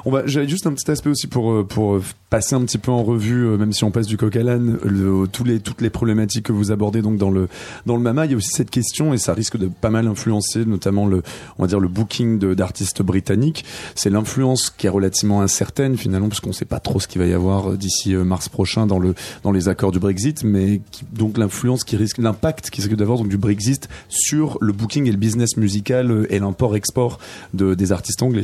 On 0.06 0.12
va, 0.12 0.26
j'avais 0.26 0.48
juste 0.48 0.68
un 0.68 0.74
petit 0.74 0.90
aspect 0.90 1.10
aussi 1.10 1.28
pour 1.28 1.52
euh, 1.52 1.64
pour 1.64 1.96
euh, 1.96 2.04
passer 2.30 2.56
un 2.56 2.62
petit 2.62 2.78
peu 2.78 2.92
en 2.92 3.04
revue, 3.04 3.46
euh, 3.46 3.58
même 3.58 3.74
si 3.74 3.84
on 3.84 3.92
passe 3.92 4.08
du 4.08 4.16
coq 4.16 4.34
à 4.38 4.44
l'âne, 4.44 4.78
le- 4.84 5.28
les 5.46 5.60
toutes 5.60 5.82
les 5.82 5.90
problématiques 5.90 6.46
que 6.46 6.54
vous 6.54 6.72
abordez 6.72 7.02
donc 7.02 7.18
dans 7.18 7.30
le 7.30 7.50
dans 7.86 7.96
le 7.98 8.02
Mama. 8.02 8.26
Il 8.26 8.32
y 8.32 8.34
a 8.36 8.38
aussi 8.38 8.52
cette 8.52 8.70
question 8.70 9.14
et 9.14 9.18
ça 9.18 9.34
risque 9.34 9.58
de 9.58 9.68
pas 9.68 9.90
mal 9.90 10.08
influencer, 10.08 10.64
notamment 10.66 11.08
le 11.08 11.24
on 11.58 11.64
va 11.64 11.68
dire 11.68 11.80
le 11.82 11.90
booking 11.90 12.40
d'artistes 12.54 13.02
britanniques. 13.02 13.66
C'est 13.96 14.10
l'influence 14.10 14.70
qui 14.70 14.88
est 14.88 14.90
relativement 14.90 15.42
incertaine 15.42 15.98
finalement, 15.98 16.30
parce 16.30 16.40
qu'on 16.40 16.54
sait 16.54 16.64
pas 16.66 16.80
trop 16.80 17.00
ce 17.02 17.08
qu'il 17.08 17.20
va 17.20 17.28
y 17.28 17.34
avoir 17.34 17.74
d'ici 17.78 18.14
mars 18.16 18.48
prochain 18.50 18.88
dans 18.88 19.00
le 19.00 19.14
dans 19.44 19.52
les 19.52 19.68
accords 19.68 19.92
du 19.92 20.00
Brexit, 20.00 20.44
mais 20.44 20.80
donc 21.12 21.38
l'influence 21.38 21.84
qui 21.84 21.98
risque 21.98 22.20
l'impact 22.20 22.70
qui 22.70 22.82
risque 22.82 22.96
d'avoir 22.96 23.18
donc 23.18 23.28
du 23.28 23.38
Brexit 23.38 23.90
sur 24.08 24.58
le 24.62 24.72
booking 24.72 25.08
et 25.08 25.12
le 25.12 25.18
business 25.18 25.58
musical 25.58 26.28
et 26.30 26.40
l'import-export 26.40 27.20
de 27.54 27.74
des 27.74 27.92
artistes 27.92 28.24
anglais. 28.24 28.44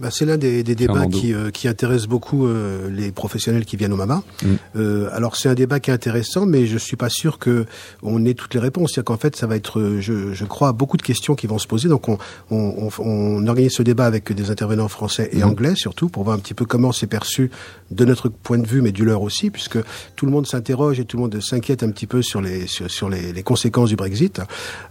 Bah, 0.00 0.10
c'est 0.12 0.24
l'un 0.24 0.36
des, 0.36 0.62
des 0.62 0.74
débats 0.74 1.06
qui, 1.06 1.34
euh, 1.34 1.50
qui 1.50 1.66
intéresse 1.66 2.06
beaucoup 2.06 2.46
euh, 2.46 2.88
les 2.90 3.10
professionnels 3.10 3.64
qui 3.64 3.76
viennent 3.76 3.92
au 3.92 3.96
MAMA. 3.96 4.22
Mm. 4.42 4.46
Euh, 4.76 5.08
alors 5.12 5.34
c'est 5.36 5.48
un 5.48 5.54
débat 5.54 5.80
qui 5.80 5.90
est 5.90 5.94
intéressant, 5.94 6.46
mais 6.46 6.66
je 6.66 6.78
suis 6.78 6.96
pas 6.96 7.08
sûr 7.08 7.38
que 7.38 7.66
on 8.02 8.24
ait 8.24 8.34
toutes 8.34 8.54
les 8.54 8.60
réponses. 8.60 8.92
C'est-à-dire 8.94 9.06
qu'en 9.06 9.16
fait, 9.16 9.34
ça 9.34 9.46
va 9.48 9.56
être, 9.56 9.80
euh, 9.80 10.00
je, 10.00 10.32
je 10.34 10.44
crois, 10.44 10.72
beaucoup 10.72 10.96
de 10.96 11.02
questions 11.02 11.34
qui 11.34 11.46
vont 11.48 11.58
se 11.58 11.66
poser. 11.66 11.88
Donc 11.88 12.08
on, 12.08 12.16
on, 12.50 12.88
on, 12.98 13.02
on 13.04 13.46
organise 13.48 13.72
ce 13.72 13.82
débat 13.82 14.06
avec 14.06 14.32
des 14.32 14.50
intervenants 14.50 14.88
français 14.88 15.30
et 15.32 15.38
Mm. 15.38 15.42
anglais 15.44 15.74
surtout 15.74 16.08
pour 16.08 16.22
voir 16.24 16.36
un 16.36 16.38
petit 16.38 16.54
peu 16.54 16.64
comment 16.64 16.92
c'est 16.92 17.06
perçu 17.08 17.50
de 17.90 18.04
notre 18.04 18.28
point 18.28 18.58
de 18.58 18.66
vue, 18.66 18.82
mais 18.82 18.92
du 18.92 19.04
leur 19.04 19.22
aussi, 19.22 19.50
puisque 19.50 19.78
tout 20.14 20.26
le 20.26 20.32
monde 20.32 20.46
s'interroge 20.46 21.00
et 21.00 21.04
tout 21.06 21.16
le 21.16 21.22
monde 21.22 21.40
s'inquiète 21.40 21.82
un 21.82 21.90
petit 21.90 22.06
peu 22.06 22.22
sur 22.22 22.40
les 22.40 22.66
sur, 22.66 22.90
sur 22.90 23.08
les, 23.08 23.32
les 23.32 23.42
conséquences 23.42 23.88
du 23.88 23.96
Brexit. 23.96 24.38
Euh, 24.38 24.42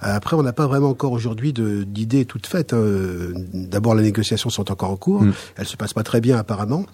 Après, 0.02 0.36
on 0.36 0.44
n'a 0.44 0.54
pas 0.54 0.68
vraiment 0.68 0.90
encore 0.90 1.12
aujourd'hui 1.14 1.54
d'idées 1.54 2.26
toutes 2.26 2.48
faites. 2.48 2.74
hein. 2.74 3.32
D'abord, 3.54 3.96
les 3.96 4.04
négociations 4.04 4.50
sont 4.50 4.70
encore 4.72 4.97
en 4.98 5.00
cours. 5.00 5.24
Mm. 5.24 5.34
Elles 5.56 5.68
se 5.68 5.78
passent 5.78 5.94
pas 5.94 6.04
très 6.04 6.22
bien 6.22 6.38
apparemment. 6.38 6.86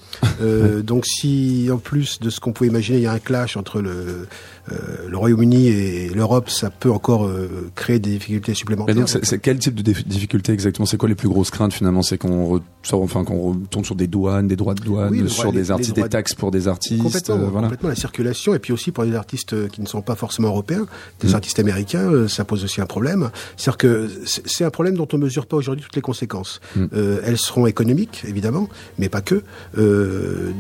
Euh, 0.42 0.82
donc, 0.84 1.06
si 1.06 1.70
en 1.72 1.78
plus 1.78 2.20
de 2.20 2.30
ce 2.30 2.40
qu'on 2.40 2.52
pouvait 2.52 2.70
imaginer, 2.70 2.98
il 2.98 3.04
y 3.04 3.08
a 3.08 3.14
un 3.14 3.20
clash 3.20 3.58
entre 3.58 3.82
le 3.82 4.28
le 4.70 5.18
Royaume-Uni 5.18 5.68
et 5.68 6.10
l'Europe, 6.10 6.50
ça 6.50 6.70
peut 6.70 6.90
encore 6.92 7.26
euh, 7.28 7.70
créer 7.76 8.00
des 8.00 8.12
difficultés 8.12 8.52
Mais 8.52 8.56
supplémentaires. 8.56 8.96
donc, 8.96 9.10
c'est 9.10 9.40
quel 9.40 9.60
type 9.60 9.76
de 9.76 9.82
défi- 9.92 10.08
difficulté 10.08 10.54
exactement? 10.54 10.86
C'est 10.86 10.98
quoi 10.98 11.10
les 11.10 11.16
plus 11.16 11.28
grosses 11.28 11.52
craintes 11.52 11.74
finalement? 11.74 12.02
C'est 12.02 12.18
qu'on 12.18 12.62
enfin, 12.92 13.24
qu'on 13.24 13.52
retombe 13.52 13.86
sur 13.86 13.96
des 13.96 14.08
douanes, 14.08 14.48
des 14.48 14.56
droits 14.56 14.74
de 14.74 14.82
douane, 14.82 15.12
Oui, 15.12 15.30
sur 15.30 15.44
droit- 15.44 15.54
des 15.54 15.70
artistes, 15.72 15.96
des 15.96 16.08
taxes 16.10 16.34
pour 16.34 16.50
des 16.52 16.68
artistes. 16.68 17.02
Complètement, 17.02 17.36
euh, 17.36 17.50
voilà. 17.52 17.68
complètement 17.68 17.90
la 17.90 17.96
circulation 17.96 18.54
et 18.56 18.60
puis 18.60 18.72
aussi 18.74 18.92
pour 18.92 19.04
les 19.04 19.16
artistes 19.16 19.54
euh, 19.54 19.68
qui 19.68 19.82
ne 19.82 19.86
sont 19.88 20.02
pas 20.02 20.16
forcément 20.16 20.48
européens, 20.48 20.86
des 21.22 21.30
Mm. 21.30 21.36
artistes 21.36 21.60
américains, 21.60 22.10
euh, 22.12 22.28
ça 22.28 22.46
pose 22.46 22.64
aussi 22.64 22.80
un 22.82 22.86
problème. 22.86 23.30
C'est-à-dire 23.58 23.78
que 23.78 24.10
c'est 24.26 24.64
un 24.64 24.70
problème 24.70 24.96
dont 24.96 25.08
on 25.14 25.18
mesure 25.18 25.46
pas 25.46 25.58
aujourd'hui 25.58 25.84
toutes 25.84 25.96
les 25.96 26.02
conséquences. 26.02 26.62
Mm. 26.76 26.86
Euh, 26.94 27.20
elles 27.26 27.38
seront 27.38 27.68
économiques 27.68 28.24
évidemment, 28.28 28.70
mais 28.98 29.10
pas 29.10 29.22
que. 29.22 29.44
Euh, 29.78 30.52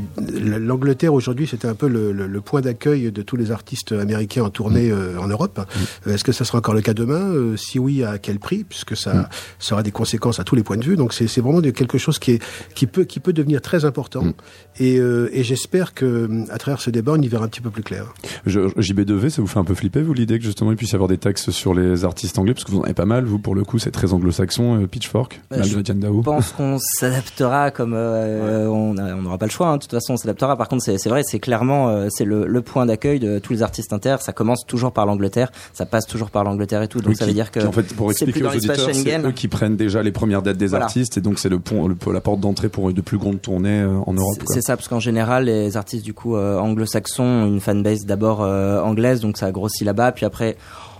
L'Angleterre 0.45 1.13
aujourd'hui 1.13 1.47
c'était 1.47 1.67
un 1.67 1.75
peu 1.75 1.87
le, 1.87 2.11
le- 2.11 2.27
le 2.27 2.41
point 2.41 2.61
d'accueil 2.61 3.11
de 3.11 3.21
tous 3.21 3.35
les 3.35 3.51
artistes 3.51 3.92
américains 4.01 4.43
en 4.43 4.49
tournée 4.49 4.89
euh, 4.91 5.17
en 5.19 5.27
Europe. 5.27 5.59
Euh, 6.07 6.13
Est-ce 6.13 6.23
que 6.23 6.31
ça 6.31 6.45
sera 6.45 6.57
encore 6.59 6.73
le 6.73 6.81
cas 6.81 6.93
demain? 6.93 7.21
Euh, 7.33 7.57
Si 7.57 7.79
oui, 7.79 8.03
à 8.03 8.17
quel 8.17 8.39
prix? 8.39 8.63
Puisque 8.63 8.95
ça, 8.97 9.13
Mm. 9.13 9.27
ça 9.59 9.75
aura 9.75 9.83
des 9.83 9.91
conséquences 9.91 10.39
à 10.39 10.43
tous 10.43 10.55
les 10.55 10.63
points 10.63 10.77
de 10.77 10.83
vue. 10.83 10.95
Donc 10.95 11.13
c'est 11.13 11.27
c'est 11.27 11.41
vraiment 11.41 11.61
de- 11.61 11.71
quelque 11.71 11.97
chose 11.97 12.19
qui, 12.19 12.31
est, 12.31 12.43
qui, 12.75 12.87
peut, 12.87 13.03
qui 13.03 13.19
peut 13.19 13.33
devenir 13.33 13.61
très 13.61 13.85
important. 13.85 14.23
Mm. 14.23 14.33
Et, 14.79 14.97
euh, 14.99 15.29
et 15.33 15.43
j'espère 15.43 15.93
que 15.93 16.29
à 16.51 16.57
travers 16.57 16.81
ce 16.81 16.89
débat, 16.89 17.13
on 17.15 17.21
y 17.21 17.27
verra 17.27 17.45
un 17.45 17.47
petit 17.47 17.61
peu 17.61 17.69
plus 17.69 17.83
clair. 17.83 18.13
Je- 18.45 18.69
JB2V, 18.77 19.29
ça 19.29 19.41
vous 19.41 19.47
fait 19.47 19.59
un 19.59 19.63
peu 19.63 19.75
flipper, 19.75 20.01
vous, 20.01 20.13
l'idée 20.13 20.39
que 20.39 20.45
justement 20.45 20.71
il 20.71 20.77
puisse 20.77 20.91
y 20.91 20.95
avoir 20.95 21.07
des 21.09 21.17
taxes 21.17 21.49
sur 21.51 21.73
les 21.73 22.05
artistes 22.05 22.37
anglais? 22.39 22.53
Parce 22.53 22.63
que 22.65 22.71
vous 22.71 22.79
en 22.79 22.83
avez 22.83 22.93
pas 22.93 23.05
mal, 23.05 23.25
vous, 23.25 23.39
pour 23.39 23.55
le 23.55 23.63
coup, 23.63 23.79
c'est 23.79 23.91
très 23.91 24.13
anglo-saxon, 24.13 24.81
euh, 24.83 24.87
Pitchfork, 24.87 25.41
malgré 25.51 25.69
je 25.69 25.79
Diane 25.79 25.99
Dao. 25.99 26.17
Je 26.19 26.21
pense 26.23 26.51
qu'on 26.51 26.77
s'adaptera 26.79 27.71
comme 27.71 27.93
euh, 27.93 28.67
on 28.67 28.93
n'aura 28.93 29.37
pas 29.37 29.45
le 29.45 29.51
choix. 29.51 29.67
hein. 29.69 29.77
De 29.77 29.81
toute 29.81 29.91
façon, 29.91 30.13
on 30.13 30.17
s'adaptera. 30.17 30.55
Par 30.57 30.67
contre, 30.67 30.83
c'est 30.83 30.97
c'est 30.97 31.09
vrai, 31.09 31.21
c'est 31.25 31.39
clairement 31.39 31.89
euh, 31.89 32.07
c'est 32.09 32.25
le, 32.25 32.45
le 32.47 32.61
point 32.61 32.85
d'accueil 32.85 33.19
de 33.19 33.39
tous 33.39 33.53
les 33.53 33.61
artistes 33.63 33.82
inter. 33.91 34.17
Ça 34.21 34.31
commence 34.31 34.65
toujours 34.65 34.93
par 34.93 35.05
l'Angleterre, 35.05 35.51
ça 35.73 35.85
passe 35.85 36.05
toujours 36.05 36.29
par 36.29 36.43
l'Angleterre 36.43 36.81
et 36.83 36.87
tout. 36.87 36.99
Donc 36.99 37.09
Oui, 37.09 37.15
ça 37.15 37.25
qui- 37.25 37.31
veut 37.31 37.35
dire 37.35 37.51
que 37.51 37.59
en 37.65 37.71
fait, 37.71 37.93
pour 37.95 38.11
expliquer 38.11 38.43
aux 38.43 38.49
auditeurs, 38.49 38.89
c'est 38.93 39.19
eux 39.25 39.31
qui 39.31 39.47
prennent 39.47 39.75
déjà 39.75 40.01
les 40.03 40.11
premières 40.11 40.41
dates 40.43 40.57
des 40.57 40.67
Voilà. 40.67 40.85
artistes 40.85 41.17
et 41.17 41.21
donc 41.21 41.39
c'est 41.39 41.49
le 41.49 41.59
pont, 41.59 41.87
le- 41.87 41.97
la 42.13 42.21
porte 42.21 42.39
d'entrée 42.39 42.69
pour 42.69 42.93
de 42.93 43.01
plus 43.01 43.17
grandes 43.17 43.41
tournées 43.41 43.81
euh, 43.81 43.97
en 44.05 44.13
Europe. 44.13 44.37
C'est- 44.47 44.61
ça, 44.61 44.77
parce 44.77 44.87
qu'en 44.87 44.99
général, 44.99 45.45
les 45.45 45.75
artistes 45.75 46.05
du 46.05 46.13
coup 46.13 46.35
euh, 46.37 46.57
anglo-saxons 46.59 47.23
ont 47.23 47.47
une 47.47 47.59
fanbase 47.59 48.05
d'abord 48.05 48.41
euh, 48.43 48.79
anglaise, 48.81 49.19
donc 49.21 49.37
ça 49.37 49.51
grossit 49.51 49.85
là-bas. 49.85 50.11
Puis 50.11 50.25
après, 50.25 50.55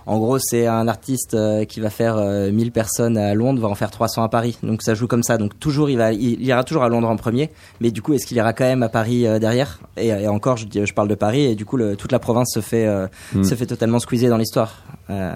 en 0.06 0.18
gros, 0.18 0.38
c'est 0.38 0.66
un 0.66 0.86
artiste 0.88 1.34
euh, 1.34 1.64
qui 1.64 1.80
va 1.80 1.90
faire 1.90 2.16
euh, 2.16 2.50
1000 2.50 2.72
personnes 2.72 3.16
à 3.16 3.34
Londres, 3.34 3.60
va 3.62 3.68
en 3.68 3.74
faire 3.74 3.90
300 3.90 4.22
à 4.22 4.28
Paris. 4.28 4.58
Donc 4.62 4.82
ça 4.82 4.94
joue 4.94 5.06
comme 5.06 5.22
ça. 5.22 5.38
Donc 5.38 5.58
toujours, 5.58 5.88
il 5.90 5.96
va, 5.98 6.12
il, 6.12 6.32
il 6.40 6.42
ira 6.46 6.64
toujours 6.64 6.82
à 6.84 6.88
Londres 6.88 7.08
en 7.08 7.16
premier. 7.16 7.50
Mais 7.80 7.90
du 7.90 8.02
coup, 8.02 8.12
est-ce 8.14 8.26
qu'il 8.26 8.36
ira 8.36 8.52
quand 8.52 8.64
même 8.64 8.82
à 8.82 8.88
Paris 8.88 9.26
euh, 9.26 9.38
derrière? 9.38 9.78
Et, 9.96 10.08
et 10.08 10.28
encore, 10.28 10.56
je, 10.56 10.92
parle 10.92 11.08
de 11.08 11.14
Paris 11.14 11.44
et 11.44 11.54
du 11.54 11.64
coup, 11.64 11.76
le- 11.76 11.96
toute 11.96 12.12
la 12.12 12.18
province 12.18 12.50
se 12.52 12.60
fait, 12.60 12.86
euh, 12.86 13.06
Hmm. 13.34 13.42
se 13.44 13.54
fait 13.54 13.66
totalement 13.66 13.98
squeezer 13.98 14.28
dans 14.28 14.36
l'histoire. 14.36 14.82
Euh, 15.10 15.32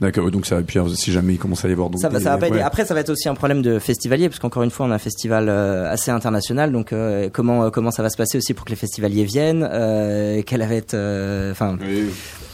D'accord, 0.00 0.30
donc 0.30 0.46
ça, 0.46 0.60
puis 0.62 0.78
euh, 0.78 0.88
si 0.88 1.12
jamais 1.12 1.34
il 1.34 1.38
commence 1.38 1.64
à 1.64 1.68
y 1.68 1.72
avoir 1.72 1.90
donc 1.90 2.00
ça 2.00 2.08
va, 2.08 2.18
des- 2.18 2.24
ça 2.24 2.30
va 2.30 2.38
pas 2.38 2.48
aider. 2.48 2.56
ouais. 2.58 2.62
Après, 2.62 2.84
ça 2.84 2.94
va 2.94 3.00
être 3.00 3.10
aussi 3.10 3.28
un 3.28 3.34
problème 3.34 3.62
de 3.62 3.78
festivalier, 3.78 4.28
parce 4.28 4.38
qu'encore 4.40 4.62
une 4.62 4.70
fois, 4.70 4.86
on 4.86 4.90
a 4.90 4.94
un 4.94 4.98
festival 4.98 5.48
euh, 5.48 5.90
assez 5.90 6.10
international. 6.10 6.72
Donc, 6.72 6.92
euh, 6.92 7.28
comment 7.32 7.64
euh, 7.64 7.70
comment 7.70 7.90
ça 7.90 8.02
va 8.02 8.10
se 8.10 8.16
passer 8.16 8.38
aussi 8.38 8.54
pour 8.54 8.64
que 8.64 8.70
les 8.70 8.76
festivaliers 8.76 9.24
viennent? 9.24 9.68
Euh, 9.70 10.42
Quelle 10.46 10.60
va 10.66 10.74
être, 10.74 10.94
euh, 10.94 11.52
enfin. 11.52 11.76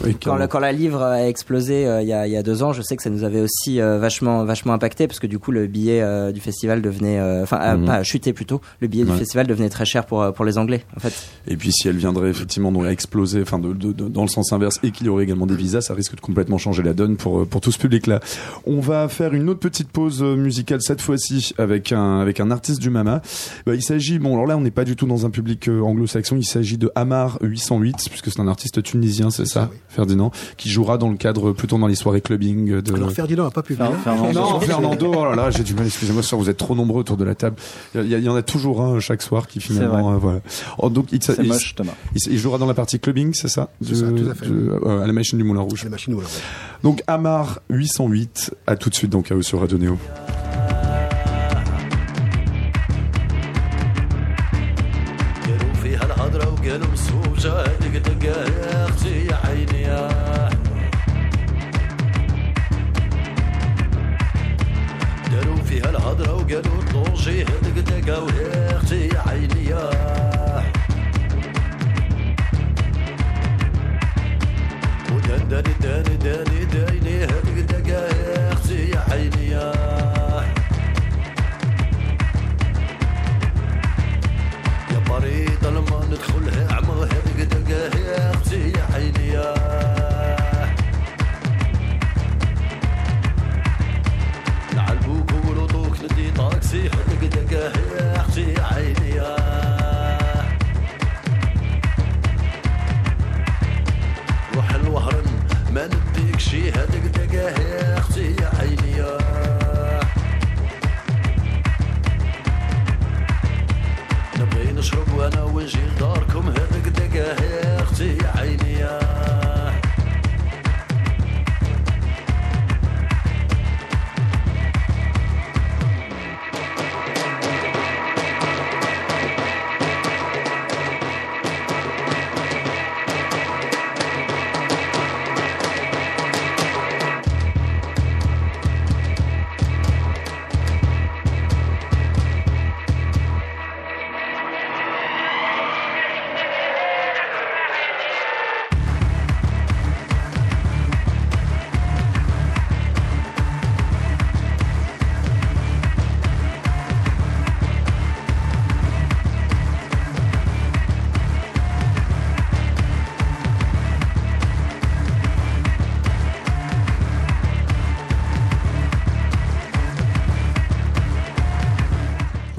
Oui, 0.04 0.16
Quand, 0.22 0.38
quand 0.48 0.60
la 0.60 0.72
livre 0.72 1.02
a 1.02 1.26
explosé 1.26 1.57
euh, 1.60 2.02
il 2.02 2.08
y, 2.08 2.12
a, 2.12 2.26
il 2.26 2.32
y 2.32 2.36
a 2.36 2.42
deux 2.42 2.62
ans, 2.62 2.72
je 2.72 2.82
sais 2.82 2.96
que 2.96 3.02
ça 3.02 3.10
nous 3.10 3.24
avait 3.24 3.40
aussi 3.40 3.80
euh, 3.80 3.98
vachement 3.98 4.44
vachement 4.44 4.72
impacté 4.72 5.06
parce 5.06 5.18
que 5.20 5.26
du 5.26 5.38
coup 5.38 5.50
le 5.52 5.66
billet 5.66 6.00
euh, 6.00 6.32
du 6.32 6.40
festival 6.40 6.82
devenait, 6.82 7.18
euh, 7.18 7.42
enfin 7.42 7.76
Mhm. 7.76 7.84
pas 7.86 8.02
chuté 8.02 8.32
plutôt, 8.32 8.60
le 8.80 8.88
billet 8.88 9.04
Ouais. 9.04 9.12
du 9.12 9.18
festival 9.18 9.46
devenait 9.46 9.68
très 9.68 9.84
cher 9.84 10.06
pour 10.06 10.32
pour 10.32 10.44
les 10.44 10.58
Anglais 10.58 10.84
en 10.96 11.00
fait. 11.00 11.12
Et 11.46 11.56
puis 11.56 11.72
si 11.72 11.88
elle 11.88 11.96
viendrait 11.96 12.30
effectivement 12.30 12.70
donc 12.72 12.84
à 12.84 12.92
exploser, 12.92 13.42
enfin 13.42 13.58
de, 13.58 13.72
de- 13.72 13.92
de- 13.92 14.08
dans 14.08 14.22
le 14.22 14.28
sens 14.28 14.52
inverse, 14.52 14.78
et 14.82 14.90
qu'il 14.90 15.06
y 15.06 15.08
aurait 15.10 15.24
également 15.24 15.46
des 15.46 15.56
visas, 15.56 15.80
ça 15.80 15.94
risque 15.94 16.14
de 16.14 16.20
complètement 16.20 16.58
changer 16.58 16.82
la 16.82 16.94
donne 16.94 17.16
pour 17.16 17.46
pour 17.46 17.60
tout 17.60 17.72
ce 17.72 17.78
public-là. 17.78 18.20
On 18.66 18.80
va 18.80 19.08
faire 19.08 19.34
une 19.34 19.48
autre 19.48 19.60
petite 19.60 19.88
pause 19.88 20.22
musicale 20.22 20.80
cette 20.82 21.00
fois-ci 21.00 21.52
avec 21.58 21.92
un 21.92 22.20
avec 22.20 22.40
un 22.40 22.50
artiste 22.50 22.80
du 22.80 22.90
Mama. 22.90 23.22
Bah, 23.66 23.74
il 23.74 23.82
s'agit, 23.82 24.18
bon 24.18 24.34
alors 24.34 24.46
là 24.46 24.56
on 24.56 24.60
n'est 24.60 24.70
pas 24.70 24.84
du 24.84 24.96
tout 24.96 25.06
dans 25.06 25.26
un 25.26 25.30
public 25.30 25.68
euh, 25.68 25.80
anglo-saxon, 25.80 26.36
il 26.36 26.44
s'agit 26.44 26.78
de 26.78 26.90
Amar 26.94 27.38
808 27.42 27.96
puisque 28.10 28.30
c'est 28.30 28.40
un 28.40 28.48
artiste 28.48 28.82
tunisien, 28.82 29.30
c'est 29.30 29.44
ça, 29.46 29.52
ça, 29.62 29.68
oui. 29.72 29.78
Ferdinand, 29.88 30.30
qui 30.56 30.68
jouera 30.68 30.98
dans 30.98 31.10
le 31.10 31.16
cadre 31.16 31.47
plutôt 31.52 31.78
dans 31.78 31.86
les 31.86 31.94
soirées 31.94 32.20
clubbing 32.20 32.80
de. 32.80 32.94
Alors 32.94 33.12
Ferdinand 33.12 33.44
n'a 33.44 33.50
pas 33.50 33.62
pu 33.62 33.74
venir. 33.74 33.92
Fernando. 34.02 34.32
non, 34.40 34.60
Fernando, 34.60 35.12
oh 35.16 35.24
là 35.24 35.34
là, 35.34 35.50
j'ai 35.50 35.62
du 35.62 35.74
mal, 35.74 35.86
excusez-moi, 35.86 36.22
sûr, 36.22 36.38
vous 36.38 36.48
êtes 36.50 36.56
trop 36.56 36.74
nombreux 36.74 37.00
autour 37.00 37.16
de 37.16 37.24
la 37.24 37.34
table. 37.34 37.56
Il 37.94 38.06
y, 38.06 38.28
en 38.28 38.34
a 38.36 38.42
toujours 38.42 38.82
un 38.82 39.00
chaque 39.00 39.22
soir 39.22 39.46
qui 39.46 39.60
finalement, 39.60 40.02
vrai. 40.02 40.14
euh, 40.14 40.18
voilà. 40.18 40.40
Oh, 40.78 40.88
donc, 40.90 41.06
il, 41.12 41.20
moche, 41.46 41.74
Thomas. 41.74 41.92
il, 42.14 42.32
il 42.32 42.38
jouera 42.38 42.58
dans 42.58 42.66
la 42.66 42.74
partie 42.74 42.98
clubbing, 43.00 43.32
c'est 43.34 43.48
ça? 43.48 43.70
C'est 43.82 43.94
ça, 43.94 44.06
tout 44.08 44.28
à 44.30 44.34
fait. 44.34 44.46
de- 44.46 44.80
euh, 44.84 45.02
à 45.02 45.06
la 45.06 45.12
machine 45.12 45.38
du 45.38 45.44
Moulin 45.44 45.60
Rouge. 45.60 45.86
Donc, 46.82 47.02
Amar 47.06 47.60
808, 47.70 48.54
à 48.66 48.76
tout 48.76 48.90
de 48.90 48.94
suite 48.94 49.10
dans 49.10 49.22
Chaos 49.22 49.42
sur 49.42 49.60
Radio 49.60 49.78
Néo. 49.78 49.98
go. 68.08 68.57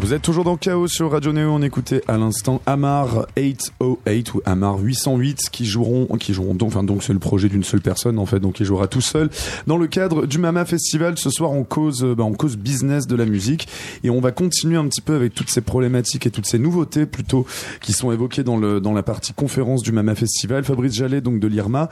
Vous 0.10 0.16
êtes 0.16 0.24
toujours 0.24 0.44
dans 0.44 0.58
Chaos 0.58 0.88
sur 0.88 1.12
Radio 1.12 1.32
Néo. 1.34 1.52
On 1.52 1.62
écoutait 1.62 2.02
à 2.08 2.18
l'instant 2.18 2.64
Amar 2.66 3.28
808 3.38 4.34
ou 4.34 4.42
Amar 4.44 4.80
808 4.80 5.52
qui 5.52 5.68
joueront, 5.68 6.08
qui 6.18 6.34
joueront 6.34 6.56
donc, 6.56 6.70
enfin 6.70 6.84
donc 6.84 7.04
c'est 7.04 7.14
le 7.14 7.20
projet 7.20 7.48
d'une 7.48 7.64
seule 7.64 7.82
personne 7.82 8.18
en 8.18 8.26
fait, 8.26 8.40
donc 8.40 8.60
il 8.60 8.66
jouera 8.66 8.88
tout 8.88 9.02
seul 9.02 9.30
dans 9.68 9.78
le 9.78 9.86
cadre 9.86 10.26
du 10.26 10.40
Mama 10.40 10.66
Festival. 10.66 11.20
Ce 11.20 11.30
soir, 11.30 11.52
on 11.52 11.64
cause, 11.64 12.04
euh, 12.04 12.16
bah, 12.16 12.26
cause 12.40 12.58
business 12.58 13.06
de 13.06 13.16
la 13.16 13.28
musique 13.28 13.68
et 14.04 14.10
on 14.10 14.20
va 14.20 14.32
continuer 14.32 14.78
un 14.78 14.88
petit 14.88 15.02
peu 15.02 15.14
avec 15.14 15.36
toutes 15.36 15.52
ces 15.52 15.62
problématiques 15.62 16.26
et 16.26 16.32
toutes 16.32 16.48
ces 16.48 16.58
nouveautés 16.58 17.06
plutôt 17.06 17.46
qui 17.80 17.94
sont 17.94 18.12
évoquées 18.12 18.42
dans 18.42 18.58
le 18.58 18.82
dans 18.82 18.94
la 18.94 19.04
partie 19.04 19.34
conférence 19.34 19.84
du 19.84 19.92
Mama 19.92 20.16
Festival. 20.16 20.64
Fabrice 20.64 20.94
Jallet 20.94 21.22
donc 21.22 21.40
de 21.40 21.48
l'IRMA, 21.48 21.88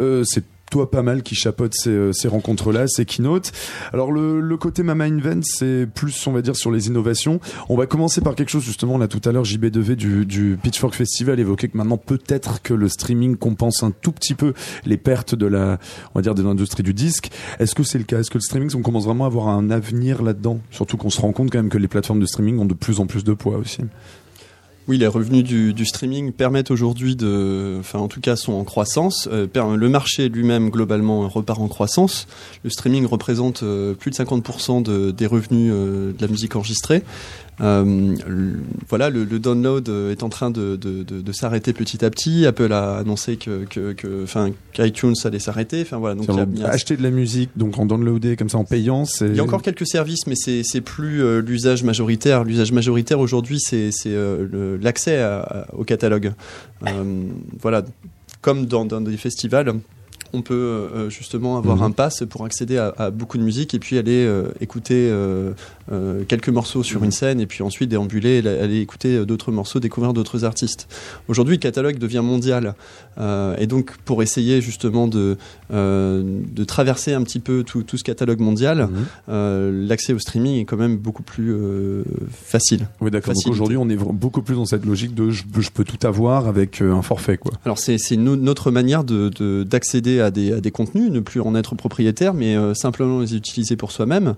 euh, 0.00 0.24
c'est 0.24 0.44
toi 0.70 0.90
pas 0.90 1.02
mal 1.02 1.22
qui 1.22 1.34
chapeaute 1.34 1.74
ces, 1.74 1.90
euh, 1.90 2.12
ces 2.12 2.28
rencontres-là, 2.28 2.86
ces 2.88 3.04
keynotes. 3.04 3.52
Alors 3.92 4.12
le, 4.12 4.40
le 4.40 4.56
côté 4.56 4.82
Mama 4.82 5.04
Invent, 5.04 5.42
c'est 5.42 5.86
plus, 5.92 6.26
on 6.26 6.32
va 6.32 6.42
dire, 6.42 6.56
sur 6.56 6.70
les 6.70 6.86
innovations. 6.86 7.40
On 7.68 7.76
va 7.76 7.86
commencer 7.86 8.20
par 8.20 8.34
quelque 8.34 8.50
chose, 8.50 8.64
justement, 8.64 8.98
là 8.98 9.08
tout 9.08 9.20
à 9.28 9.32
l'heure, 9.32 9.44
JB2V 9.44 9.94
du, 9.94 10.26
du 10.26 10.58
Pitchfork 10.62 10.94
Festival 10.94 11.40
évoquait 11.40 11.68
que 11.68 11.76
maintenant 11.76 11.96
peut-être 11.96 12.62
que 12.62 12.74
le 12.74 12.88
streaming 12.88 13.36
compense 13.36 13.82
un 13.82 13.90
tout 13.90 14.12
petit 14.12 14.34
peu 14.34 14.52
les 14.84 14.96
pertes 14.96 15.34
de 15.34 15.46
la, 15.46 15.78
on 16.14 16.18
va 16.18 16.22
dire, 16.22 16.34
de 16.34 16.42
l'industrie 16.42 16.82
du 16.82 16.94
disque. 16.94 17.30
Est-ce 17.58 17.74
que 17.74 17.82
c'est 17.82 17.98
le 17.98 18.04
cas? 18.04 18.18
Est-ce 18.20 18.30
que 18.30 18.38
le 18.38 18.42
streaming, 18.42 18.70
on 18.74 18.82
commence 18.82 19.04
vraiment 19.04 19.24
à 19.24 19.28
avoir 19.28 19.48
un 19.48 19.70
avenir 19.70 20.22
là-dedans? 20.22 20.60
Surtout 20.70 20.96
qu'on 20.96 21.10
se 21.10 21.20
rend 21.20 21.32
compte 21.32 21.50
quand 21.50 21.58
même 21.58 21.70
que 21.70 21.78
les 21.78 21.88
plateformes 21.88 22.20
de 22.20 22.26
streaming 22.26 22.58
ont 22.58 22.66
de 22.66 22.74
plus 22.74 23.00
en 23.00 23.06
plus 23.06 23.24
de 23.24 23.32
poids 23.32 23.56
aussi. 23.56 23.82
Oui, 24.88 24.96
les 24.96 25.06
revenus 25.06 25.44
du, 25.44 25.84
streaming 25.84 26.32
permettent 26.32 26.70
aujourd'hui 26.70 27.14
de, 27.14 27.76
enfin 27.78 27.98
en 27.98 28.08
tout 28.08 28.22
cas 28.22 28.36
sont 28.36 28.54
en 28.54 28.64
croissance. 28.64 29.28
Euh, 29.30 29.46
le 29.54 29.88
marché 29.90 30.30
lui-même 30.30 30.70
globalement 30.70 31.28
repart 31.28 31.60
en 31.60 31.68
croissance. 31.68 32.26
Le 32.64 32.70
streaming 32.70 33.04
représente 33.04 33.62
euh, 33.62 33.92
plus 33.92 34.10
de 34.10 34.16
50% 34.16 34.82
de, 34.82 35.10
des 35.10 35.26
revenus 35.26 35.70
euh, 35.74 36.14
de 36.14 36.22
la 36.22 36.28
musique 36.28 36.56
enregistrée. 36.56 37.02
Euh, 37.60 38.14
le- 38.28 38.60
voilà, 38.88 39.10
le, 39.10 39.24
le 39.24 39.38
download 39.40 39.88
euh, 39.88 40.12
est 40.12 40.22
en 40.22 40.28
train 40.28 40.50
de, 40.50 40.76
de, 40.76 41.02
de, 41.02 41.20
de 41.20 41.32
s'arrêter 41.32 41.72
petit 41.72 42.04
à 42.04 42.10
petit. 42.10 42.46
Apple 42.46 42.72
a 42.72 42.98
annoncé 42.98 43.36
que, 43.36 43.64
que, 43.64 43.92
que, 43.94 44.24
qu'iTunes 44.72 45.14
allait 45.24 45.40
s'arrêter. 45.40 45.82
Enfin 45.82 45.96
voilà, 45.98 46.14
donc 46.14 46.26
il 46.28 46.34
y 46.36 46.38
a- 46.40 46.46
il 46.54 46.58
y 46.60 46.62
a 46.64 46.68
un- 46.68 46.70
acheter 46.70 46.96
de 46.96 47.02
la 47.02 47.10
musique, 47.10 47.50
donc 47.56 47.78
en 47.78 47.86
downloader 47.86 48.36
comme 48.36 48.48
ça 48.48 48.58
en 48.58 48.64
payant, 48.64 49.04
c'est. 49.04 49.26
il 49.28 49.36
y 49.36 49.40
a 49.40 49.42
encore 49.44 49.62
quelques 49.62 49.86
services, 49.86 50.26
mais 50.28 50.36
c'est 50.36 50.62
c'est 50.62 50.80
plus 50.80 51.22
euh, 51.22 51.40
l'usage 51.40 51.82
majoritaire. 51.82 52.44
L'usage 52.44 52.70
majoritaire 52.72 53.18
aujourd'hui, 53.18 53.58
c'est 53.58 53.90
euh, 54.06 54.78
l'accès 54.80 55.20
au 55.76 55.82
catalogue. 55.84 56.32
Euh, 56.86 57.22
voilà, 57.60 57.82
comme 58.40 58.66
dans, 58.66 58.84
dans 58.84 59.00
des 59.00 59.16
festivals. 59.16 59.74
On 60.34 60.42
peut 60.42 60.52
euh, 60.54 61.08
justement 61.08 61.56
avoir 61.56 61.78
Mhm. 61.78 61.82
un 61.84 61.90
pass 61.90 62.22
pour 62.28 62.44
accéder 62.44 62.76
à, 62.76 62.92
à 62.98 63.10
beaucoup 63.10 63.38
de 63.38 63.42
musique 63.42 63.72
et 63.72 63.78
puis 63.78 63.96
aller 63.96 64.26
euh, 64.26 64.48
écouter 64.60 65.08
euh, 65.10 65.52
euh, 65.90 66.22
quelques 66.26 66.48
morceaux 66.48 66.82
sur 66.82 67.02
une 67.04 67.10
scène 67.12 67.40
et 67.40 67.46
puis 67.46 67.62
ensuite 67.62 67.88
déambuler, 67.88 68.46
aller 68.46 68.80
écouter 68.80 69.16
euh, 69.16 69.24
d'autres 69.24 69.52
morceaux, 69.52 69.80
découvrir 69.80 70.12
d'autres 70.12 70.44
artistes. 70.44 70.86
Aujourd'hui, 71.28 71.54
le 71.56 71.60
catalogue 71.60 71.98
devient 71.98 72.22
mondial 72.22 72.74
euh, 73.18 73.56
et 73.58 73.66
donc 73.66 73.96
pour 74.04 74.22
essayer 74.22 74.60
justement 74.60 75.06
de, 75.08 75.36
euh, 75.72 76.22
de 76.54 76.64
traverser 76.64 77.14
un 77.14 77.22
petit 77.22 77.40
peu 77.40 77.62
tout, 77.64 77.82
tout 77.82 77.96
ce 77.96 78.04
catalogue 78.04 78.40
mondial, 78.40 78.88
Mhm. 79.28 79.86
l'accès 79.88 80.12
au 80.12 80.18
streaming 80.18 80.60
est 80.60 80.64
quand 80.64 80.76
même 80.76 80.96
beaucoup 80.96 81.22
plus 81.22 81.54
facile. 82.32 82.88
Oui, 83.00 83.10
d'accord. 83.10 83.34
Donc 83.34 83.46
aujourd'hui, 83.52 83.76
on 83.76 83.88
est 83.88 83.96
beaucoup 83.96 84.42
plus 84.42 84.54
dans 84.54 84.64
cette 84.66 84.84
logique 84.84 85.14
de 85.14 85.30
je, 85.30 85.44
je 85.58 85.70
peux 85.70 85.84
tout 85.84 86.06
avoir 86.06 86.46
avec 86.48 86.80
un 86.80 87.02
forfait, 87.02 87.38
quoi. 87.38 87.52
Alors 87.64 87.78
c'est 87.78 87.98
c'est 87.98 88.16
no- 88.16 88.36
notre 88.36 88.70
manière 88.70 89.04
de 89.04 89.28
de- 89.30 89.62
d'accéder 89.64 90.20
à, 90.20 90.30
des, 90.30 90.52
à 90.52 90.60
des 90.60 90.70
contenus, 90.70 91.10
ne 91.10 91.20
plus 91.20 91.40
en 91.40 91.54
être 91.54 91.74
propriétaire, 91.74 92.34
mais 92.34 92.56
simplement 92.74 93.20
les 93.20 93.34
utiliser 93.34 93.76
pour 93.76 93.92
soi-même. 93.92 94.34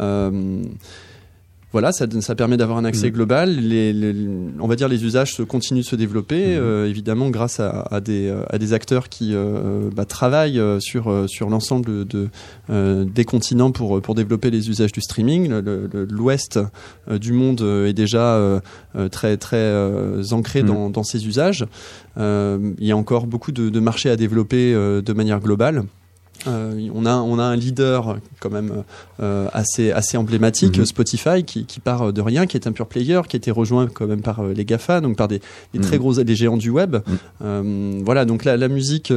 Euh, 0.00 0.62
voilà, 1.72 1.90
ça, 1.92 2.06
ça 2.20 2.34
permet 2.34 2.56
d'avoir 2.56 2.78
un 2.78 2.84
accès 2.84 3.06
Mhm. 3.08 3.12
global. 3.14 3.56
Les, 3.56 3.92
les- 3.92 4.14
on 4.60 4.68
va 4.68 4.76
dire 4.76 4.88
les 4.88 5.04
usages 5.04 5.34
se 5.34 5.42
continuent 5.42 5.80
de 5.80 5.84
se 5.86 5.96
développer, 5.96 6.56
Mhm. 6.56 6.62
euh, 6.62 6.86
évidemment 6.88 7.30
grâce 7.30 7.60
à, 7.60 7.80
à 7.90 8.00
des, 8.00 8.28
euh, 8.28 8.42
à 8.50 8.58
des 8.58 8.72
acteurs 8.72 9.08
qui 9.08 9.30
euh, 9.34 9.88
bah, 9.94 10.04
travaillent 10.04 10.60
sur, 10.80 11.24
sur 11.28 11.48
l'ensemble 11.48 12.06
de, 12.06 12.28
euh, 12.70 13.04
des 13.04 13.24
continents 13.24 13.72
pour, 13.72 14.00
pour 14.02 14.14
développer 14.14 14.50
les 14.50 14.68
usages 14.68 14.92
du 14.92 15.00
streaming. 15.00 15.50
L'ouest 16.10 16.58
du 17.10 17.32
monde 17.32 17.62
est 17.86 17.92
déjà 17.94 18.60
très, 19.10 19.36
très 19.36 20.32
ancré 20.32 20.62
Mhm. 20.62 20.68
dans, 20.68 20.90
dans 20.90 21.02
ses 21.04 21.26
usages. 21.26 21.64
Il 22.18 22.74
y 22.86 22.92
a 22.92 22.96
encore 22.96 23.26
beaucoup 23.26 23.52
de, 23.52 23.68
de 23.70 23.80
marchés 23.80 24.10
à 24.10 24.16
développer 24.16 24.72
de 24.74 25.12
manière 25.12 25.40
globale. 25.40 25.84
Euh, 26.48 26.88
on, 26.94 27.06
a, 27.06 27.14
on 27.16 27.38
a 27.38 27.44
un 27.44 27.56
leader 27.56 28.16
quand 28.40 28.50
même 28.50 28.82
euh, 29.20 29.46
assez, 29.52 29.92
assez 29.92 30.16
emblématique, 30.16 30.78
Mhm. 30.78 30.86
Spotify, 30.86 31.44
qui, 31.44 31.64
qui 31.66 31.78
part 31.80 32.12
de 32.12 32.20
rien, 32.20 32.46
qui 32.46 32.56
est 32.56 32.66
un 32.66 32.72
pure 32.72 32.86
player, 32.88 33.20
qui 33.28 33.36
a 33.36 33.38
été 33.38 33.50
rejoint 33.50 33.86
quand 33.86 34.06
même 34.06 34.22
par 34.22 34.40
euh, 34.40 34.52
les 34.52 34.64
GAFA, 34.64 35.00
donc 35.00 35.16
par 35.16 35.28
des, 35.28 35.40
des 35.72 35.78
très 35.80 35.96
Mhm. 35.96 36.02
gros 36.02 36.14
des 36.22 36.34
géants 36.34 36.56
du 36.56 36.70
web. 36.70 36.96
Mhm. 36.96 37.18
Euh, 37.44 38.00
voilà, 38.04 38.24
donc 38.24 38.44
la, 38.44 38.56
la 38.56 38.68
musique, 38.68 39.12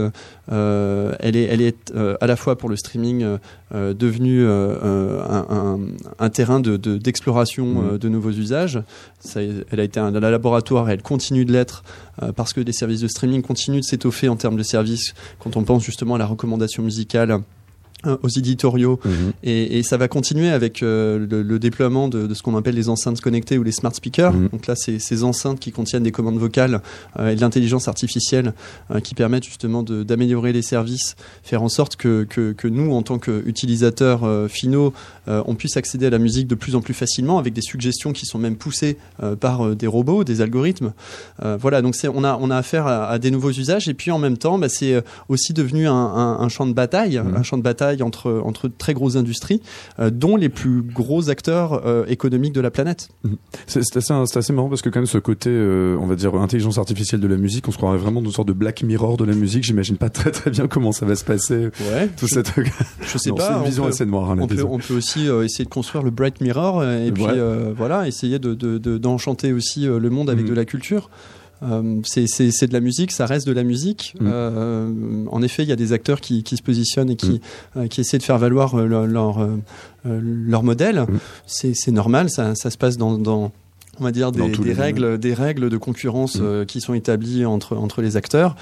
elle 0.52 1.36
est, 1.36 1.44
elle 1.44 1.62
est 1.62 1.94
à 2.22 2.28
la 2.28 2.36
fois 2.36 2.58
pour 2.58 2.70
le 2.70 2.76
streaming 2.76 3.26
devenue 3.74 4.46
un, 4.48 5.46
un- 5.50 5.80
un 6.20 6.30
terrain 6.30 6.60
de- 6.60 6.78
de- 6.78 6.98
d'exploration 6.98 7.84
euh, 7.94 7.98
de 7.98 8.10
nouveaux 8.10 8.32
usages. 8.32 8.82
Ça, 9.20 9.42
elle 9.42 9.80
a 9.80 9.84
été 9.84 10.00
un, 10.00 10.12
laboratoire 10.12 10.90
et 10.90 10.94
elle 10.94 11.02
continue 11.02 11.46
de 11.46 11.52
l'être 11.52 11.84
parce 12.36 12.54
que 12.54 12.62
les 12.62 12.74
services 12.74 13.02
de 13.02 13.08
streaming 13.08 13.42
continuent 13.42 13.80
de 13.80 13.86
s'étoffer 13.86 14.30
en 14.30 14.36
termes 14.36 14.56
de 14.56 14.64
services 14.64 15.14
quand 15.40 15.58
on 15.58 15.64
pense 15.64 15.84
justement 15.84 16.16
à 16.16 16.18
la 16.18 16.26
recommandation 16.26 16.84
musicale 16.84 17.32
euh, 17.32 17.40
aux 18.24 18.28
éditoriaux 18.30 19.00
et, 19.44 19.80
et 19.80 19.84
ça 19.84 19.98
va 19.98 20.08
continuer 20.08 20.50
avec 20.50 20.84
euh, 20.84 21.26
le, 21.30 21.42
le 21.44 21.60
déploiement 21.60 22.08
de, 22.08 22.28
de 22.28 22.34
ce 22.34 22.42
qu'on 22.42 22.56
appelle 22.58 22.76
les 22.76 22.90
enceintes 22.90 23.22
connectées 23.22 23.58
ou 23.58 23.64
les 23.64 23.72
smart 23.72 23.94
speakers. 23.94 24.34
Mhm. 24.34 24.50
Donc 24.50 24.68
là, 24.68 24.76
c'est 24.76 25.00
ces 25.00 25.24
enceintes 25.24 25.60
qui 25.60 25.72
contiennent 25.72 26.04
des 26.04 26.12
commandes 26.12 26.38
vocales 26.38 26.82
euh, 27.20 27.30
et 27.30 27.36
de 27.36 27.42
l'intelligence 27.42 27.88
artificielle 27.88 28.54
euh, 28.92 29.00
qui 29.00 29.16
permettent 29.16 29.44
justement 29.46 29.84
d'améliorer 29.84 30.54
les 30.54 30.62
services, 30.62 31.16
faire 31.44 31.64
en 31.64 31.70
sorte 31.70 31.96
que, 31.96 32.24
que, 32.30 32.52
que 32.54 32.68
nous, 32.68 32.92
en 32.94 33.02
tant 33.02 33.18
qu'utilisateurs 33.20 34.24
euh, 34.24 34.48
finaux, 34.48 34.94
euh, 35.28 35.42
on 35.46 35.56
puisse 35.56 35.78
accéder 35.78 36.06
à 36.06 36.10
la 36.10 36.20
musique 36.20 36.48
de 36.48 36.56
plus 36.56 36.76
en 36.76 36.82
plus 36.82 36.94
facilement 36.94 37.40
avec 37.40 37.54
des 37.54 37.62
suggestions 37.62 38.12
qui 38.14 38.26
sont 38.26 38.38
même 38.38 38.56
poussées 38.58 38.98
euh, 39.24 39.36
par 39.36 39.66
euh, 39.66 39.76
des 39.76 39.88
robots, 39.88 40.24
des 40.24 40.42
algorithmes. 40.42 40.94
Euh, 41.44 41.58
voilà, 41.60 41.82
donc 41.82 41.96
on 42.14 42.24
a, 42.24 42.38
on 42.40 42.52
a 42.52 42.58
affaire 42.58 42.88
à, 42.88 43.08
à 43.08 43.20
des 43.20 43.32
nouveaux 43.32 43.52
usages 43.52 43.88
et 43.88 43.94
puis 43.94 44.12
en 44.12 44.20
même 44.20 44.38
temps, 44.38 44.58
bah, 44.60 44.70
c'est 44.70 44.94
euh, 44.94 45.02
aussi 45.30 45.54
devenu 45.54 45.88
un, 45.88 45.94
un- 45.94 46.40
un 46.40 46.50
champ 46.50 46.66
de 46.68 46.74
bataille, 46.74 47.20
Mhm. 47.20 47.36
un 47.38 47.44
champ 47.44 47.58
de 47.58 47.64
bataille 47.64 47.95
entre, 48.04 48.42
entre 48.44 48.68
très 48.68 48.94
grosses 48.94 49.16
industries, 49.16 49.62
euh, 50.00 50.10
dont 50.10 50.36
les 50.36 50.50
plus 50.50 50.82
gros 50.82 51.30
acteurs 51.30 51.86
euh, 51.86 52.06
économiques 52.08 52.54
de 52.54 52.62
la 52.62 52.72
planète. 52.72 53.10
C'est 53.68 53.84
c'est 53.84 53.98
assez, 53.98 54.14
c'est 54.26 54.38
assez 54.40 54.54
marrant 54.54 54.70
parce 54.70 54.82
que 54.82 54.90
quand 54.90 55.00
même 55.00 55.06
ce 55.08 55.18
côté, 55.18 55.50
euh, 55.52 55.98
on 56.02 56.06
va 56.08 56.16
dire 56.16 56.34
intelligence 56.36 56.78
artificielle 56.78 57.22
de 57.22 57.28
la 57.28 57.38
musique, 57.38 57.68
on 57.68 57.72
se 57.72 57.78
croirait 57.78 57.98
vraiment 57.98 58.22
dans 58.22 58.28
une 58.30 58.34
sorte 58.36 58.48
de 58.48 58.54
Black 58.54 58.84
Mirror 58.84 59.18
de 59.18 59.24
la 59.26 59.34
musique. 59.34 59.64
J'imagine 59.64 59.98
pas 59.98 60.10
très 60.10 60.32
très 60.32 60.52
bien 60.52 60.68
comment 60.68 60.92
ça 60.92 61.06
va 61.06 61.16
se 61.16 61.24
passer. 61.26 61.70
Ouais, 61.92 62.08
Tout 62.18 62.28
je, 62.28 62.34
cette... 62.36 62.52
je 63.02 63.18
sais 63.18 63.30
Non, 63.30 63.36
pas. 63.36 63.44
C'est 63.48 63.54
une 63.54 63.60
on 63.60 63.64
vision 63.64 63.84
peut- 63.84 63.90
assez 63.90 64.06
noire. 64.06 64.32
Hein, 64.32 64.38
On 64.42 64.48
peut, 64.48 64.54
vision. 64.56 64.74
on 64.74 64.80
peut 64.80 64.94
aussi 64.96 65.28
essayer 65.28 65.66
de 65.66 65.70
construire 65.70 66.04
le 66.04 66.12
Bright 66.12 66.42
Mirror 66.42 66.84
et 66.84 67.12
puis 67.12 67.24
Ouais. 67.24 67.74
voilà, 67.76 68.08
essayer 68.08 68.40
de, 68.40 68.54
de- 68.54 68.78
de- 68.78 68.98
d'enchanter 68.98 69.54
aussi 69.54 69.86
le 69.86 70.10
monde 70.10 70.30
avec 70.30 70.44
Mhm. 70.46 70.50
de 70.50 70.56
la 70.56 70.66
culture. 70.66 71.10
Euh, 71.64 72.02
c'est, 72.04 72.68
de 72.68 72.74
la 72.74 72.80
musique, 72.80 73.12
ça 73.12 73.26
reste 73.26 73.48
de 73.48 73.54
la 73.54 73.64
musique. 73.64 74.16
Mhm. 74.20 74.32
Euh, 74.32 75.26
en 75.32 75.42
effet, 75.42 75.64
il 75.64 75.70
y 75.70 75.72
a 75.72 75.76
des 75.76 75.94
acteurs 75.94 76.22
qui, 76.22 76.44
qui 76.44 76.58
se 76.58 76.64
positionnent 76.64 77.10
et 77.10 77.16
qui, 77.16 77.42
euh, 77.78 77.88
qui 77.88 78.02
essaient 78.02 78.18
de 78.18 78.24
faire 78.24 78.38
valoir 78.38 78.76
leur, 78.78 79.08
leur, 79.08 79.48
leur 80.04 80.64
modèle. 80.64 81.02
Mhm. 81.02 81.20
C'est, 81.48 81.74
c'est 81.74 81.92
normal, 81.92 82.30
ça, 82.30 82.56
ça 82.56 82.70
se 82.70 82.78
passe 82.78 82.98
dans, 82.98 83.18
dans 83.18 83.52
on 84.00 84.04
va 84.04 84.12
dire 84.12 84.32
des, 84.32 84.42
règles, 84.74 85.18
des 85.18 85.34
règles 85.34 85.70
de 85.70 85.78
concurrence 85.78 86.36
Mhm. 86.40 86.46
euh, 86.46 86.66
qui 86.66 86.82
sont 86.82 86.94
établies 86.94 87.46
entre 87.46 87.76
entre 87.76 88.02
les 88.02 88.18
acteurs. 88.18 88.56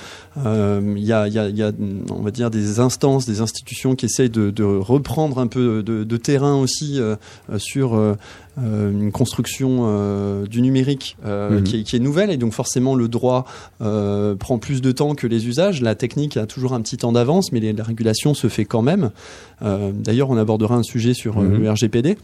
Euh, 0.46 0.82
Il 0.98 1.04
y, 1.04 1.14
a, 1.14 1.28
il 1.28 1.34
y, 1.34 1.40
a, 1.40 1.50
y 1.50 1.64
a, 1.64 1.72
on 2.12 2.22
va 2.22 2.32
dire, 2.32 2.50
des 2.52 2.80
instances, 2.80 3.26
des 3.26 3.42
institutions 3.42 3.96
qui 3.96 4.06
essayent 4.06 4.30
de, 4.30 4.50
de 4.52 4.64
reprendre 4.64 5.40
un 5.40 5.48
peu 5.48 5.82
de, 5.84 6.04
de 6.04 6.18
terrain 6.18 6.56
aussi 6.56 7.00
euh, 7.00 7.16
euh, 7.52 7.58
sur 7.60 7.96
euh, 7.96 8.16
euh, 8.60 8.92
une 8.92 9.12
construction 9.12 9.84
euh, 9.88 10.46
du 10.46 10.62
numérique 10.62 11.18
euh, 11.26 11.58
Mhm. 11.58 11.64
qui, 11.64 11.80
est, 11.80 11.84
qui 11.84 11.96
est 11.96 12.00
nouvelle 12.00 12.30
et 12.32 12.38
donc 12.38 12.54
forcément 12.54 12.96
le 12.96 13.08
droit 13.08 13.46
euh, 13.82 14.36
prend 14.36 14.60
plus 14.60 14.82
de 14.82 14.92
temps 14.92 15.16
que 15.16 15.26
les 15.28 15.48
usages. 15.48 15.82
La 15.82 15.96
technique 15.96 16.38
a 16.38 16.46
toujours 16.46 16.74
un 16.74 16.82
petit 16.82 16.98
temps 16.98 17.12
d'avance, 17.12 17.52
mais 17.52 17.60
les- 17.60 17.74
la 17.74 17.84
régulation 17.84 18.34
se 18.34 18.48
fait 18.48 18.66
quand 18.66 18.82
même. 18.82 19.12
Euh, 19.64 19.92
D'ailleurs, 19.94 20.30
on 20.30 20.38
abordera 20.38 20.76
un 20.76 20.84
sujet 20.84 21.14
sur 21.14 21.40
euh, 21.40 21.44
Mhm. 21.44 21.62
le 21.64 21.72
RGPD. 21.72 22.18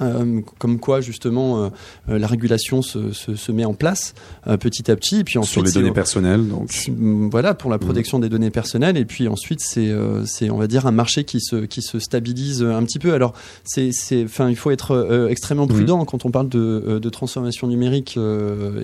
Euh, 0.00 0.40
comme 0.58 0.78
quoi 0.78 1.00
justement 1.02 1.64
euh, 1.64 1.68
euh, 2.08 2.18
la 2.18 2.26
régulation 2.26 2.80
se, 2.80 3.12
se, 3.12 3.34
se 3.34 3.52
met 3.52 3.66
en 3.66 3.74
place 3.74 4.14
euh, 4.46 4.56
petit 4.56 4.90
à 4.90 4.96
petit. 4.96 5.20
Et 5.20 5.24
puis 5.24 5.38
ensuite 5.38 5.52
sur 5.52 5.62
les 5.62 5.72
données 5.72 5.92
personnelles. 5.92 6.48
Donc, 6.48 6.88
mm, 6.88 7.28
voilà 7.28 7.52
pour 7.54 7.70
la 7.70 7.78
protection 7.78 8.18
des 8.18 8.28
données 8.30 8.50
personnelles. 8.50 8.96
Et 8.96 9.04
puis 9.04 9.28
ensuite 9.28 9.60
c'est 9.60 9.90
c'est 10.24 10.48
on 10.48 10.56
va 10.56 10.66
dire 10.68 10.86
un 10.86 10.90
marché 10.90 11.24
qui 11.24 11.40
se 11.40 11.56
qui 11.66 11.82
se 11.82 11.98
stabilise 11.98 12.62
un 12.62 12.82
petit 12.84 12.98
peu. 12.98 13.12
Alors 13.12 13.34
c'est 13.64 13.90
c'est 13.92 14.24
enfin 14.24 14.48
il 14.48 14.56
faut 14.56 14.70
être 14.70 15.26
extrêmement 15.30 15.66
prudent 15.66 16.04
quand 16.06 16.24
on 16.24 16.30
parle 16.30 16.48
de, 16.48 16.98
de 17.02 17.08
transformation 17.10 17.66
numérique 17.66 18.18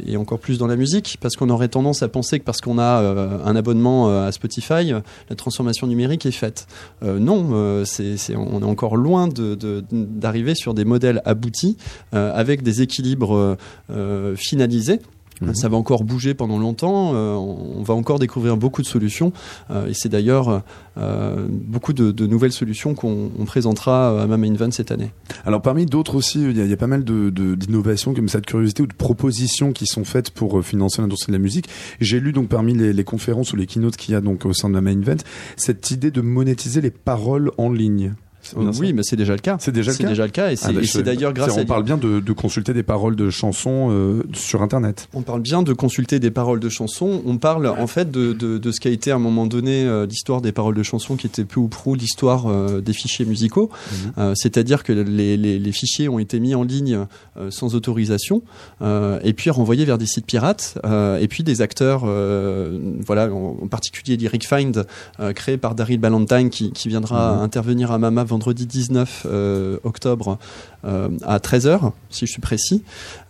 et 0.07 0.17
encore 0.17 0.39
plus 0.39 0.59
dans 0.59 0.67
la 0.67 0.77
musique 0.77 1.17
parce 1.21 1.37
qu'on 1.37 1.49
aurait 1.51 1.69
tendance 1.69 2.03
à 2.03 2.09
penser 2.09 2.39
que 2.41 2.45
parce 2.45 2.61
qu'on 2.61 2.79
a 2.79 3.41
un 3.45 3.57
abonnement 3.57 4.09
à 4.25 4.33
Spotify 4.33 4.93
la 5.31 5.37
transformation 5.37 5.87
numérique 5.87 6.27
est 6.27 6.31
faite. 6.31 6.67
Non 7.03 7.85
c'est 7.87 8.17
on 8.37 8.61
est 8.61 8.65
encore 8.65 8.97
loin 8.97 9.29
de 9.29 9.55
de- 9.55 9.83
d'arriver 9.91 10.55
sur 10.55 10.75
des 10.75 10.85
modèles 10.85 11.06
modèle 11.07 11.23
abouti 11.25 11.77
euh, 12.15 12.33
avec 12.35 12.63
des 12.63 12.83
équilibres 12.83 13.35
euh, 13.37 13.57
euh, 13.91 14.35
finalisés. 14.37 15.01
Mhm. 15.43 15.55
Ça 15.55 15.69
va 15.69 15.77
encore 15.77 16.03
bouger 16.03 16.33
pendant 16.33 16.59
longtemps. 16.59 17.13
euh, 17.15 17.35
on 17.35 17.83
va 17.83 17.93
encore 17.93 18.19
découvrir 18.19 18.57
beaucoup 18.57 18.81
de 18.81 18.87
solutions. 18.87 19.35
euh, 19.71 19.87
et 19.87 19.93
c'est 19.93 20.09
d'ailleurs 20.09 20.63
euh, 20.97 21.47
beaucoup 21.51 21.93
de, 21.93 22.11
de 22.11 22.27
nouvelles 22.27 22.53
solutions 22.53 22.95
qu'on 22.95 23.31
on 23.39 23.45
présentera 23.45 24.23
à 24.23 24.27
Mama 24.27 24.47
Invent 24.47 24.71
cette 24.73 24.91
année. 24.93 25.11
Alors 25.45 25.61
parmi 25.61 25.85
d'autres 25.85 26.15
aussi, 26.15 26.41
il 26.43 26.57
y, 26.57 26.61
a- 26.63 26.65
il 26.65 26.71
y 26.71 26.73
a 26.73 26.77
pas 26.79 26.87
mal 26.87 27.05
de- 27.05 27.29
de- 27.29 27.55
d'innovations 27.55 28.15
comme 28.15 28.31
ça 28.31 28.41
de 28.41 28.47
curiosité 28.47 28.83
ou 28.83 28.87
de 28.87 28.95
propositions 28.95 29.73
qui 29.75 29.85
sont 29.87 30.05
faites 30.07 30.31
pour 30.31 30.65
financer 30.65 31.03
l'industrie 31.03 31.33
de 31.33 31.37
la 31.37 31.43
musique. 31.43 31.69
J'ai 32.01 32.19
lu 32.19 32.33
donc 32.33 32.49
parmi 32.49 32.73
les, 32.73 32.95
les 32.95 33.05
conférences 33.05 33.53
ou 33.53 33.57
les 33.57 33.67
keynotes 33.67 33.97
qu'il 33.99 34.15
y 34.15 34.17
a 34.17 34.23
donc 34.23 34.47
au 34.47 34.55
sein 34.55 34.71
de 34.71 34.75
la 34.75 34.81
Main 34.81 34.99
Event 35.03 35.19
cette 35.57 35.91
idée 35.91 36.11
de 36.11 36.23
monétiser 36.23 36.81
les 36.81 36.91
paroles 36.91 37.51
en 37.59 37.71
ligne. 37.71 38.15
Oui, 38.57 38.93
mais 38.93 39.03
c'est 39.03 39.17
déjà 39.17 39.33
le 39.35 39.41
cas. 39.41 39.57
c'est 39.61 39.73
déjà 39.73 39.91
le 39.91 39.97
C'est 39.97 40.03
cas. 40.05 40.09
déjà 40.09 40.25
le 40.25 40.31
cas. 40.31 40.51
Et 40.51 40.55
Ah, 40.55 40.67
c'est 40.67 40.73
bah, 40.73 40.81
c'est 40.85 41.03
d'ailleurs 41.03 41.33
grâce 41.33 41.57
à 41.57 41.61
On 41.61 41.65
parle 41.67 41.83
bien 41.85 41.97
de, 41.97 42.21
de 42.21 42.33
consulter 42.33 42.73
des 42.73 42.83
paroles 42.83 43.17
de 43.17 43.31
chansons 43.31 43.89
euh, 43.91 44.23
sur 44.35 44.63
Internet. 44.63 45.09
On 45.15 45.23
parle 45.23 45.41
bien 45.41 45.63
de 45.63 45.73
consulter 45.73 46.19
des 46.21 46.31
paroles 46.31 46.61
de 46.61 46.69
chansons. 46.69 47.23
On 47.27 47.39
parle 47.39 47.67
en 47.67 47.87
fait 47.87 48.11
de, 48.11 48.33
de, 48.33 48.59
de 48.59 48.73
ce 48.73 48.81
qu'a 48.81 48.91
été 48.91 49.11
à 49.11 49.17
un 49.17 49.19
moment 49.19 49.47
donné 49.47 49.85
euh, 49.85 50.07
l'histoire 50.07 50.41
des 50.41 50.53
paroles 50.53 50.75
de 50.75 50.83
chansons, 50.83 51.17
qui 51.17 51.27
était 51.27 51.45
peu 51.45 51.61
ou 51.61 51.69
prou 51.69 51.95
l'histoire 51.95 52.47
euh, 52.47 52.81
des 52.81 52.93
fichiers 52.93 53.25
musicaux. 53.25 53.71
Mhm. 53.71 54.13
Euh, 54.19 54.33
C'est-à-dire 54.35 54.83
que 54.85 54.93
les, 54.93 55.37
les, 55.37 55.59
les 55.59 55.73
fichiers 55.73 56.09
ont 56.09 56.19
été 56.19 56.41
mis 56.41 56.55
en 56.55 56.63
ligne 56.63 57.07
euh, 57.37 57.51
sans 57.51 57.75
autorisation, 57.75 58.43
euh, 58.83 59.19
et 59.23 59.33
puis 59.33 59.51
renvoyés 59.51 59.85
vers 59.85 59.99
des 59.99 60.07
sites 60.07 60.27
pirates, 60.27 60.79
euh, 60.85 61.19
et 61.19 61.29
puis 61.29 61.43
des 61.43 61.61
acteurs, 61.63 62.03
euh, 62.05 62.79
voilà, 63.05 63.33
en, 63.33 63.57
en 63.63 63.67
particulier 63.69 64.17
Lyric 64.17 64.47
Find, 64.47 64.87
euh, 65.21 65.33
créé 65.33 65.57
par 65.57 65.75
Daryl 65.75 65.99
Ballantyne, 65.99 66.51
qui, 66.51 66.73
qui 66.73 66.89
viendra 66.89 67.37
Mhm. 67.37 67.43
intervenir 67.43 67.91
à 67.93 67.99
Mama 67.99 68.25
vendredi 68.37 68.67
19 68.67 69.23
euh, 69.25 69.79
octobre 69.83 70.39
euh, 70.85 71.09
à 71.25 71.39
13h, 71.39 71.93
si 72.11 72.27
je 72.27 72.31
suis 72.31 72.43
précis. 72.43 72.83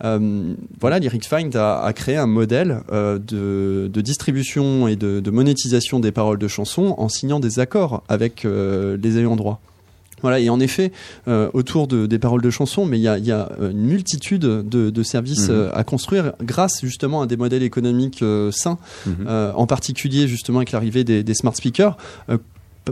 Euh, 0.03 0.55
voilà, 0.81 0.99
Lyric 0.99 1.29
Find 1.29 1.55
a, 1.55 1.81
a 1.81 1.93
créé 1.93 2.17
un 2.17 2.27
modèle 2.27 2.81
de, 2.93 3.89
de 3.93 4.01
distribution 4.01 4.89
et 4.89 4.97
de, 4.97 5.21
de 5.21 5.31
monétisation 5.31 6.01
des 6.01 6.11
paroles 6.11 6.39
de 6.39 6.49
chansons 6.49 6.97
en 6.99 7.09
signant 7.09 7.39
des 7.39 7.61
accords 7.61 8.03
avec 8.09 8.43
les 8.45 9.19
ayants 9.19 9.37
droit. 9.37 9.61
Voilà, 10.23 10.41
et 10.41 10.49
en 10.49 10.59
effet, 10.61 10.93
euh, 11.29 11.51
autour 11.53 11.87
de, 11.87 12.07
des 12.07 12.19
paroles 12.19 12.41
de 12.43 12.49
chansons, 12.51 12.87
mais 12.87 12.99
il 12.99 13.03
y 13.03 13.09
a, 13.09 13.19
il 13.19 13.27
y 13.27 13.33
a 13.33 13.51
une 13.61 13.85
multitude 13.85 14.41
de, 14.41 14.91
de 14.91 15.03
services 15.03 15.49
Mhm. 15.51 15.55
euh, 15.55 15.71
à 15.75 15.85
construire 15.85 16.33
grâce 16.43 16.81
justement 16.83 17.21
à 17.21 17.27
des 17.27 17.37
modèles 17.37 17.63
économiques 17.63 18.23
euh, 18.23 18.51
sains, 18.51 18.79
Mhm. 19.07 19.27
en 19.55 19.67
particulier 19.67 20.27
justement 20.27 20.59
avec 20.61 20.73
l'arrivée 20.73 21.05
des, 21.05 21.23
des 21.23 21.35
smart 21.35 21.55
speakers. 21.55 21.97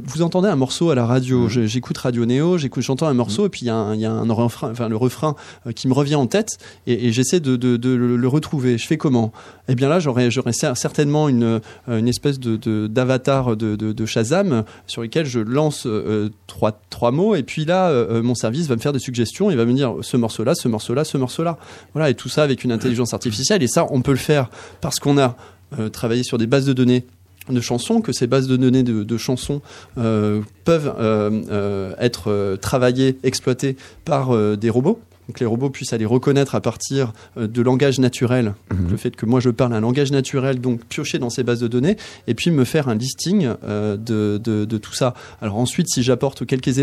Vous 0.03 0.23
entendez 0.23 0.49
un 0.49 0.57
morceau 0.57 0.91
à 0.91 0.97
la 0.97 1.07
radio, 1.07 1.49
j'écoute 1.49 1.97
Radio 1.99 2.27
Néo, 2.27 2.59
j'entends 2.79 3.07
un 3.07 3.15
morceau 3.15 3.47
et 3.47 3.49
puis 3.49 3.61
il 3.63 3.67
y 3.67 3.71
a 3.71 3.77
un, 3.77 3.95
y 3.95 4.05
a 4.05 4.11
un 4.11 4.33
refrain, 4.33 4.73
enfin 4.73 4.89
le 4.89 4.97
refrain 4.97 5.37
euh, 5.69 5.71
qui 5.73 5.87
me 5.87 5.93
revient 5.93 6.17
en 6.17 6.27
tête 6.27 6.59
et, 6.89 7.07
et 7.07 7.13
j'essaie 7.13 7.39
de, 7.39 7.55
de- 7.55 7.77
de 7.77 7.91
le 7.91 8.27
retrouver. 8.29 8.77
Je 8.77 8.89
fais 8.89 8.97
comment? 8.97 9.31
Eh 9.69 9.77
bien 9.77 9.89
là, 9.89 10.01
j'aurais, 10.01 10.33
j'aurais 10.33 10.51
cer- 10.51 10.75
certainement 10.75 11.29
une, 11.29 11.45
euh, 11.45 11.61
une 11.87 12.09
espèce 12.09 12.41
d'avatar 12.41 13.57
de, 13.57 13.77
de, 13.77 13.93
de 13.93 14.05
Shazam 14.07 14.65
sur 14.89 15.01
lequel 15.03 15.27
je 15.27 15.39
lance 15.39 15.85
euh, 15.87 16.29
trois, 16.49 16.73
trois 16.91 17.13
mots 17.13 17.37
et 17.37 17.45
puis 17.45 17.65
là, 17.65 17.89
euh, 17.91 18.21
mon 18.21 18.35
service 18.35 18.67
va 18.67 18.75
me 18.75 18.81
faire 18.81 18.93
des 18.93 18.99
suggestions, 18.99 19.49
il 19.53 19.57
va 19.57 19.65
me 19.65 19.75
dire 19.75 19.95
ce 20.01 20.17
morceau-là, 20.17 20.57
ce 20.57 20.67
morceau-là, 20.67 21.05
ce 21.05 21.19
morceau-là. 21.19 21.57
Voilà, 21.93 22.11
et 22.11 22.15
tout 22.15 22.29
ça 22.29 22.43
avec 22.43 22.65
une 22.65 22.73
intelligence 22.73 23.15
artificielle 23.15 23.63
et 23.63 23.69
ça, 23.69 23.87
on 23.91 24.03
peut 24.03 24.11
le 24.11 24.17
faire 24.19 24.51
parce 24.81 24.99
qu'on 24.99 25.19
a 25.19 25.37
euh, 25.79 25.89
travaillé 25.89 26.25
sur 26.25 26.37
des 26.37 26.49
bases 26.49 26.67
de 26.67 26.73
données 26.73 27.07
de 27.49 27.61
chansons, 27.61 28.01
que 28.01 28.13
ces 28.13 28.27
bases 28.27 28.47
de 28.47 28.57
données 28.57 28.83
de, 28.83 29.03
de 29.05 29.17
chansons 29.17 29.61
euh, 29.99 30.41
peuvent 30.65 30.95
euh, 30.99 31.43
euh, 31.51 31.95
être 31.99 32.57
travaillées, 32.61 33.19
exploitées 33.23 33.77
par 34.05 34.37
des 34.57 34.71
robots. 34.71 35.01
Donc 35.29 35.41
les 35.41 35.47
robots 35.47 35.71
puissent 35.71 35.95
aller 35.95 36.05
reconnaître 36.05 36.55
à 36.55 36.61
partir 36.61 37.15
de 37.39 37.63
langage 37.63 37.99
naturel, 37.99 38.55
Mhm. 38.71 38.91
le 38.91 38.97
fait 38.99 39.17
que 39.17 39.25
moi 39.25 39.41
je 39.41 39.49
parle 39.49 39.73
un 39.73 39.81
langage 39.81 40.13
naturel, 40.13 40.61
donc 40.61 40.85
piocher 40.85 41.19
dans 41.19 41.31
ces 41.31 41.43
bases 41.43 41.61
de 41.61 41.67
données, 41.69 41.97
et 42.27 42.35
puis 42.35 42.51
me 42.51 42.65
faire 42.65 42.89
un 42.91 42.95
listing 42.95 43.49
euh, 43.65 43.97
de, 43.97 44.39
de, 44.43 44.67
de 44.67 44.77
tout 44.77 44.93
ça. 44.93 45.15
Alors 45.41 45.57
ensuite, 45.57 45.89
si 45.89 46.03
j'apporte 46.03 46.45
quelques, 46.45 46.79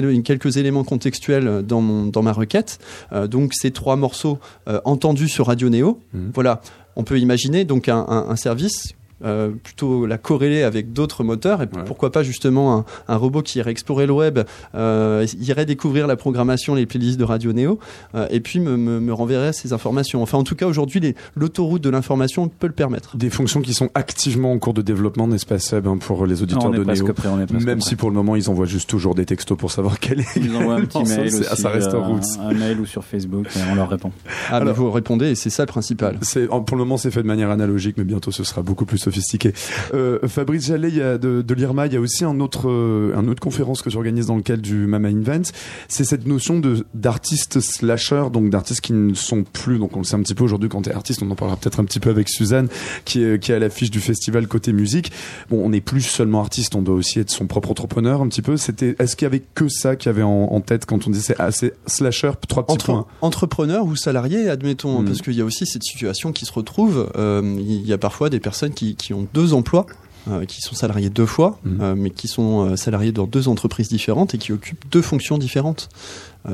éléments 0.57 0.83
contextuels 0.83 1.63
dans, 1.63 1.81
mon, 1.81 2.07
dans 2.07 2.23
ma 2.23 2.33
requête, 2.33 2.79
euh, 3.13 3.27
donc 3.27 3.53
ces 3.53 3.69
trois 3.69 3.95
morceaux 3.95 4.39
euh, 4.67 4.81
entendus 4.85 5.29
sur 5.29 5.45
Radio 5.45 5.69
Néo, 5.69 5.99
Mhm. 6.13 6.31
voilà, 6.33 6.61
on 6.95 7.03
peut 7.03 7.19
imaginer 7.19 7.63
donc 7.63 7.89
un, 7.89 8.05
un- 8.09 8.25
un 8.29 8.35
service 8.35 8.93
euh, 9.25 9.49
plutôt 9.51 10.05
la 10.05 10.17
corréler 10.17 10.63
avec 10.63 10.93
d'autres 10.93 11.23
moteurs 11.23 11.61
et 11.61 11.67
Ouais. 11.71 11.83
pourquoi 11.85 12.11
pas 12.11 12.21
justement 12.23 12.75
un, 12.77 12.85
un 13.07 13.15
robot 13.17 13.41
qui 13.41 13.59
irait 13.59 13.71
explorer 13.71 14.05
le 14.05 14.13
web, 14.13 14.39
euh, 14.75 15.25
irait 15.39 15.65
découvrir 15.65 16.07
la 16.07 16.15
programmation, 16.15 16.75
les 16.75 16.85
playlists 16.85 17.17
de 17.19 17.23
Radio 17.23 17.53
Néo 17.53 17.79
euh, 18.15 18.27
et 18.29 18.39
puis 18.41 18.59
me, 18.59 18.75
me, 18.77 18.99
me 18.99 19.13
renverrait 19.13 19.53
ces 19.53 19.73
informations. 19.73 20.21
Enfin 20.21 20.37
en 20.37 20.43
tout 20.43 20.55
cas 20.55 20.65
aujourd'hui 20.67 21.15
l'autoroute 21.35 21.81
de 21.81 21.89
l'information 21.89 22.47
peut 22.49 22.67
le 22.67 22.73
permettre. 22.73 23.15
Des 23.17 23.29
fonctions 23.29 23.61
qui 23.61 23.73
sont 23.73 23.89
activement 23.95 24.51
en 24.51 24.59
cours 24.59 24.73
de 24.73 24.81
développement, 24.81 25.27
n'est-ce 25.27 25.45
pas 25.45 25.59
Seb, 25.59 25.87
hein, 25.87 25.97
pour 25.97 26.25
les 26.25 26.41
auditeurs 26.43 26.65
on 26.65 26.73
est 26.73 26.77
de 26.77 26.83
prêt, 26.83 26.93
presque 26.93 27.65
Même 27.65 27.79
prêt. 27.79 27.87
si 27.89 27.95
pour 27.95 28.09
le 28.09 28.15
moment 28.15 28.35
ils 28.35 28.49
envoient 28.49 28.65
juste 28.65 28.89
toujours 28.89 29.15
des 29.15 29.25
textos 29.25 29.57
pour 29.57 29.71
savoir 29.71 29.99
quel 29.99 30.19
est. 30.21 30.35
Ils 30.35 30.55
envoient 30.55 30.75
un 30.75 30.79
le 30.79 30.87
petit 30.87 31.03
mail 31.07 31.27
aussi, 31.27 31.43
ça 31.43 31.69
reste 31.69 31.93
en 31.93 32.03
route. 32.07 32.23
un 32.41 32.53
mail 32.53 32.79
ou 32.79 32.85
sur 32.85 33.03
Facebook 33.03 33.47
et 33.55 33.59
on 33.71 33.75
leur 33.75 33.89
répond. 33.89 34.11
Ah 34.49 34.55
mais 34.55 34.55
Alors- 34.57 34.75
vous 34.75 34.91
répondez 34.91 35.27
et 35.31 35.35
c'est 35.35 35.49
ça 35.49 35.63
le 35.63 35.67
principal. 35.67 36.17
Pour 36.65 36.77
le 36.77 36.83
moment, 36.83 36.97
c'est 36.97 37.11
fait 37.11 37.21
de 37.21 37.27
manière 37.27 37.49
analogique, 37.49 37.95
mais 37.97 38.03
bientôt 38.03 38.31
ce 38.31 38.43
sera 38.43 38.61
beaucoup 38.61 38.85
plus 38.85 38.97
sophistiqué. 39.11 39.53
Euh, 39.93 40.19
Fabrice 40.27 40.67
Jallet, 40.67 40.89
il 40.89 40.95
y 40.97 41.01
a 41.01 41.17
de, 41.17 41.41
de 41.41 41.53
l'IRMA, 41.53 41.87
il 41.87 41.93
y 41.93 41.97
a 41.97 41.99
aussi 41.99 42.23
un 42.23 42.39
autre, 42.39 42.69
euh, 42.69 43.13
un 43.15 43.27
autre 43.27 43.39
conférence 43.41 43.81
que 43.81 43.89
tu 43.89 43.97
organises 43.97 44.27
dans 44.27 44.35
le 44.35 44.41
cadre 44.41 44.61
du 44.61 44.87
Mama 44.87 45.09
Invent. 45.09 45.51
C'est 45.87 46.03
cette 46.03 46.25
notion 46.27 46.59
de, 46.59 46.85
d'artistes 46.93 47.59
slasher, 47.59 48.23
donc 48.31 48.49
d'artistes 48.49 48.81
qui 48.81 48.93
ne 48.93 49.13
sont 49.13 49.43
plus, 49.43 49.77
donc 49.79 49.95
on 49.95 49.99
le 49.99 50.05
sait 50.05 50.15
un 50.15 50.21
petit 50.21 50.35
peu 50.35 50.43
aujourd'hui 50.43 50.69
quand 50.69 50.83
t'es 50.83 50.93
artiste, 50.93 51.21
on 51.23 51.29
en 51.31 51.35
parlera 51.35 51.57
peut-être 51.57 51.79
un 51.79 51.83
petit 51.85 51.99
peu 51.99 52.09
avec 52.09 52.29
Suzanne, 52.29 52.67
qui 53.05 53.23
est, 53.23 53.41
qui 53.41 53.51
est 53.51 53.55
à 53.55 53.59
l'affiche 53.59 53.91
du 53.91 53.99
festival 53.99 54.47
côté 54.47 54.71
musique. 54.73 55.11
Bon, 55.49 55.63
on 55.65 55.69
n'est 55.69 55.81
plus 55.81 56.01
seulement 56.01 56.41
artiste, 56.41 56.75
on 56.75 56.81
doit 56.81 56.95
aussi 56.95 57.19
être 57.19 57.29
son 57.29 57.47
propre 57.47 57.71
entrepreneur 57.71 58.21
un 58.21 58.27
petit 58.27 58.41
peu. 58.41 58.57
C'était, 58.57 58.95
est-ce 58.99 59.15
qu'il 59.15 59.25
y 59.25 59.27
avait 59.27 59.43
que 59.55 59.67
ça 59.67 59.95
qu'il 59.95 60.09
y 60.09 60.13
avait 60.13 60.23
en, 60.23 60.29
en 60.51 60.61
tête 60.61 60.85
quand 60.85 61.07
on 61.07 61.09
disait 61.09 61.33
c'est 61.35 61.39
assez 61.41 61.73
slasher, 61.87 62.31
trois 62.47 62.63
petits 62.65 62.73
Entre, 62.73 62.85
points. 62.87 63.05
entrepreneur 63.21 63.85
ou 63.85 63.95
salarié, 63.95 64.49
admettons, 64.49 64.99
hein, 64.99 65.01
Mm. 65.01 65.05
parce 65.05 65.21
qu'il 65.21 65.33
y 65.33 65.41
a 65.41 65.45
aussi 65.45 65.65
cette 65.65 65.83
situation 65.83 66.31
qui 66.31 66.45
se 66.45 66.51
retrouve. 66.53 67.11
euh, 67.15 67.41
il 67.59 67.87
y 67.87 67.93
a 67.93 67.97
parfois 67.97 68.29
des 68.29 68.39
personnes 68.39 68.73
qui, 68.73 68.95
qui 69.01 69.13
ont 69.13 69.27
deux 69.33 69.53
emplois. 69.53 69.85
euh, 70.27 70.45
qui 70.45 70.61
sont 70.61 70.75
salariés 70.75 71.09
deux 71.09 71.25
fois, 71.25 71.57
Mhm. 71.65 71.79
euh, 71.81 71.95
mais 71.97 72.11
qui 72.11 72.27
sont 72.27 72.69
euh, 72.69 72.75
salariés 72.75 73.11
dans 73.11 73.25
deux 73.25 73.47
entreprises 73.47 73.87
différentes 73.89 74.35
et 74.35 74.37
qui 74.37 74.51
occupent 74.51 74.85
deux 74.91 75.01
fonctions 75.01 75.39
différentes. 75.39 75.89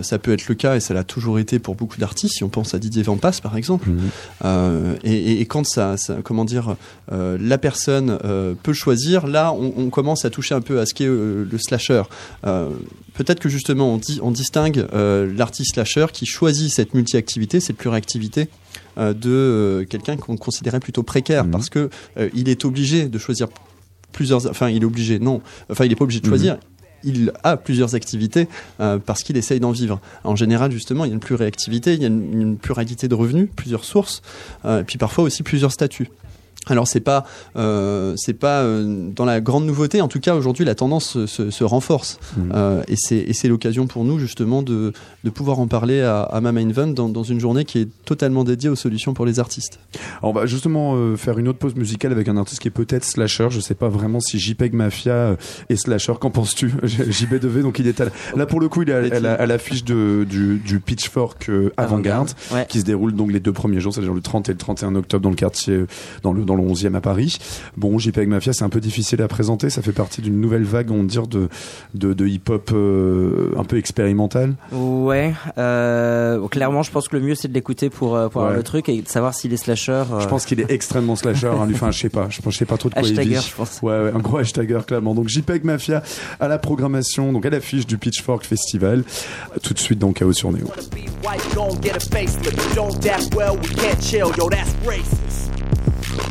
Ça 0.02 0.20
peut 0.20 0.32
être 0.34 0.48
le 0.50 0.56
cas, 0.56 0.76
et 0.78 0.80
ça 0.82 0.94
l'a 0.94 1.04
toujours 1.06 1.38
été 1.40 1.60
pour 1.60 1.76
beaucoup 1.76 1.98
d'artistes, 1.98 2.36
si 2.36 2.44
on 2.46 2.50
pense 2.50 2.74
à 2.74 2.80
Didier 2.80 3.04
Vampas 3.04 3.40
par 3.44 3.56
exemple. 3.58 3.90
Mhm. 3.90 4.98
Et, 5.04 5.46
quand 5.48 5.66
ça, 5.66 5.96
ça- 5.98 6.18
comment 6.24 6.46
dire, 6.46 6.76
la 7.12 7.58
personne 7.58 8.18
peut 8.64 8.74
choisir, 8.74 9.28
là, 9.28 9.52
on, 9.54 9.74
on 9.78 9.90
commence 9.90 10.24
à 10.26 10.30
toucher 10.30 10.56
un 10.56 10.62
peu 10.62 10.80
à 10.80 10.86
ce 10.86 10.94
qu'est 10.94 11.06
le 11.08 11.58
slasher. 11.58 12.04
Peut-être 13.14 13.40
que 13.40 13.50
justement, 13.50 13.94
on, 13.94 13.98
dit, 13.98 14.20
on 14.22 14.32
distingue 14.32 14.86
euh, 14.94 15.32
l'artiste 15.36 15.74
slasher 15.74 16.06
qui 16.14 16.26
choisit 16.26 16.72
cette 16.72 16.94
multi-activité, 16.94 17.60
cette 17.60 17.78
pluriactivité, 17.78 18.48
de 18.98 19.30
euh, 19.32 19.86
quelqu'un 19.86 20.18
qu'on 20.18 20.38
considérait 20.38 20.80
plutôt 20.80 21.04
précaire, 21.04 21.46
Mhm. 21.46 21.52
parce 21.52 21.70
que 21.70 21.90
euh, 22.18 22.30
il 22.34 22.50
est 22.50 22.66
obligé 22.66 23.08
de 23.08 23.18
choisir 23.18 23.48
plusieurs. 24.12 24.48
Enfin, 24.48 24.70
il 24.70 24.82
est 24.82 24.86
obligé, 24.86 25.20
non. 25.20 25.42
Enfin, 25.70 25.86
il 25.86 25.92
est 25.92 25.96
pas 25.96 26.04
obligé 26.06 26.20
de 26.20 26.26
Mhm. 26.26 26.32
choisir. 26.32 26.58
Il 27.04 27.32
a 27.44 27.58
plusieurs 27.58 27.94
activités 27.94 28.48
euh, 28.80 28.98
parce 28.98 29.22
qu'il 29.22 29.38
essaye 29.38 29.60
d'en 29.60 29.70
vivre. 29.72 30.00
En 30.24 30.36
général, 30.36 30.72
justement, 30.72 31.06
il 31.06 31.10
y 31.10 31.12
a 31.12 31.14
une 31.14 31.20
pluriactivité, 31.20 31.94
il 31.94 32.02
y 32.02 32.06
a 32.06 32.08
une, 32.08 32.42
une 32.42 32.58
pluralité 32.58 33.08
de 33.08 33.14
revenus, 33.14 33.50
plusieurs 33.56 33.84
sources, 33.86 34.24
euh, 34.66 34.82
et 34.82 34.84
puis 34.84 34.98
parfois 34.98 35.24
aussi 35.24 35.44
plusieurs 35.44 35.72
statuts. 35.72 36.10
Alors 36.70 36.88
c'est 36.88 37.00
pas 37.00 37.26
euh, 37.56 38.14
c'est 38.18 38.34
pas 38.34 38.62
euh, 38.62 39.10
dans 39.16 39.26
la 39.26 39.42
grande 39.42 39.66
nouveauté. 39.66 40.02
En 40.02 40.08
tout 40.08 40.20
cas 40.20 40.36
aujourd'hui 40.36 40.66
la 40.66 40.76
tendance 40.76 41.06
se, 41.12 41.26
se- 41.26 41.50
se 41.50 41.64
renforce 41.64 42.20
Mhm. 42.38 42.52
Euh, 42.54 42.84
et 42.88 42.96
c'est 42.98 43.18
et 43.18 43.34
c'est 43.34 43.48
l'occasion 43.48 43.88
pour 43.88 44.04
nous 44.04 44.20
justement 44.20 44.62
de, 44.62 44.92
de 45.24 45.30
pouvoir 45.30 45.60
en 45.60 45.68
parler 45.68 46.02
à, 46.02 46.22
à 46.22 46.42
Mama 46.42 46.62
Invent 46.62 46.94
dans, 46.94 47.10
dans 47.10 47.24
une 47.24 47.40
journée 47.40 47.66
qui 47.66 47.80
est 47.80 47.88
totalement 48.06 48.44
dédiée 48.44 48.70
aux 48.70 48.76
solutions 48.76 49.14
pour 49.14 49.26
les 49.26 49.40
artistes. 49.40 49.80
Alors, 50.22 50.32
on 50.32 50.34
va 50.34 50.46
justement 50.46 50.94
euh, 50.96 51.16
faire 51.16 51.38
une 51.40 51.48
autre 51.48 51.60
pause 51.60 51.76
musicale 51.76 52.12
avec 52.12 52.28
un 52.28 52.38
artiste 52.38 52.62
qui 52.62 52.68
est 52.68 52.72
peut-être 52.72 53.04
slasher. 53.06 53.48
Je 53.50 53.60
sais 53.60 53.76
pas 53.76 53.88
vraiment 53.90 54.20
si 54.20 54.40
JPEG 54.40 54.74
Mafia 54.74 55.36
est 55.70 55.76
slasher. 55.76 56.14
Qu'en 56.20 56.30
penses-tu? 56.32 56.72
JB 56.84 57.36
Devé, 57.40 57.62
donc 57.62 57.80
il 57.80 57.88
est 57.88 58.00
à 58.02 58.06
la- 58.06 58.12
là 58.36 58.46
pour 58.46 58.60
le 58.60 58.70
coup, 58.70 58.82
il 58.84 58.90
est 58.90 58.94
à, 58.94 59.16
à 59.16 59.20
la- 59.20 59.34
à 59.34 59.46
l'affiche 59.46 59.84
de- 59.84 60.26
du, 60.30 60.58
du 60.58 60.80
Pitchfork 60.80 61.50
euh, 61.50 61.72
Avant-Garde 61.78 62.30
Ouais. 62.54 62.66
qui 62.70 62.80
se 62.80 62.86
déroule 62.86 63.14
donc 63.14 63.32
les 63.32 63.40
deux 63.40 63.54
premiers 63.54 63.80
jours, 63.80 63.94
c'est-à-dire 63.94 64.14
le 64.14 64.22
30 64.22 64.50
et 64.50 64.52
le 64.54 64.58
31 64.58 64.96
octobre 64.96 65.24
dans 65.24 65.30
le 65.30 65.36
quartier, 65.36 65.86
dans 66.24 66.34
le, 66.34 66.44
dans 66.44 66.56
le 66.58 66.64
11e 66.64 66.96
à 66.96 67.02
Paris. 67.02 67.38
Bon, 67.78 67.98
JPEG 67.98 68.28
Mafia, 68.28 68.54
c'est 68.54 68.64
un 68.64 68.70
peu 68.70 68.80
difficile 68.82 69.22
à 69.22 69.28
présenter. 69.28 69.70
Ça 69.70 69.82
fait 69.82 69.92
partie 69.94 70.22
d'une 70.22 70.40
nouvelle 70.42 70.64
vague, 70.64 70.92
on 70.92 70.98
va 70.98 71.04
dire, 71.04 71.28
de, 71.28 71.50
de, 71.94 72.14
de 72.14 72.28
hip-hop 72.28 72.72
euh, 72.74 73.52
un 73.58 73.64
peu 73.64 73.78
expérimental. 73.78 74.56
Ouais, 74.72 75.34
euh, 75.58 76.48
clairement, 76.50 76.84
je 76.84 76.92
pense 76.92 77.08
que 77.08 77.16
le 77.16 77.22
mieux 77.24 77.36
c'est 77.36 77.48
de 77.48 77.54
l'écouter 77.54 77.90
pour, 77.90 78.16
euh, 78.16 78.30
pour 78.30 78.42
avoir 78.42 78.56
le 78.58 78.64
truc 78.64 78.90
et 78.90 79.02
de 79.02 79.08
savoir 79.08 79.34
si 79.34 79.48
les 79.48 79.58
slashers. 79.58 80.04
euh, 80.12 80.20
Je 80.20 80.28
pense 80.28 80.46
qu'il 80.46 80.60
est 80.60 80.70
extrêmement 80.72 81.16
slasher. 81.16 81.48
hein, 81.48 81.66
lui. 81.66 81.76
Enfin, 81.76 81.92
je 81.92 82.00
sais 82.00 82.10
pas. 82.10 82.28
Je 82.30 82.42
pense, 82.42 82.54
je 82.54 82.60
sais 82.60 82.66
pas 82.66 82.78
trop 82.78 82.90
de 82.90 82.94
quoi 82.96 83.04
il 83.04 83.10
Hashtager, 83.12 83.36
vit. 83.36 83.48
je 83.50 83.56
pense. 83.56 83.80
Ouais, 83.82 83.92
ouais, 84.00 84.12
un 84.14 84.20
gros 84.20 84.38
hashtagger, 84.38 84.80
clairement. 84.86 85.14
Donc, 85.16 85.28
JPEG 85.30 85.64
Mafia 85.64 86.02
à 86.40 86.48
la 86.48 86.58
programmation, 86.58 87.32
donc 87.34 87.46
à 87.46 87.50
l'affiche 87.50 87.86
du 87.88 87.98
Pitchfork 87.98 88.46
Festival. 88.46 89.04
Tout 89.62 89.74
de 89.74 89.80
suite 89.80 90.00
dans 90.00 90.12
Chaos 90.14 90.34
sur 90.34 90.52
Néo. 90.52 90.68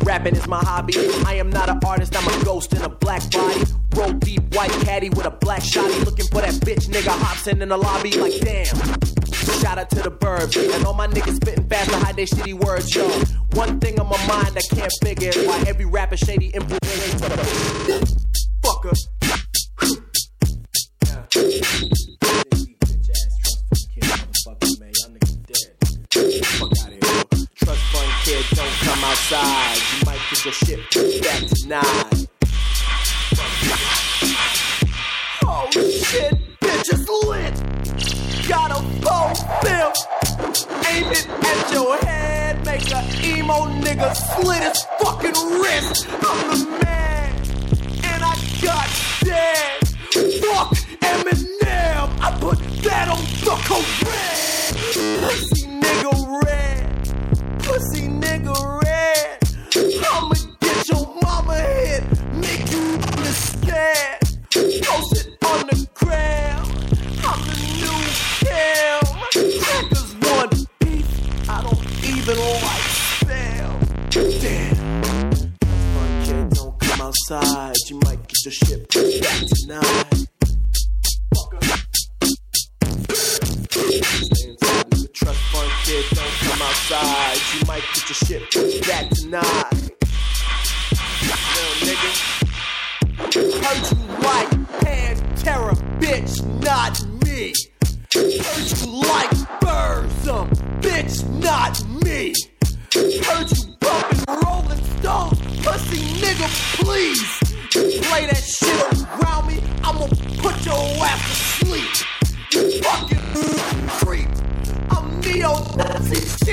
Rapping 0.03 0.35
is 0.35 0.47
my 0.47 0.59
hobby. 0.59 0.93
I 1.25 1.35
am 1.35 1.49
not 1.49 1.69
an 1.69 1.79
artist, 1.85 2.15
I'm 2.15 2.27
a 2.27 2.45
ghost 2.45 2.73
in 2.73 2.81
a 2.81 2.89
black 2.89 3.29
body. 3.31 3.63
Roll 3.95 4.13
deep, 4.13 4.55
white 4.55 4.71
caddy 4.85 5.09
with 5.09 5.25
a 5.25 5.31
black 5.31 5.61
shotty. 5.61 6.03
Looking 6.05 6.27
for 6.27 6.41
that 6.41 6.53
bitch 6.55 6.87
nigga 6.87 7.09
Hobson 7.09 7.61
in 7.61 7.69
the 7.69 7.77
lobby, 7.77 8.11
like 8.11 8.39
damn. 8.39 8.65
Shout 9.61 9.77
out 9.77 9.89
to 9.91 10.01
the 10.01 10.11
burbs 10.11 10.55
and 10.75 10.85
all 10.85 10.93
my 10.93 11.07
niggas 11.07 11.35
spitting 11.35 11.67
fast 11.67 11.89
to 11.89 11.97
hide 11.97 12.15
they 12.15 12.25
shitty 12.25 12.53
words, 12.53 12.93
yo. 12.93 13.07
One 13.53 13.79
thing 13.79 13.99
on 13.99 14.07
my 14.07 14.27
mind 14.27 14.57
I 14.57 14.61
can't 14.75 14.93
figure 15.03 15.29
is 15.29 15.47
why 15.47 15.63
every 15.67 15.85
rapper 15.85 16.17
shady 16.17 16.47
influence. 16.47 17.21
Fucker. 18.61 18.93
Trust 26.11 26.76
outside. 29.07 29.77
You 29.93 30.05
might 30.05 30.19
get 30.29 30.45
your 30.45 30.53
shit 30.53 30.79
back 31.23 31.43
tonight. 31.47 32.27
Oh 35.43 35.67
shit, 35.71 36.33
bitch 36.59 36.93
is 36.93 37.07
lit. 37.23 37.55
Got 38.49 38.71
a 38.71 38.81
full 39.03 39.35
film. 39.63 39.93
Aim 40.91 41.11
it 41.11 41.27
at 41.29 41.71
your 41.71 41.97
head. 41.97 42.65
Make 42.65 42.91
a 42.91 43.01
emo 43.23 43.67
nigga 43.79 44.13
slit 44.13 44.63
his 44.63 44.83
fucking 44.99 45.39
wrist. 45.61 46.07
I'm 46.09 46.49
the 46.49 46.57
man. 46.83 47.31
And 48.03 48.23
I 48.23 48.35
got 48.61 48.87
dead. 49.23 49.87
Fuck 50.43 50.73
Eminem. 50.99 52.07
I 52.19 52.37
put 52.41 52.59
that 52.83 53.07
on 53.07 53.23
the 53.47 53.55
correct. 53.67 54.73
Pussy 55.21 55.67
nigga 55.67 56.16
I'ma 59.75 60.33
get 60.61 60.87
your 60.89 61.05
mama 61.21 61.55
head, 61.55 62.03
Make 62.35 62.71
you 62.71 62.79
understand. 62.79 64.19
Post 64.51 65.15
it 65.17 65.45
on 65.45 65.67
the 65.67 65.87
ground. 65.93 66.67
I'm 67.23 67.39
the 67.47 67.55
new 67.75 67.99
Cam. 68.47 69.03
Crackers 69.59 70.11
one 70.31 70.49
beef. 70.79 71.49
I 71.49 71.61
don't 71.63 71.83
even 72.05 72.37
like 72.37 72.87
spell. 73.11 73.79
Damn. 74.09 74.75
Fun 75.93 76.11
kid, 76.23 76.49
don't 76.51 76.79
come 76.79 77.01
outside. 77.01 77.75
You 77.87 77.99
might 78.05 78.25
get 78.27 78.45
your 78.45 78.51
shit 78.53 78.89
pushed 78.89 79.21
back 79.21 79.39
tonight. 79.47 80.27
Fucker. 81.35 81.61
Stay 83.13 84.49
inside, 84.49 84.89
nigga. 84.91 85.13
Trust 85.13 85.39
fund 85.51 85.71
kid, 85.83 86.05
You 86.89 86.93
might 87.67 87.83
get 87.93 88.07
your 88.07 88.15
shit 88.15 88.41
pushed 88.49 88.87
back 88.87 89.09
tonight. 89.09 89.73
Little 91.53 91.75
nigga. 91.83 92.11
Heard 93.61 93.83
you 93.91 93.97
like 94.23 94.49
Pantera, 94.79 95.75
bitch, 95.99 96.33
not 96.63 96.95
me. 97.25 97.53
Heard 98.15 98.67
you 98.79 98.87
like 99.01 99.35
Burzum, 99.59 100.47
bitch, 100.79 101.27
not 101.43 101.85
me. 102.05 102.33
Heard 103.21 103.51
you 103.51 103.63
bumping 103.81 104.23
Rolling 104.45 104.83
Stone, 104.99 105.35
pussy 105.63 105.99
nigga, 106.21 106.47
please. 106.81 107.27
Play 108.07 108.23
that 108.27 108.37
shit 108.37 108.79
around 109.21 109.45
me, 109.47 109.61
I'ma 109.83 110.07
put 110.41 110.65
your 110.65 110.79
ass 111.03 111.21
to 111.27 111.65
sleep. 111.65 111.95
You 112.53 112.81
fucking 112.81 113.25
creep. 113.99 114.29
I'm 114.89 115.19
neo-Nazi 115.19 116.46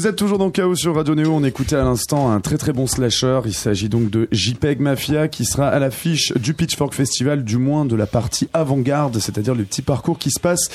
Vous 0.00 0.06
êtes 0.06 0.16
toujours 0.16 0.38
dans 0.38 0.48
Chaos 0.48 0.76
sur 0.76 0.94
Radio 0.94 1.14
Néo. 1.14 1.30
On 1.34 1.44
écoutait 1.44 1.76
à 1.76 1.84
l'instant 1.84 2.32
un 2.32 2.40
très 2.40 2.56
très 2.56 2.72
bon 2.72 2.86
slasher. 2.86 3.42
Il 3.44 3.52
s'agit 3.52 3.90
donc 3.90 4.08
de 4.08 4.28
JPEG 4.32 4.80
Mafia 4.80 5.28
qui 5.28 5.44
sera 5.44 5.68
à 5.68 5.78
l'affiche 5.78 6.32
du 6.32 6.54
Pitchfork 6.54 6.94
Festival, 6.94 7.44
du 7.44 7.58
moins 7.58 7.84
de 7.84 7.94
la 7.94 8.06
partie 8.06 8.48
avant-garde, 8.54 9.18
c'est-à-dire 9.18 9.54
le 9.54 9.64
petit 9.64 9.82
parcours 9.82 10.18
qui 10.18 10.30
se 10.30 10.40
passe 10.40 10.70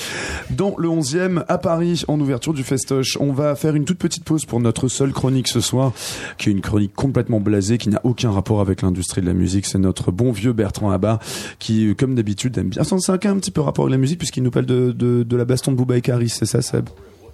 dans 0.50 0.76
le 0.78 0.88
11e 0.88 1.44
à 1.48 1.58
Paris 1.58 2.04
en 2.06 2.20
ouverture 2.20 2.54
du 2.54 2.62
festoche. 2.62 3.18
On 3.18 3.32
va 3.32 3.56
faire 3.56 3.74
une 3.74 3.84
toute 3.84 3.98
petite 3.98 4.22
pause 4.22 4.44
pour 4.44 4.60
notre 4.60 4.86
seule 4.86 5.12
chronique 5.12 5.48
ce 5.48 5.60
soir, 5.60 5.92
qui 6.38 6.50
est 6.50 6.52
une 6.52 6.60
chronique 6.60 6.94
complètement 6.94 7.40
blasée, 7.40 7.78
qui 7.78 7.88
n'a 7.88 8.00
aucun 8.04 8.30
rapport 8.30 8.60
avec 8.60 8.82
l'industrie 8.82 9.22
de 9.22 9.26
la 9.26 9.34
musique. 9.34 9.66
C'est 9.66 9.78
notre 9.78 10.12
bon 10.12 10.30
vieux 10.30 10.52
Bertrand 10.52 10.92
Abba 10.92 11.18
qui, 11.58 11.96
comme 11.96 12.14
d'habitude, 12.14 12.56
aime 12.58 12.68
bien. 12.68 12.84
C'est 12.84 12.94
un 12.94 13.14
un 13.14 13.38
petit 13.38 13.50
peu 13.50 13.60
rapport 13.60 13.86
avec 13.86 13.90
la 13.90 13.98
musique 13.98 14.18
puisqu'il 14.18 14.44
nous 14.44 14.52
parle 14.52 14.66
de, 14.66 14.92
de, 14.92 15.36
la 15.36 15.44
baston 15.44 15.72
de 15.72 15.76
Bouba 15.76 15.96
et 15.96 16.00
Karis, 16.00 16.28
c'est 16.28 16.46
ça 16.46 16.62
Seb? 16.62 16.88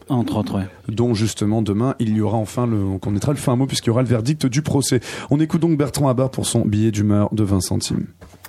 Entre 0.08 0.36
autres, 0.36 0.58
ouais. 0.58 0.68
dont 0.88 1.14
justement 1.14 1.62
demain 1.62 1.94
il 1.98 2.16
y 2.16 2.20
aura 2.20 2.36
enfin 2.36 2.66
le, 2.66 2.76
on 2.82 2.98
connaîtra 2.98 3.32
le 3.32 3.38
fin 3.38 3.56
mot 3.56 3.66
puisqu'il 3.66 3.88
y 3.88 3.90
aura 3.90 4.02
le 4.02 4.08
verdict 4.08 4.46
du 4.46 4.62
procès. 4.62 5.00
On 5.30 5.40
écoute 5.40 5.60
donc 5.60 5.76
Bertrand 5.78 6.08
Abar 6.08 6.30
pour 6.30 6.46
son 6.46 6.60
billet 6.64 6.90
d'humeur 6.90 7.28
de 7.32 7.42
20 7.44 7.60
centimes. 7.60 8.06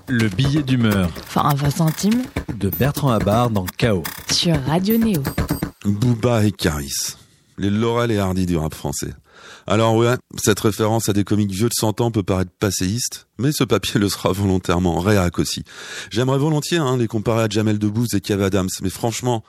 Le 0.08 0.28
billet 0.28 0.64
d'humeur 0.64 1.10
Enfin, 1.28 1.54
20 1.56 1.70
centimes 1.70 2.24
de 2.58 2.70
Bertrand 2.70 3.12
Habar 3.12 3.49
dans 3.49 3.66
Chaos. 3.78 4.04
sur 4.32 4.56
Radio 4.66 4.97
Néo. 4.97 5.22
Booba 5.86 6.45
et 6.45 6.51
Caris. 6.51 7.16
Les 7.58 7.70
Laurel 7.70 8.12
et 8.12 8.18
Hardy 8.18 8.45
du 8.45 8.58
rap 8.58 8.74
français. 8.74 9.14
Alors 9.68 9.95
ouais, 9.95 10.16
cette 10.38 10.60
référence 10.60 11.08
à 11.08 11.14
des 11.14 11.24
comiques 11.24 11.51
vieux 11.51 11.70
de 11.70 11.74
100 11.74 12.01
ans 12.01 12.12
peut 12.12 12.24
paraître 12.24 12.51
passéiste, 12.60 13.28
mais 13.38 13.51
ce 13.51 13.64
papier 13.64 13.99
le 13.99 14.10
sera 14.10 14.32
volontairement, 14.32 14.99
réac 14.99 15.39
aussi. 15.39 15.64
J'aimerais 16.12 16.38
volontiers 16.38 16.78
hein, 16.80 16.97
les 16.97 17.08
comparer 17.08 17.43
à 17.43 17.49
Jamel 17.49 17.80
Debbouze 17.80 18.14
et 18.14 18.22
Kev 18.22 18.43
Adams, 18.43 18.70
mais 18.82 18.89
franchement, 18.89 19.43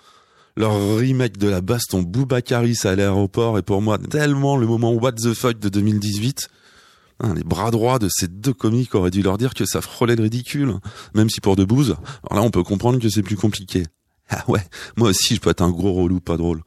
leur 0.56 0.96
remake 0.96 1.36
de 1.36 1.48
la 1.48 1.60
baston 1.60 2.02
Booba 2.02 2.42
Caris 2.42 2.78
à 2.84 2.94
l'aéroport 2.94 3.58
est 3.58 3.62
pour 3.62 3.82
moi 3.82 3.98
tellement 3.98 4.56
le 4.56 4.66
moment 4.66 4.92
what 4.92 5.12
the 5.12 5.34
fuck 5.34 5.58
de 5.58 5.68
2018. 5.68 6.48
Hein, 7.20 7.34
les 7.34 7.44
bras 7.44 7.70
droits 7.70 7.98
de 7.98 8.08
ces 8.08 8.28
deux 8.28 8.52
comiques 8.52 8.94
auraient 8.94 9.10
dû 9.10 9.22
leur 9.22 9.38
dire 9.38 9.54
que 9.54 9.64
ça 9.64 9.80
frôlait 9.80 10.16
le 10.16 10.24
ridicule, 10.24 10.74
même 11.14 11.30
si 11.30 11.40
pour 11.40 11.56
Debbouze, 11.56 11.96
alors 12.30 12.42
là 12.42 12.46
on 12.46 12.50
peut 12.50 12.62
comprendre 12.62 12.98
que 12.98 13.08
c'est 13.08 13.22
plus 13.22 13.36
compliqué. 13.36 13.84
Ah 14.30 14.44
ouais, 14.48 14.62
moi 14.96 15.10
aussi 15.10 15.34
je 15.34 15.40
peux 15.40 15.50
être 15.50 15.62
un 15.62 15.70
gros 15.70 15.92
relou 15.92 16.20
pas 16.20 16.36
drôle. 16.36 16.62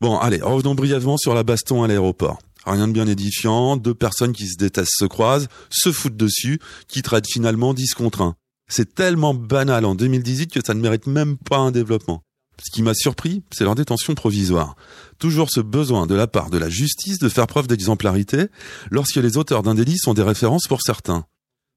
Bon, 0.00 0.18
allez, 0.18 0.40
revenons 0.40 0.74
brièvement 0.74 1.16
sur 1.16 1.34
la 1.34 1.42
baston 1.42 1.82
à 1.82 1.88
l'aéroport. 1.88 2.38
Rien 2.66 2.88
de 2.88 2.92
bien 2.92 3.06
édifiant, 3.06 3.76
deux 3.76 3.94
personnes 3.94 4.32
qui 4.32 4.46
se 4.46 4.56
détestent 4.56 4.98
se 4.98 5.04
croisent, 5.04 5.48
se 5.70 5.92
foutent 5.92 6.16
dessus, 6.16 6.58
qui 6.88 7.02
traitent 7.02 7.28
finalement 7.30 7.74
10 7.74 7.94
contre 7.94 8.22
1. 8.22 8.34
C'est 8.68 8.94
tellement 8.94 9.34
banal 9.34 9.84
en 9.84 9.94
2018 9.94 10.50
que 10.50 10.60
ça 10.64 10.72
ne 10.72 10.80
mérite 10.80 11.06
même 11.06 11.36
pas 11.36 11.58
un 11.58 11.70
développement. 11.70 12.23
Ce 12.62 12.70
qui 12.70 12.82
m'a 12.82 12.94
surpris, 12.94 13.42
c'est 13.50 13.64
leur 13.64 13.74
détention 13.74 14.14
provisoire. 14.14 14.76
Toujours 15.18 15.50
ce 15.50 15.60
besoin 15.60 16.06
de 16.06 16.14
la 16.14 16.26
part 16.26 16.50
de 16.50 16.58
la 16.58 16.68
justice 16.68 17.18
de 17.18 17.28
faire 17.28 17.46
preuve 17.46 17.66
d'exemplarité 17.66 18.46
lorsque 18.90 19.16
les 19.16 19.36
auteurs 19.36 19.62
d'un 19.62 19.74
délit 19.74 19.98
sont 19.98 20.14
des 20.14 20.22
références 20.22 20.66
pour 20.66 20.82
certains. 20.82 21.26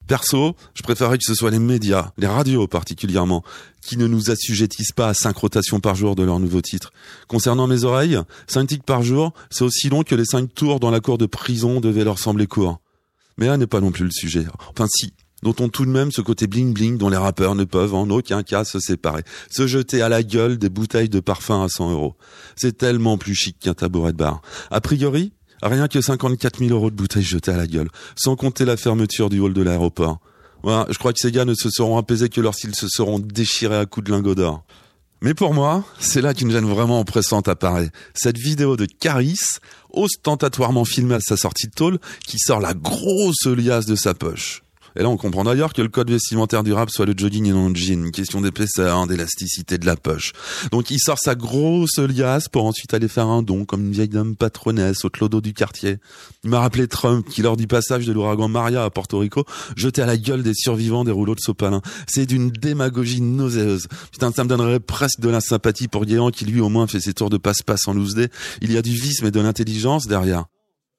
Perso, 0.07 0.55
je 0.73 0.84
préférerais 0.84 1.17
que 1.17 1.25
ce 1.25 1.36
soit 1.36 1.51
les 1.51 1.59
médias, 1.59 2.11
les 2.17 2.28
radios 2.28 2.67
particulièrement, 2.67 3.43
qui 3.82 3.97
ne 3.97 4.07
nous 4.07 4.32
assujettissent 4.32 4.93
pas 4.93 5.09
à 5.09 5.13
cinq 5.13 5.36
rotations 5.38 5.82
par 5.82 5.95
jour 5.95 6.15
de 6.15 6.23
leurs 6.23 6.39
nouveaux 6.39 6.61
titres. 6.61 6.93
Concernant 7.28 7.67
mes 7.67 7.84
oreilles, 7.84 8.17
cinq 8.47 8.67
titres 8.67 8.86
par 8.86 9.03
jour, 9.03 9.34
c'est 9.49 9.65
aussi 9.65 9.89
long 9.89 10.03
que 10.03 10.15
les 10.15 10.25
cinq 10.25 10.53
tours 10.53 10.80
dans 10.80 10.91
la 10.91 11.01
cour 11.01 11.17
de 11.17 11.25
prison 11.25 11.82
devaient 11.82 12.05
leur 12.05 12.19
sembler 12.19 12.47
courts. 12.47 12.80
Mais 13.38 13.47
là 13.47 13.57
n'est 13.57 13.67
pas 13.67 13.82
non 13.82 13.91
plus 13.91 14.05
le 14.05 14.11
sujet. 14.11 14.45
Enfin 14.69 14.88
si, 14.89 15.13
notons 15.44 15.70
tout 15.70 15.86
de 15.86 15.92
même 15.92 16.12
ce 16.12 16.22
côté 16.22 16.48
bling-bling 16.48 16.98
dont 16.98 17.10
les 17.10 17.18
rappeurs 17.18 17.56
ne 17.56 17.64
peuvent 17.64 17.94
en 17.94 18.10
aucun 18.10 18.44
cas 18.44 18.64
se 18.64 18.80
séparer. 18.80 19.24
Se 19.50 19.68
jeter 19.68 20.02
à 20.02 20.10
la 20.10 20.24
gueule 20.24 20.58
des 20.58 20.70
bouteilles 20.70 21.10
de 21.10 21.20
parfum 21.20 21.64
à 21.64 21.70
100 21.70 21.92
euros. 21.92 22.16
C'est 22.56 22.78
tellement 22.78 23.18
plus 23.18 23.36
chic 23.36 23.58
qu'un 23.60 23.74
tabouret 23.74 24.14
de 24.14 24.18
bar. 24.18 24.42
A 24.72 24.82
priori, 24.82 25.34
rien 25.62 25.88
que 25.88 26.02
54 26.02 26.60
000 26.60 26.72
euros 26.72 26.90
de 26.90 26.96
bouteilles 26.96 27.24
jetées 27.24 27.52
à 27.52 27.58
la 27.58 27.68
gueule, 27.68 27.90
sans 28.16 28.36
compter 28.36 28.66
la 28.66 28.78
fermeture 28.78 29.30
du 29.30 29.40
hall 29.40 29.54
de 29.54 29.62
l'aéroport. 29.62 30.20
Voilà, 30.64 30.88
je 30.90 30.98
crois 30.98 31.14
que 31.14 31.20
ces 31.20 31.32
gars 31.32 31.46
ne 31.46 31.54
se 31.54 31.70
seront 31.70 31.98
apaisés 31.98 32.30
que 32.30 32.42
lorsqu'ils 32.42 32.76
se 32.76 32.88
seront 32.88 33.20
déchirés 33.20 33.78
à 33.78 33.86
coups 33.86 34.08
de 34.08 34.12
lingots 34.12 34.36
d'or. 34.36 34.66
Mais 35.22 35.34
pour 35.34 35.54
moi, 35.54 35.84
c'est 36.00 36.22
là 36.22 36.34
qu'une 36.34 36.52
gêne 36.52 36.66
vraiment 36.66 37.00
oppressante 37.00 37.48
apparaît. 37.48 37.90
Cette 38.14 38.38
vidéo 38.38 38.78
de 38.78 38.86
Caris, 38.86 39.40
ostentatoirement 39.90 40.86
filmée 40.86 41.16
à 41.16 41.20
sa 41.20 41.38
sortie 41.38 41.68
de 41.68 41.72
tôle, 41.72 42.00
qui 42.28 42.38
sort 42.38 42.60
la 42.60 42.76
grosse 42.76 43.46
liasse 43.46 43.88
de 43.88 43.96
sa 43.96 44.14
poche. 44.14 44.62
Et 44.98 45.04
là, 45.04 45.10
on 45.10 45.18
comprend 45.18 45.43
d'ailleurs 45.43 45.74
que 45.74 45.84
le 45.84 45.89
code 45.89 46.10
vestimentaire 46.10 46.64
du 46.64 46.74
rap 46.74 46.89
soit 46.89 47.06
le 47.06 47.14
jogging 47.16 47.45
et 47.45 47.52
non 47.52 47.70
le 47.70 47.76
jean. 47.76 48.06
Une 48.06 48.12
question 48.12 48.41
d'épaisseur, 48.41 49.06
d'élasticité 49.06 49.78
de 49.78 49.86
la 49.86 49.95
poche. 49.95 50.34
Donc, 50.72 50.89
il 50.89 50.98
sort 51.00 51.20
sa 51.20 51.36
grosse 51.36 52.00
liasse 52.00 52.50
pour 52.50 52.66
ensuite 52.66 52.95
aller 52.95 53.08
faire 53.08 53.28
un 53.28 53.43
don 53.43 53.64
comme 53.64 53.86
une 53.86 53.91
vieille 53.91 54.08
dame 54.10 54.36
patronnesse 54.36 55.06
au 55.06 55.10
clodo 55.12 55.39
du 55.39 55.54
quartier. 55.54 55.98
Il 56.43 56.50
m'a 56.50 56.60
rappelé 56.62 56.88
Trump 56.88 57.28
qui, 57.30 57.43
lors 57.43 57.58
du 57.58 57.68
passage 57.68 58.08
de 58.08 58.12
l'ouragan 58.12 58.48
Maria 58.48 58.84
à 58.84 58.89
Porto 58.89 59.20
Rico, 59.20 59.45
jetait 59.76 60.02
à 60.02 60.08
la 60.08 60.18
gueule 60.18 60.41
des 60.41 60.56
survivants 60.56 61.04
des 61.04 61.12
rouleaux 61.12 61.36
de 61.36 61.41
sopalin. 61.41 61.82
C'est 62.08 62.26
d'une 62.26 62.50
démagogie 62.50 63.22
nauséeuse. 63.22 63.88
Putain, 64.12 64.32
ça 64.32 64.43
me 64.43 64.50
donnerait 64.50 64.80
presque 64.80 65.20
de 65.20 65.30
la 65.30 65.41
sympathie 65.41 65.88
pour 65.88 66.06
Guéant 66.06 66.32
qui, 66.32 66.45
lui, 66.45 66.60
au 66.60 66.70
moins, 66.70 66.88
fait 66.88 67.02
ses 67.02 67.14
tours 67.14 67.30
de 67.30 67.38
passe-passe 67.38 67.88
en 67.88 67.93
loose 67.93 68.16
day. 68.16 68.30
Il 68.64 68.72
y 68.72 68.78
a 68.78 68.82
du 68.82 68.93
vice, 68.93 69.22
mais 69.22 69.30
de 69.30 69.39
l'intelligence 69.39 70.08
derrière. 70.08 70.45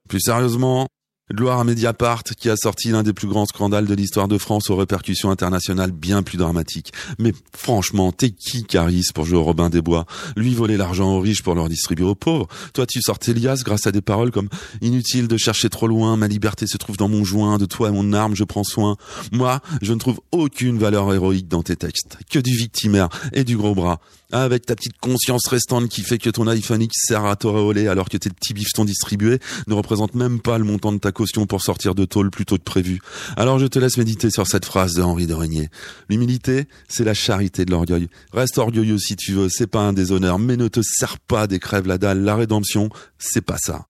Plus 0.08 0.20
sérieusement, 0.20 0.86
Gloire 1.32 1.60
à 1.60 1.64
Mediapart 1.64 2.24
qui 2.24 2.48
a 2.48 2.56
sorti 2.56 2.90
l'un 2.90 3.02
des 3.02 3.12
plus 3.12 3.28
grands 3.28 3.44
scandales 3.44 3.86
de 3.86 3.94
l'histoire 3.94 4.28
de 4.28 4.38
France 4.38 4.70
aux 4.70 4.76
répercussions 4.76 5.30
internationales 5.30 5.90
bien 5.90 6.22
plus 6.22 6.38
dramatiques. 6.38 6.92
Mais 7.18 7.32
franchement, 7.54 8.12
t'es 8.12 8.30
qui 8.30 8.64
Caris 8.64 9.08
pour 9.14 9.26
jouer 9.26 9.38
au 9.38 9.44
Robin 9.44 9.68
des 9.68 9.82
Bois? 9.82 10.06
Lui 10.36 10.54
voler 10.54 10.78
l'argent 10.78 11.16
aux 11.16 11.20
riches 11.20 11.42
pour 11.42 11.54
leur 11.54 11.68
distribuer 11.68 12.06
aux 12.06 12.14
pauvres. 12.14 12.48
Toi 12.72 12.86
tu 12.86 13.02
sortes 13.02 13.28
Elias 13.28 13.60
grâce 13.64 13.86
à 13.86 13.92
des 13.92 14.00
paroles 14.00 14.30
comme 14.30 14.48
inutile 14.80 15.28
de 15.28 15.36
chercher 15.36 15.68
trop 15.68 15.86
loin, 15.86 16.16
ma 16.16 16.28
liberté 16.28 16.66
se 16.66 16.78
trouve 16.78 16.96
dans 16.96 17.08
mon 17.08 17.24
joint, 17.24 17.58
de 17.58 17.66
toi 17.66 17.88
et 17.88 17.92
mon 17.92 18.12
arme 18.14 18.34
je 18.34 18.44
prends 18.44 18.64
soin. 18.64 18.96
Moi, 19.32 19.60
je 19.82 19.92
ne 19.92 19.98
trouve 19.98 20.20
aucune 20.32 20.78
valeur 20.78 21.12
héroïque 21.12 21.48
dans 21.48 21.62
tes 21.62 21.76
textes, 21.76 22.18
que 22.30 22.38
du 22.38 22.56
victimaire 22.56 23.08
et 23.32 23.44
du 23.44 23.56
gros 23.56 23.74
bras. 23.74 24.00
Avec 24.30 24.66
ta 24.66 24.76
petite 24.76 24.98
conscience 25.00 25.46
restante 25.48 25.88
qui 25.88 26.02
fait 26.02 26.18
que 26.18 26.28
ton 26.28 26.46
iPhone 26.48 26.82
X 26.82 26.94
sert 27.06 27.24
à 27.24 27.34
t'auréoler 27.34 27.88
alors 27.88 28.10
que 28.10 28.18
tes 28.18 28.28
petits 28.28 28.52
bifetons 28.52 28.84
distribués 28.84 29.38
ne 29.66 29.72
représentent 29.72 30.14
même 30.14 30.40
pas 30.40 30.58
le 30.58 30.64
montant 30.64 30.92
de 30.92 30.98
ta 30.98 31.12
caution 31.12 31.46
pour 31.46 31.62
sortir 31.62 31.94
de 31.94 32.04
tôle 32.04 32.30
plus 32.30 32.44
tôt 32.44 32.58
que 32.58 32.62
prévu. 32.62 33.00
Alors 33.38 33.58
je 33.58 33.66
te 33.66 33.78
laisse 33.78 33.96
méditer 33.96 34.30
sur 34.30 34.46
cette 34.46 34.66
phrase 34.66 34.92
de 34.92 35.02
Henri 35.02 35.26
de 35.26 35.32
Régnier. 35.32 35.70
L'humilité, 36.10 36.66
c'est 36.88 37.04
la 37.04 37.14
charité 37.14 37.64
de 37.64 37.70
l'orgueil. 37.70 38.08
Reste 38.34 38.58
orgueilleux 38.58 38.98
si 38.98 39.16
tu 39.16 39.32
veux, 39.32 39.48
c'est 39.48 39.66
pas 39.66 39.80
un 39.80 39.94
déshonneur, 39.94 40.38
mais 40.38 40.58
ne 40.58 40.68
te 40.68 40.80
sers 40.82 41.18
pas 41.18 41.46
des 41.46 41.58
crèves 41.58 41.86
la 41.86 41.96
dalle. 41.96 42.22
La 42.22 42.36
rédemption, 42.36 42.90
c'est 43.18 43.40
pas 43.40 43.56
ça. 43.56 43.86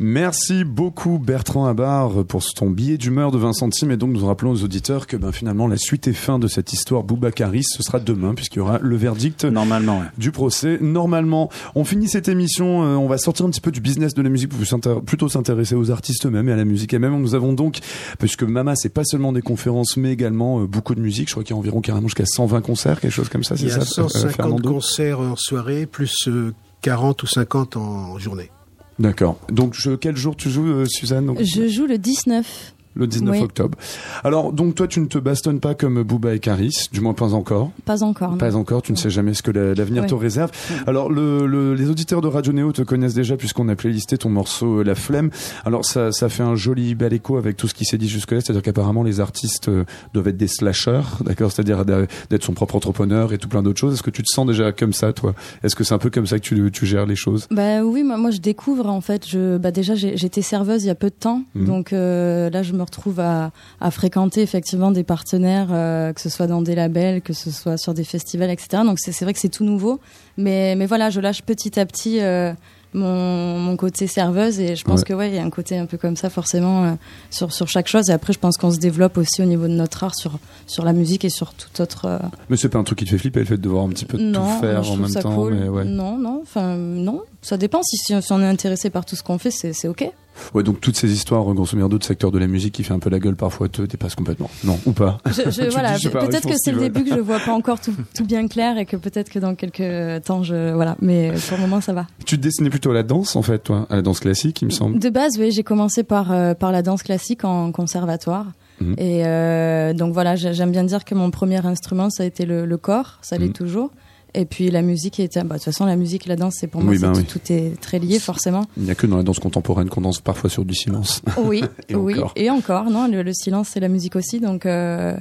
Merci 0.00 0.62
beaucoup 0.62 1.18
Bertrand 1.18 1.66
Abar 1.66 2.24
pour 2.24 2.44
ton 2.54 2.70
billet 2.70 2.98
d'humeur 2.98 3.32
de 3.32 3.38
20 3.38 3.52
centimes 3.52 3.90
et 3.90 3.96
donc 3.96 4.12
nous 4.12 4.24
rappelons 4.24 4.52
aux 4.52 4.62
auditeurs 4.62 5.08
que 5.08 5.16
ben, 5.16 5.32
finalement 5.32 5.66
la 5.66 5.76
suite 5.76 6.06
et 6.06 6.12
fin 6.12 6.38
de 6.38 6.46
cette 6.46 6.72
histoire 6.72 7.02
Boubacaris 7.02 7.64
ce 7.64 7.82
sera 7.82 7.98
demain 7.98 8.34
puisqu'il 8.34 8.58
y 8.58 8.60
aura 8.60 8.78
le 8.78 8.94
verdict 8.94 9.44
Normalement, 9.44 9.98
ouais. 9.98 10.06
du 10.16 10.30
procès. 10.30 10.78
Normalement, 10.80 11.50
on 11.74 11.82
finit 11.82 12.06
cette 12.06 12.28
émission, 12.28 12.84
euh, 12.84 12.94
on 12.94 13.08
va 13.08 13.18
sortir 13.18 13.44
un 13.44 13.50
petit 13.50 13.60
peu 13.60 13.72
du 13.72 13.80
business 13.80 14.14
de 14.14 14.22
la 14.22 14.28
musique 14.28 14.50
pour 14.50 15.02
plutôt 15.02 15.28
s'intéresser 15.28 15.74
aux 15.74 15.90
artistes 15.90 16.26
eux-mêmes 16.26 16.48
et 16.48 16.52
à 16.52 16.56
la 16.56 16.64
musique 16.64 16.94
elle-même. 16.94 17.20
Nous 17.20 17.34
avons 17.34 17.52
donc, 17.52 17.80
puisque 18.20 18.44
Mama 18.44 18.76
c'est 18.76 18.94
pas 18.94 19.04
seulement 19.04 19.32
des 19.32 19.42
conférences 19.42 19.96
mais 19.96 20.12
également 20.12 20.60
euh, 20.60 20.66
beaucoup 20.66 20.94
de 20.94 21.00
musique, 21.00 21.26
je 21.28 21.34
crois 21.34 21.42
qu'il 21.42 21.54
y 21.54 21.56
a 21.56 21.58
environ 21.58 21.80
carrément 21.80 22.06
jusqu'à 22.06 22.26
120 22.26 22.60
concerts, 22.60 23.00
quelque 23.00 23.10
chose 23.10 23.28
comme 23.28 23.42
ça, 23.42 23.56
Il 23.56 23.62
c'est 23.62 23.66
y 23.66 23.80
a 23.80 23.84
ça 23.84 24.02
euh, 24.02 24.08
150 24.08 24.36
Fernando 24.36 24.72
concerts 24.74 25.18
en 25.18 25.34
soirée, 25.34 25.86
plus 25.86 26.28
euh, 26.28 26.54
40 26.82 27.20
ou 27.24 27.26
50 27.26 27.76
en 27.76 28.18
journée. 28.18 28.50
D'accord. 28.98 29.38
Donc 29.50 29.74
je- 29.74 29.94
quel 29.96 30.16
jour 30.16 30.34
tu 30.36 30.50
joues 30.50 30.66
euh, 30.66 30.86
Suzanne 30.86 31.32
Je 31.40 31.68
joue 31.68 31.86
le 31.86 31.98
19. 31.98 32.74
Le 32.98 33.06
19 33.06 33.36
Oui. 33.36 33.42
octobre. 33.42 33.78
Alors, 34.24 34.52
donc 34.52 34.74
toi, 34.74 34.86
tu 34.88 35.00
ne 35.00 35.06
te 35.06 35.18
bastonnes 35.18 35.60
pas 35.60 35.74
comme 35.74 36.02
Booba 36.02 36.34
et 36.34 36.40
Caris, 36.40 36.88
du 36.92 37.00
moins 37.00 37.14
pas 37.14 37.32
encore. 37.32 37.70
Pas 37.84 38.02
encore. 38.02 38.32
non. 38.32 38.36
Pas 38.38 38.56
encore, 38.56 38.82
tu 38.82 38.92
ne 38.92 38.96
sais 38.96 39.08
jamais 39.08 39.34
ce 39.34 39.42
que 39.42 39.50
la- 39.52 39.72
l'avenir 39.74 40.04
te 40.06 40.14
réserve. 40.14 40.50
Alors, 40.86 41.10
le, 41.10 41.46
le- 41.46 41.74
les 41.74 41.88
auditeurs 41.88 42.20
de 42.20 42.28
Radio 42.28 42.52
Néo 42.52 42.72
te 42.72 42.82
connaissent 42.82 43.14
déjà 43.14 43.36
puisqu'on 43.36 43.68
a 43.68 43.76
playlisté 43.76 44.18
ton 44.18 44.28
morceau 44.30 44.80
euh, 44.80 44.82
La 44.82 44.94
Flemme. 44.96 45.30
Alors, 45.64 45.84
ça, 45.84 46.10
ça 46.12 46.28
fait 46.28 46.42
un 46.42 46.56
joli 46.56 46.94
bel 46.94 47.12
écho 47.12 47.36
avec 47.36 47.56
tout 47.56 47.68
ce 47.68 47.74
qui 47.74 47.84
s'est 47.84 47.98
dit 47.98 48.08
jusque-là, 48.08 48.40
c'est-à-dire 48.40 48.62
qu'apparemment 48.62 49.02
les 49.04 49.20
artistes 49.20 49.68
euh, 49.68 49.84
doivent 50.12 50.28
être 50.28 50.36
des 50.36 50.48
slashers, 50.48 51.02
d'accord 51.24 51.52
C'est-à-dire 51.52 51.84
d'être 51.84 52.42
son 52.44 52.52
propre 52.52 52.74
entrepreneur 52.76 53.32
et 53.32 53.38
tout 53.38 53.48
plein 53.48 53.62
d'autres 53.62 53.78
choses. 53.78 53.94
Est-ce 53.94 54.02
que 54.02 54.10
tu 54.10 54.22
te 54.22 54.28
sens 54.34 54.44
déjà 54.46 54.72
comme 54.72 54.92
ça, 54.92 55.12
toi? 55.12 55.34
Est-ce 55.62 55.76
que 55.76 55.84
c'est 55.84 55.94
un 55.94 55.98
peu 55.98 56.10
comme 56.10 56.26
ça 56.26 56.38
que 56.38 56.44
tu, 56.44 56.70
tu 56.72 56.84
gères 56.86 57.06
les 57.06 57.16
choses? 57.16 57.46
Bah 57.52 57.82
oui, 57.82 58.02
moi, 58.02 58.16
moi 58.16 58.30
je 58.32 58.38
découvre 58.40 58.86
en 58.88 59.00
fait. 59.00 59.26
Je, 59.28 59.56
bah 59.58 59.70
déjà 59.70 59.94
j'étais 59.94 60.42
serveuse 60.42 60.82
il 60.82 60.88
y 60.88 60.90
a 60.90 60.94
peu 60.96 61.10
de 61.10 61.14
temps, 61.14 61.42
Mhm. 61.54 61.64
donc 61.66 61.92
euh, 61.92 62.50
là 62.50 62.62
je 62.62 62.72
me 62.72 62.82
retrouve 62.88 63.20
à, 63.20 63.52
à 63.80 63.90
fréquenter 63.90 64.42
effectivement 64.42 64.90
des 64.90 65.04
partenaires, 65.04 65.68
euh, 65.70 66.12
que 66.12 66.20
ce 66.20 66.28
soit 66.28 66.46
dans 66.46 66.60
des 66.62 66.74
labels, 66.74 67.22
que 67.22 67.32
ce 67.32 67.50
soit 67.50 67.76
sur 67.76 67.94
des 67.94 68.04
festivals, 68.04 68.50
etc. 68.50 68.82
Donc 68.84 68.98
c'est 68.98 69.18
vrai 69.24 69.32
que 69.32 69.38
c'est 69.40 69.48
tout 69.48 69.64
nouveau, 69.64 70.00
mais 70.36 70.74
mais 70.76 70.86
voilà, 70.86 71.10
je 71.10 71.20
lâche 71.20 71.42
petit 71.42 71.78
à 71.80 71.86
petit. 71.86 72.20
euh, 72.20 72.52
mon, 72.94 73.58
mon 73.58 73.76
côté 73.76 74.06
serveuse 74.06 74.60
et 74.60 74.74
je 74.74 74.82
pense 74.82 75.00
Ouais. 75.00 75.04
que 75.04 75.12
ouais 75.12 75.28
il 75.28 75.34
y 75.34 75.38
a 75.38 75.42
un 75.44 75.50
côté 75.50 75.76
un 75.76 75.84
peu 75.84 75.98
comme 75.98 76.16
ça 76.16 76.30
forcément 76.30 76.84
euh, 76.84 76.92
sur 77.30 77.52
sur 77.52 77.68
chaque 77.68 77.86
chose 77.86 78.08
et 78.08 78.12
après 78.14 78.32
je 78.32 78.38
pense 78.38 78.56
qu'on 78.56 78.70
se 78.70 78.78
développe 78.78 79.18
aussi 79.18 79.42
au 79.42 79.44
niveau 79.44 79.64
de 79.68 79.74
notre 79.74 80.04
art 80.04 80.14
sur 80.14 80.38
sur 80.66 80.86
la 80.86 80.94
musique 80.94 81.22
et 81.26 81.28
sur 81.28 81.52
tout 81.52 81.82
autre 81.82 82.06
euh, 82.06 82.18
Mais 82.48 82.56
c'est 82.56 82.70
pas 82.70 82.78
un 82.78 82.84
truc 82.84 83.00
qui 83.00 83.04
te 83.04 83.10
fait 83.10 83.18
flipper, 83.18 83.40
le 83.40 83.44
fait 83.44 83.58
de 83.58 83.62
devoir 83.62 83.84
un 83.84 83.90
petit 83.90 84.06
peu 84.06 84.16
non, 84.16 84.40
tout 84.54 84.60
faire 84.62 84.90
en 84.90 84.96
même 84.96 85.12
temps. 85.12 85.34
cool. 85.34 85.52
mais 85.52 85.68
ouais. 85.68 85.84
Non, 85.84 86.16
non, 86.16 86.40
enfin 86.42 86.76
non. 86.76 87.20
Ça 87.42 87.58
dépend 87.58 87.82
si, 87.82 87.98
si, 87.98 88.14
on 88.32 88.40
est 88.40 88.46
intéressé 88.46 88.88
par 88.88 89.04
tout 89.04 89.16
ce 89.16 89.22
qu'on 89.22 89.36
fait, 89.36 89.50
c'est 89.50 89.86
ok. 89.86 90.10
Ouais, 90.54 90.62
donc 90.62 90.80
toutes 90.80 90.96
ces 90.96 91.12
histoires, 91.12 91.42
grosso 91.54 91.76
modo, 91.76 91.98
de 91.98 92.04
secteur 92.04 92.30
de 92.30 92.38
la 92.38 92.46
musique 92.46 92.74
qui 92.74 92.84
fait 92.84 92.94
un 92.94 92.98
peu 92.98 93.10
la 93.10 93.18
gueule 93.18 93.36
parfois 93.36 93.68
te 93.68 93.82
dépassent 93.82 94.14
complètement. 94.14 94.50
Non, 94.64 94.78
ou 94.86 94.92
pas 94.92 95.18
Je, 95.26 95.68
voilà, 95.70 95.92
peut-être 95.98 96.46
que 96.48 96.54
c'est 96.56 96.72
le 96.72 96.80
début 96.80 97.04
que 97.04 97.14
je 97.14 97.20
vois 97.20 97.38
pas 97.40 97.52
encore 97.58 97.80
tout, 97.80 97.94
tout 98.14 98.24
bien 98.24 98.46
clair 98.48 98.78
et 98.78 98.86
que 98.86 98.96
peut-être 98.96 99.28
que 99.30 99.38
dans 99.38 99.54
quelques 99.54 100.24
temps 100.24 100.42
je 100.42 100.72
voilà, 100.72 100.96
mais 101.00 101.32
pour 101.48 101.56
le 101.58 101.62
moment 101.62 101.80
ça 101.80 101.92
va. 101.92 102.06
Tu 102.24 102.36
te 102.36 102.42
destinais 102.42 102.70
plutôt 102.70 102.90
à 102.90 102.94
la 102.94 103.02
danse, 103.02 103.36
en 103.36 103.42
fait, 103.42 103.58
toi, 103.60 103.86
à 103.90 103.96
la 103.96 104.02
danse 104.02 104.20
classique, 104.20 104.62
il 104.62 104.66
me 104.66 104.70
semble. 104.70 104.98
De 104.98 105.10
base, 105.10 105.38
oui, 105.38 105.50
j'ai 105.50 105.62
commencé 105.62 106.02
par 106.04 106.32
euh, 106.32 106.54
par 106.54 106.72
la 106.72 106.82
danse 106.82 107.02
classique 107.02 107.44
en 107.44 107.72
conservatoire. 107.72 108.46
Mhm. 108.80 108.94
Et 108.98 109.26
euh, 109.26 109.92
donc 109.92 110.12
voilà, 110.14 110.36
j'ai- 110.36 110.54
j'aime 110.54 110.70
bien 110.70 110.84
dire 110.84 111.04
que 111.04 111.14
mon 111.14 111.30
premier 111.30 111.64
instrument 111.66 112.10
ça 112.10 112.22
a 112.22 112.26
été 112.26 112.46
le, 112.46 112.64
le 112.64 112.76
corps, 112.76 113.18
ça 113.22 113.36
l'est 113.38 113.46
Mhm. 113.46 113.52
toujours. 113.52 113.90
Et 114.34 114.44
puis 114.44 114.70
la 114.70 114.82
musique 114.82 115.20
était, 115.20 115.40
bah, 115.42 115.54
de 115.54 115.58
toute 115.58 115.64
façon 115.64 115.86
la 115.86 115.96
musique 115.96 116.26
et 116.26 116.28
la 116.28 116.36
danse 116.36 116.54
c'est 116.58 116.66
pour 116.66 116.82
moi 116.82 116.92
Oui, 116.92 116.98
ben 116.98 117.12
tout, 117.12 117.18
oui. 117.20 117.24
tout 117.24 117.52
est 117.52 117.80
très 117.80 117.98
lié 117.98 118.18
forcément. 118.18 118.66
Il 118.76 118.84
n'y 118.84 118.90
a 118.90 118.94
que 118.94 119.06
dans 119.06 119.16
la 119.16 119.22
danse 119.22 119.38
contemporaine 119.38 119.88
qu'on 119.88 120.00
danse 120.02 120.20
parfois 120.20 120.48
sur 120.50 120.64
du 120.64 120.74
silence. 120.74 121.22
Oui, 121.38 121.64
Et 121.88 121.94
oui, 121.94 122.14
encore. 122.18 122.32
et 122.36 122.50
encore, 122.50 122.90
non, 122.90 123.08
le, 123.08 123.22
le 123.22 123.32
silence 123.32 123.68
c'est 123.72 123.80
la 123.80 123.88
musique 123.88 124.16
aussi, 124.16 124.40
donc 124.40 124.66
euh, 124.66 125.16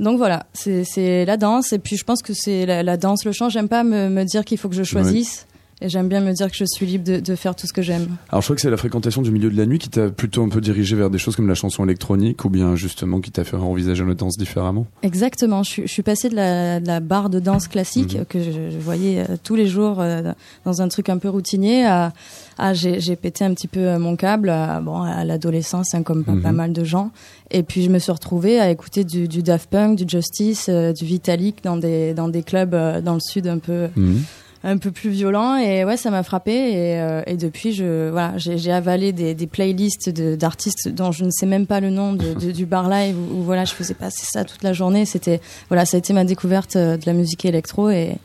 donc 0.00 0.18
voilà, 0.18 0.46
c'est 0.52 0.84
c'est 0.84 1.24
la 1.24 1.36
danse 1.36 1.72
et 1.72 1.78
puis 1.78 1.96
je 1.96 2.04
pense 2.04 2.22
que 2.22 2.32
c'est 2.34 2.66
la, 2.66 2.82
la 2.82 2.96
danse 2.96 3.24
le 3.24 3.32
chant. 3.32 3.48
J'aime 3.48 3.68
pas 3.68 3.82
me, 3.84 4.08
me 4.08 4.24
dire 4.24 4.44
qu'il 4.44 4.58
faut 4.58 4.68
que 4.68 4.76
je 4.76 4.82
choisisse 4.84 5.46
et 5.80 5.88
j'aime 5.88 6.08
bien 6.08 6.20
me 6.20 6.32
dire 6.32 6.50
que 6.50 6.56
je 6.56 6.64
suis 6.66 6.86
libre 6.86 7.04
de, 7.04 7.20
de 7.20 7.34
faire 7.36 7.54
tout 7.54 7.66
ce 7.66 7.72
que 7.72 7.82
j'aime. 7.82 8.16
Alors, 8.30 8.42
je 8.42 8.46
crois 8.46 8.56
que 8.56 8.62
c'est 8.62 8.70
la 8.70 8.76
fréquentation 8.76 9.22
du 9.22 9.30
milieu 9.30 9.50
de 9.50 9.56
la 9.56 9.64
nuit 9.66 9.78
qui 9.78 9.88
t'a 9.88 10.08
plutôt 10.10 10.42
un 10.42 10.48
peu 10.48 10.60
dirigé 10.60 10.96
vers 10.96 11.10
des 11.10 11.18
choses 11.18 11.36
comme 11.36 11.48
la 11.48 11.54
chanson 11.54 11.84
électronique 11.84 12.44
ou 12.44 12.50
bien 12.50 12.74
justement 12.76 13.20
qui 13.20 13.30
t'a 13.30 13.44
fait 13.44 13.56
envisager 13.56 14.04
la 14.04 14.14
danse 14.14 14.36
différemment? 14.36 14.86
Exactement, 15.02 15.62
je, 15.62 15.70
suis- 15.70 15.82
je 15.86 15.92
suis 15.92 16.02
passée 16.02 16.28
de 16.28 16.34
la, 16.36 16.80
de 16.80 16.86
la 16.86 17.00
barre 17.00 17.30
de 17.30 17.38
danse 17.40 17.68
classique 17.68 18.16
Mhm. 18.16 18.24
que 18.26 18.38
je, 18.42 18.50
je 18.70 18.78
voyais 18.78 19.20
euh, 19.20 19.36
tous 19.42 19.54
les 19.54 19.66
jours 19.66 20.00
euh, 20.00 20.32
dans 20.64 20.82
un 20.82 20.88
truc 20.88 21.08
un 21.08 21.18
peu 21.18 21.28
routinier 21.28 21.84
à, 21.86 22.12
à 22.58 22.74
j'ai 22.74 23.16
pété 23.16 23.44
un 23.44 23.54
petit 23.54 23.68
peu 23.68 23.80
euh, 23.80 23.98
mon 23.98 24.16
câble 24.16 24.48
à, 24.50 24.80
bon, 24.80 25.02
à 25.02 25.24
l'adolescence, 25.24 25.94
hein, 25.94 26.02
comme 26.02 26.24
pas, 26.24 26.32
Mhm. 26.32 26.42
pas 26.42 26.52
mal 26.52 26.72
de 26.72 26.84
gens. 26.84 27.10
Et 27.50 27.62
puis 27.62 27.82
je 27.82 27.88
me 27.90 27.98
suis 27.98 28.12
retrouvée 28.12 28.58
à 28.60 28.68
écouter 28.70 29.04
du, 29.04 29.28
du 29.28 29.42
Daft 29.42 29.70
Punk, 29.70 29.96
du 29.98 30.04
Justice, 30.08 30.66
euh, 30.68 30.92
du 30.92 31.04
Vitalik 31.04 31.62
dans 31.64 31.76
des, 31.76 32.14
dans 32.14 32.28
des 32.28 32.42
clubs 32.42 32.74
euh, 32.74 33.00
dans 33.00 33.14
le 33.14 33.20
sud 33.20 33.46
un 33.46 33.58
peu 33.58 33.88
Mhm. 33.96 34.22
Un 34.64 34.76
peu 34.78 34.90
plus 34.90 35.10
violent 35.10 35.56
et 35.56 35.84
ouais 35.84 35.96
ça 35.96 36.10
m'a 36.10 36.22
frappé 36.24 36.52
et, 36.52 37.00
euh, 37.00 37.22
et 37.26 37.36
depuis 37.36 37.72
je 37.72 38.10
voilà 38.10 38.32
j'ai 38.36 38.72
avalé 38.72 39.12
des, 39.12 39.34
des 39.34 39.46
playlists 39.46 40.10
d'artistes 40.10 40.88
dont 40.88 41.12
je 41.12 41.24
ne 41.24 41.30
sais 41.30 41.46
même 41.46 41.66
pas 41.66 41.78
le 41.80 41.90
nom 41.90 42.12
de, 42.12 42.34
de- 42.34 42.50
du 42.50 42.66
bar 42.66 42.88
live 42.88 43.16
où, 43.16 43.38
où, 43.38 43.42
voilà 43.42 43.64
je 43.64 43.72
faisais 43.72 43.94
passer 43.94 44.24
ça 44.28 44.44
toute 44.44 44.62
la 44.64 44.72
journée. 44.72 45.04
C'était 45.04 45.40
voilà 45.68 45.84
ça 45.86 45.96
a 45.96 45.98
été 45.98 46.12
ma 46.12 46.24
découverte 46.24 46.74
euh, 46.76 46.96
de 46.96 47.06
la 47.06 47.12
musique 47.12 47.44
électro 47.44 47.88
et 47.90 48.16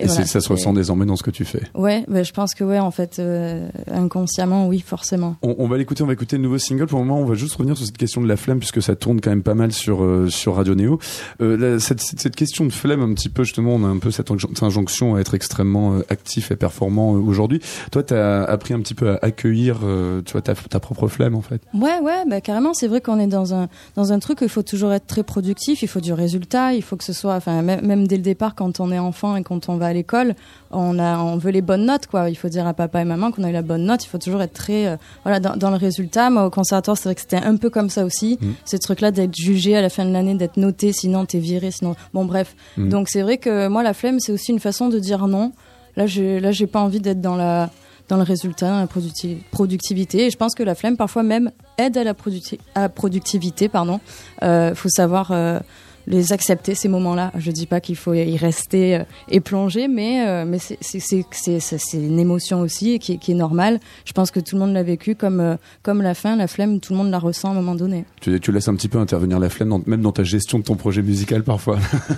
Et, 0.00 0.06
voilà, 0.06 0.22
c'est- 0.22 0.28
ça 0.28 0.40
se 0.40 0.48
ressent 0.48 0.72
désormais 0.72 1.06
dans 1.06 1.16
ce 1.16 1.22
que 1.22 1.30
tu 1.30 1.44
fais. 1.44 1.62
ouais 1.74 2.04
bah, 2.08 2.22
je 2.22 2.32
pense 2.32 2.54
que 2.54 2.64
ouais 2.64 2.78
en 2.78 2.90
fait 2.90 3.18
euh, 3.18 3.68
inconsciemment 3.90 4.66
oui 4.66 4.80
forcément 4.80 5.36
On, 5.42 5.54
on 5.58 5.68
va 5.68 5.76
l'écouter, 5.78 6.02
on 6.02 6.06
va 6.06 6.12
écouter 6.12 6.36
le 6.36 6.42
nouveau 6.42 6.58
single. 6.58 6.86
Pour 6.86 6.98
le 7.00 7.04
moment, 7.06 7.20
on 7.20 7.24
va 7.26 7.34
juste 7.34 7.54
revenir 7.54 7.76
sur 7.76 7.86
cette 7.86 7.98
question 7.98 8.20
de 8.20 8.26
la 8.28 8.36
flemme, 8.36 8.58
puisque 8.58 8.82
ça 8.82 8.96
tourne 8.96 9.20
quand 9.20 9.30
même 9.30 9.42
pas 9.42 9.54
mal 9.54 9.72
sur 9.72 10.02
euh, 10.02 10.28
sur 10.28 10.56
Radio 10.56 10.74
Néo. 10.74 10.98
Euh, 11.40 11.56
la- 11.56 11.78
cette, 11.80 12.34
question 12.36 12.64
de 12.64 12.72
flemme, 12.72 13.02
un 13.02 13.12
petit 13.14 13.28
peu 13.28 13.44
justement, 13.44 13.74
on 13.74 13.84
a 13.84 13.88
un 13.88 13.98
peu 13.98 14.10
cette 14.10 14.30
injon- 14.30 14.48
cette 14.54 14.62
injonction 14.62 15.14
à 15.16 15.20
être 15.20 15.34
extrêmement 15.34 15.98
actif 16.08 16.50
et 16.50 16.56
performant 16.56 17.10
aujourd'hui. 17.12 17.60
Toi, 17.92 18.02
t'as 18.02 18.44
appris 18.44 18.74
un 18.74 18.80
petit 18.80 18.94
peu 18.94 19.10
à 19.10 19.18
accueillir, 19.22 19.80
tu 20.24 20.32
vois, 20.32 20.42
ta, 20.42 20.54
ta 20.54 20.80
propre 20.80 21.08
flemme 21.08 21.34
en 21.34 21.42
fait. 21.42 21.60
Ouais, 21.74 21.98
ouais, 22.02 22.24
bah 22.28 22.40
carrément. 22.40 22.74
C'est 22.74 22.88
vrai 22.88 23.00
qu'on 23.00 23.18
est 23.18 23.26
dans 23.26 23.54
un 23.54 23.68
dans 23.96 24.12
un 24.12 24.18
truc 24.18 24.40
où 24.40 24.44
il 24.44 24.50
faut 24.50 24.62
toujours 24.62 24.92
être 24.92 25.06
très 25.06 25.22
productif. 25.22 25.82
Il 25.82 25.88
faut 25.88 26.00
du 26.00 26.12
résultat. 26.12 26.74
Il 26.74 26.82
faut 26.82 26.96
que 26.96 27.04
ce 27.04 27.12
soit, 27.12 27.34
enfin, 27.34 27.62
même 27.62 28.06
dès 28.06 28.16
le 28.16 28.22
départ, 28.22 28.54
quand 28.54 28.80
on 28.80 28.90
est 28.92 28.98
enfant 28.98 29.36
et 29.36 29.42
quand 29.42 29.68
on 29.68 29.76
va 29.76 29.86
à 29.90 29.92
l'école, 29.92 30.34
on 30.70 30.98
a, 30.98 31.18
on 31.18 31.36
veut 31.36 31.50
les 31.50 31.60
bonnes 31.60 31.84
notes, 31.84 32.06
quoi. 32.06 32.30
Il 32.30 32.34
faut 32.36 32.48
dire 32.48 32.66
à 32.66 32.72
papa 32.74 33.02
et 33.02 33.04
maman 33.04 33.30
qu'on 33.30 33.44
a 33.44 33.50
eu 33.50 33.52
la 33.52 33.62
bonne 33.62 33.84
note. 33.84 34.04
Il 34.04 34.08
faut 34.08 34.18
toujours 34.18 34.40
être 34.40 34.54
très, 34.54 34.86
euh, 34.86 34.96
voilà, 35.24 35.40
dans, 35.40 35.56
dans 35.56 35.70
le 35.70 35.76
résultat. 35.76 36.30
Moi, 36.30 36.46
au 36.46 36.50
conservatoire, 36.50 36.96
c'est 36.96 37.04
vrai 37.04 37.14
que 37.14 37.20
c'était 37.20 37.36
un 37.36 37.56
peu 37.56 37.68
comme 37.70 37.90
ça 37.90 38.04
aussi. 38.04 38.38
Mm. 38.40 38.46
Ce 38.64 38.76
truc-là 38.76 39.10
d'être 39.10 39.34
jugé 39.34 39.76
à 39.76 39.82
la 39.82 39.90
fin 39.90 40.04
de 40.06 40.12
l'année, 40.12 40.34
d'être 40.34 40.56
noté, 40.56 40.92
sinon 40.92 41.26
t'es 41.26 41.38
viré, 41.38 41.70
sinon, 41.70 41.94
bon, 42.14 42.24
bref. 42.24 42.54
Mm. 42.76 42.88
Donc 42.88 43.08
c'est 43.08 43.22
vrai 43.22 43.36
que 43.38 43.68
moi, 43.68 43.82
la 43.82 43.92
flemme, 43.92 44.20
c'est 44.20 44.32
aussi 44.32 44.52
une 44.52 44.60
façon 44.60 44.88
de 44.88 44.98
dire 44.98 45.26
non. 45.26 45.52
Là, 45.96 46.06
je, 46.06 46.38
là, 46.38 46.52
j'ai 46.52 46.66
pas 46.68 46.80
envie 46.80 47.00
d'être 47.00 47.20
dans 47.20 47.36
la, 47.36 47.68
dans 48.08 48.16
le 48.16 48.22
résultat, 48.22 48.70
dans 48.70 48.78
la 48.78 48.86
producti- 48.86 49.38
productivité. 49.50 50.26
Et 50.26 50.30
je 50.30 50.36
pense 50.36 50.54
que 50.54 50.62
la 50.62 50.74
flemme, 50.76 50.96
parfois 50.96 51.24
même, 51.24 51.50
aide 51.78 51.96
à 51.96 52.04
la 52.04 52.14
producti- 52.14 52.60
à 52.74 52.88
productivité, 52.88 53.68
pardon. 53.68 54.00
Euh, 54.42 54.74
faut 54.74 54.88
savoir 54.88 55.32
euh, 55.32 55.58
les 56.06 56.32
accepter 56.32 56.74
ces 56.74 56.88
moments-là. 56.88 57.32
Je 57.38 57.50
dis 57.50 57.66
pas 57.66 57.80
qu'il 57.80 57.96
faut 57.96 58.14
y 58.14 58.36
rester 58.36 58.96
euh, 58.96 59.04
et 59.30 59.40
plonger, 59.40 59.88
mais 59.88 60.26
euh, 60.26 60.44
mais 60.46 60.58
c'est 60.58 61.94
une 61.94 62.18
émotion 62.18 62.60
aussi 62.60 62.92
et 62.92 62.98
qui, 62.98 63.12
est- 63.12 63.16
qui 63.18 63.32
est 63.32 63.34
normale. 63.34 63.80
Je 64.04 64.12
pense 64.12 64.30
que 64.30 64.40
tout 64.40 64.56
le 64.56 64.60
monde 64.60 64.72
l'a 64.72 64.82
vécu 64.82 65.14
comme 65.14 65.40
euh, 65.40 65.56
comme 65.82 66.02
la 66.02 66.14
faim, 66.14 66.36
la 66.36 66.46
flemme, 66.46 66.80
tout 66.80 66.92
le 66.92 66.98
monde 66.98 67.10
la 67.10 67.18
ressent 67.18 67.48
à 67.48 67.50
un 67.52 67.54
moment 67.54 67.74
donné. 67.74 68.04
Tu, 68.20 68.38
tu 68.40 68.52
laisses 68.52 68.68
un 68.68 68.74
petit 68.74 68.88
peu 68.88 68.98
intervenir 68.98 69.38
la 69.38 69.48
flemme, 69.48 69.68
dans- 69.70 69.82
même 69.86 70.02
dans 70.02 70.12
ta 70.12 70.24
gestion 70.24 70.58
de 70.58 70.64
ton 70.64 70.74
projet 70.76 71.02
musical 71.02 71.42
parfois. 71.42 71.78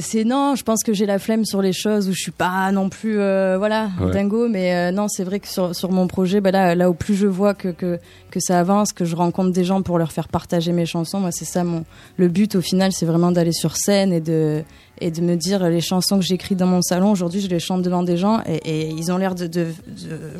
C'est 0.00 0.24
non, 0.24 0.54
je 0.56 0.62
pense 0.62 0.82
que 0.82 0.92
j'ai 0.92 1.06
la 1.06 1.18
flemme 1.18 1.44
sur 1.44 1.62
les 1.62 1.72
choses 1.72 2.08
où 2.08 2.12
je 2.12 2.20
suis 2.20 2.30
pas 2.32 2.70
non 2.72 2.88
plus 2.88 3.14
voilà 3.16 3.88
Ouais. 4.00 4.12
dingo, 4.12 4.48
mais 4.48 4.92
non, 4.92 5.08
c'est 5.08 5.24
vrai 5.24 5.40
que 5.40 5.48
sur, 5.48 5.74
sur 5.74 5.90
mon 5.90 6.06
projet, 6.06 6.40
bah 6.40 6.50
là, 6.50 6.74
là 6.74 6.88
où 6.90 6.94
plus 6.94 7.14
je 7.14 7.26
vois 7.26 7.54
que, 7.54 7.68
que 7.68 7.98
que 8.30 8.38
ça 8.40 8.60
avance, 8.60 8.92
que 8.92 9.04
je 9.04 9.16
rencontre 9.16 9.50
des 9.50 9.64
gens 9.64 9.82
pour 9.82 9.98
leur 9.98 10.12
faire 10.12 10.28
partager 10.28 10.70
mes 10.72 10.86
chansons, 10.86 11.18
moi 11.18 11.30
c'est 11.32 11.44
ça 11.44 11.64
mon 11.64 11.84
le 12.16 12.28
but 12.28 12.54
au 12.60 12.62
final, 12.62 12.92
c'est 12.92 13.06
vraiment 13.06 13.32
d'aller 13.32 13.52
sur 13.52 13.74
scène 13.76 14.12
et 14.12 14.20
de 14.20 14.62
et 15.00 15.10
de 15.10 15.20
me 15.20 15.36
dire 15.36 15.68
les 15.68 15.80
chansons 15.80 16.18
que 16.18 16.24
j'écris 16.24 16.54
dans 16.56 16.66
mon 16.66 16.82
salon 16.82 17.10
aujourd'hui, 17.12 17.40
je 17.40 17.48
les 17.48 17.58
chante 17.60 17.82
devant 17.82 18.02
des 18.02 18.16
gens 18.16 18.40
et, 18.46 18.56
et 18.64 18.88
ils 18.88 19.10
ont 19.12 19.16
l'air 19.16 19.34
de, 19.34 19.46
de, 19.46 19.64
de- 19.64 19.66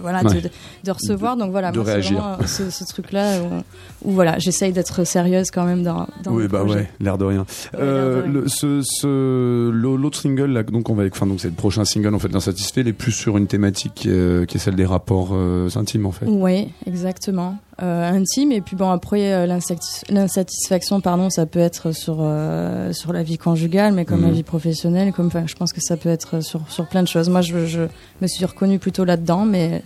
voilà 0.00 0.22
Ouais. 0.22 0.34
de, 0.34 0.40
de- 0.84 0.90
recevoir. 0.90 1.36
Donc 1.36 1.50
voilà, 1.50 1.70
De 1.72 1.78
moi, 1.78 1.86
réagir. 1.86 2.20
vraiment 2.20 2.46
ce, 2.46 2.68
ce 2.70 2.84
truc-là 2.84 3.40
où, 3.40 4.08
où, 4.08 4.12
voilà, 4.12 4.38
j'essaye 4.38 4.72
d'être 4.72 5.04
sérieuse 5.04 5.50
quand 5.50 5.64
même 5.64 5.82
dans. 5.82 6.06
dans 6.24 6.32
oui, 6.32 6.46
bah 6.48 6.60
projet. 6.60 6.74
ouais, 6.80 6.90
l'air 7.00 7.16
de 7.18 7.24
rien. 7.24 7.46
Euh, 7.78 8.42
ce, 8.46 8.82
ce, 8.82 9.70
le- 9.70 9.96
l'autre 9.96 10.18
single, 10.18 10.46
là, 10.52 10.62
donc 10.62 10.88
on 10.90 10.94
va, 10.94 11.04
enfin, 11.10 11.26
donc 11.26 11.40
c'est 11.40 11.48
le 11.48 11.54
prochain 11.54 11.84
single 11.84 12.14
en 12.14 12.18
fait 12.18 12.28
d'insatisfait, 12.28 12.82
il 12.82 12.88
est 12.88 12.92
plus 12.92 13.12
sur 13.12 13.36
une 13.36 13.46
thématique 13.46 14.04
euh, 14.06 14.44
qui 14.46 14.56
est 14.56 14.60
celle 14.60 14.76
des 14.76 14.84
rapports 14.86 15.30
euh, 15.32 15.68
intimes 15.76 16.06
en 16.06 16.12
fait. 16.12 16.26
Oui, 16.26 16.68
exactement. 16.86 17.56
Euh, 17.82 18.10
intime 18.12 18.52
et 18.52 18.60
puis 18.60 18.76
bon 18.76 18.90
après 18.90 19.32
euh, 19.32 19.46
l'insatis- 19.46 20.02
l'insatisfaction 20.10 21.00
pardon 21.00 21.30
ça 21.30 21.46
peut 21.46 21.60
être 21.60 21.92
sur 21.92 22.18
euh, 22.20 22.92
sur 22.92 23.14
la 23.14 23.22
vie 23.22 23.38
conjugale 23.38 23.94
mais 23.94 24.04
comme 24.04 24.20
Mhm. 24.20 24.26
la 24.26 24.32
vie 24.32 24.42
professionnelle 24.50 25.12
comme 25.12 25.30
je 25.46 25.54
pense 25.54 25.72
que 25.72 25.80
ça 25.80 25.96
peut 25.96 26.08
être 26.08 26.42
sur 26.42 26.60
sur 26.68 26.86
plein 26.86 27.02
de 27.02 27.08
choses. 27.08 27.28
Moi 27.28 27.40
je, 27.40 27.66
je 27.66 27.82
me 28.20 28.26
suis 28.26 28.44
reconnue 28.44 28.78
plutôt 28.78 29.04
là-dedans 29.04 29.44
mais 29.44 29.82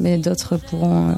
mais 0.00 0.16
d'autres 0.18 0.56
pourront 0.56 1.10
euh, 1.10 1.12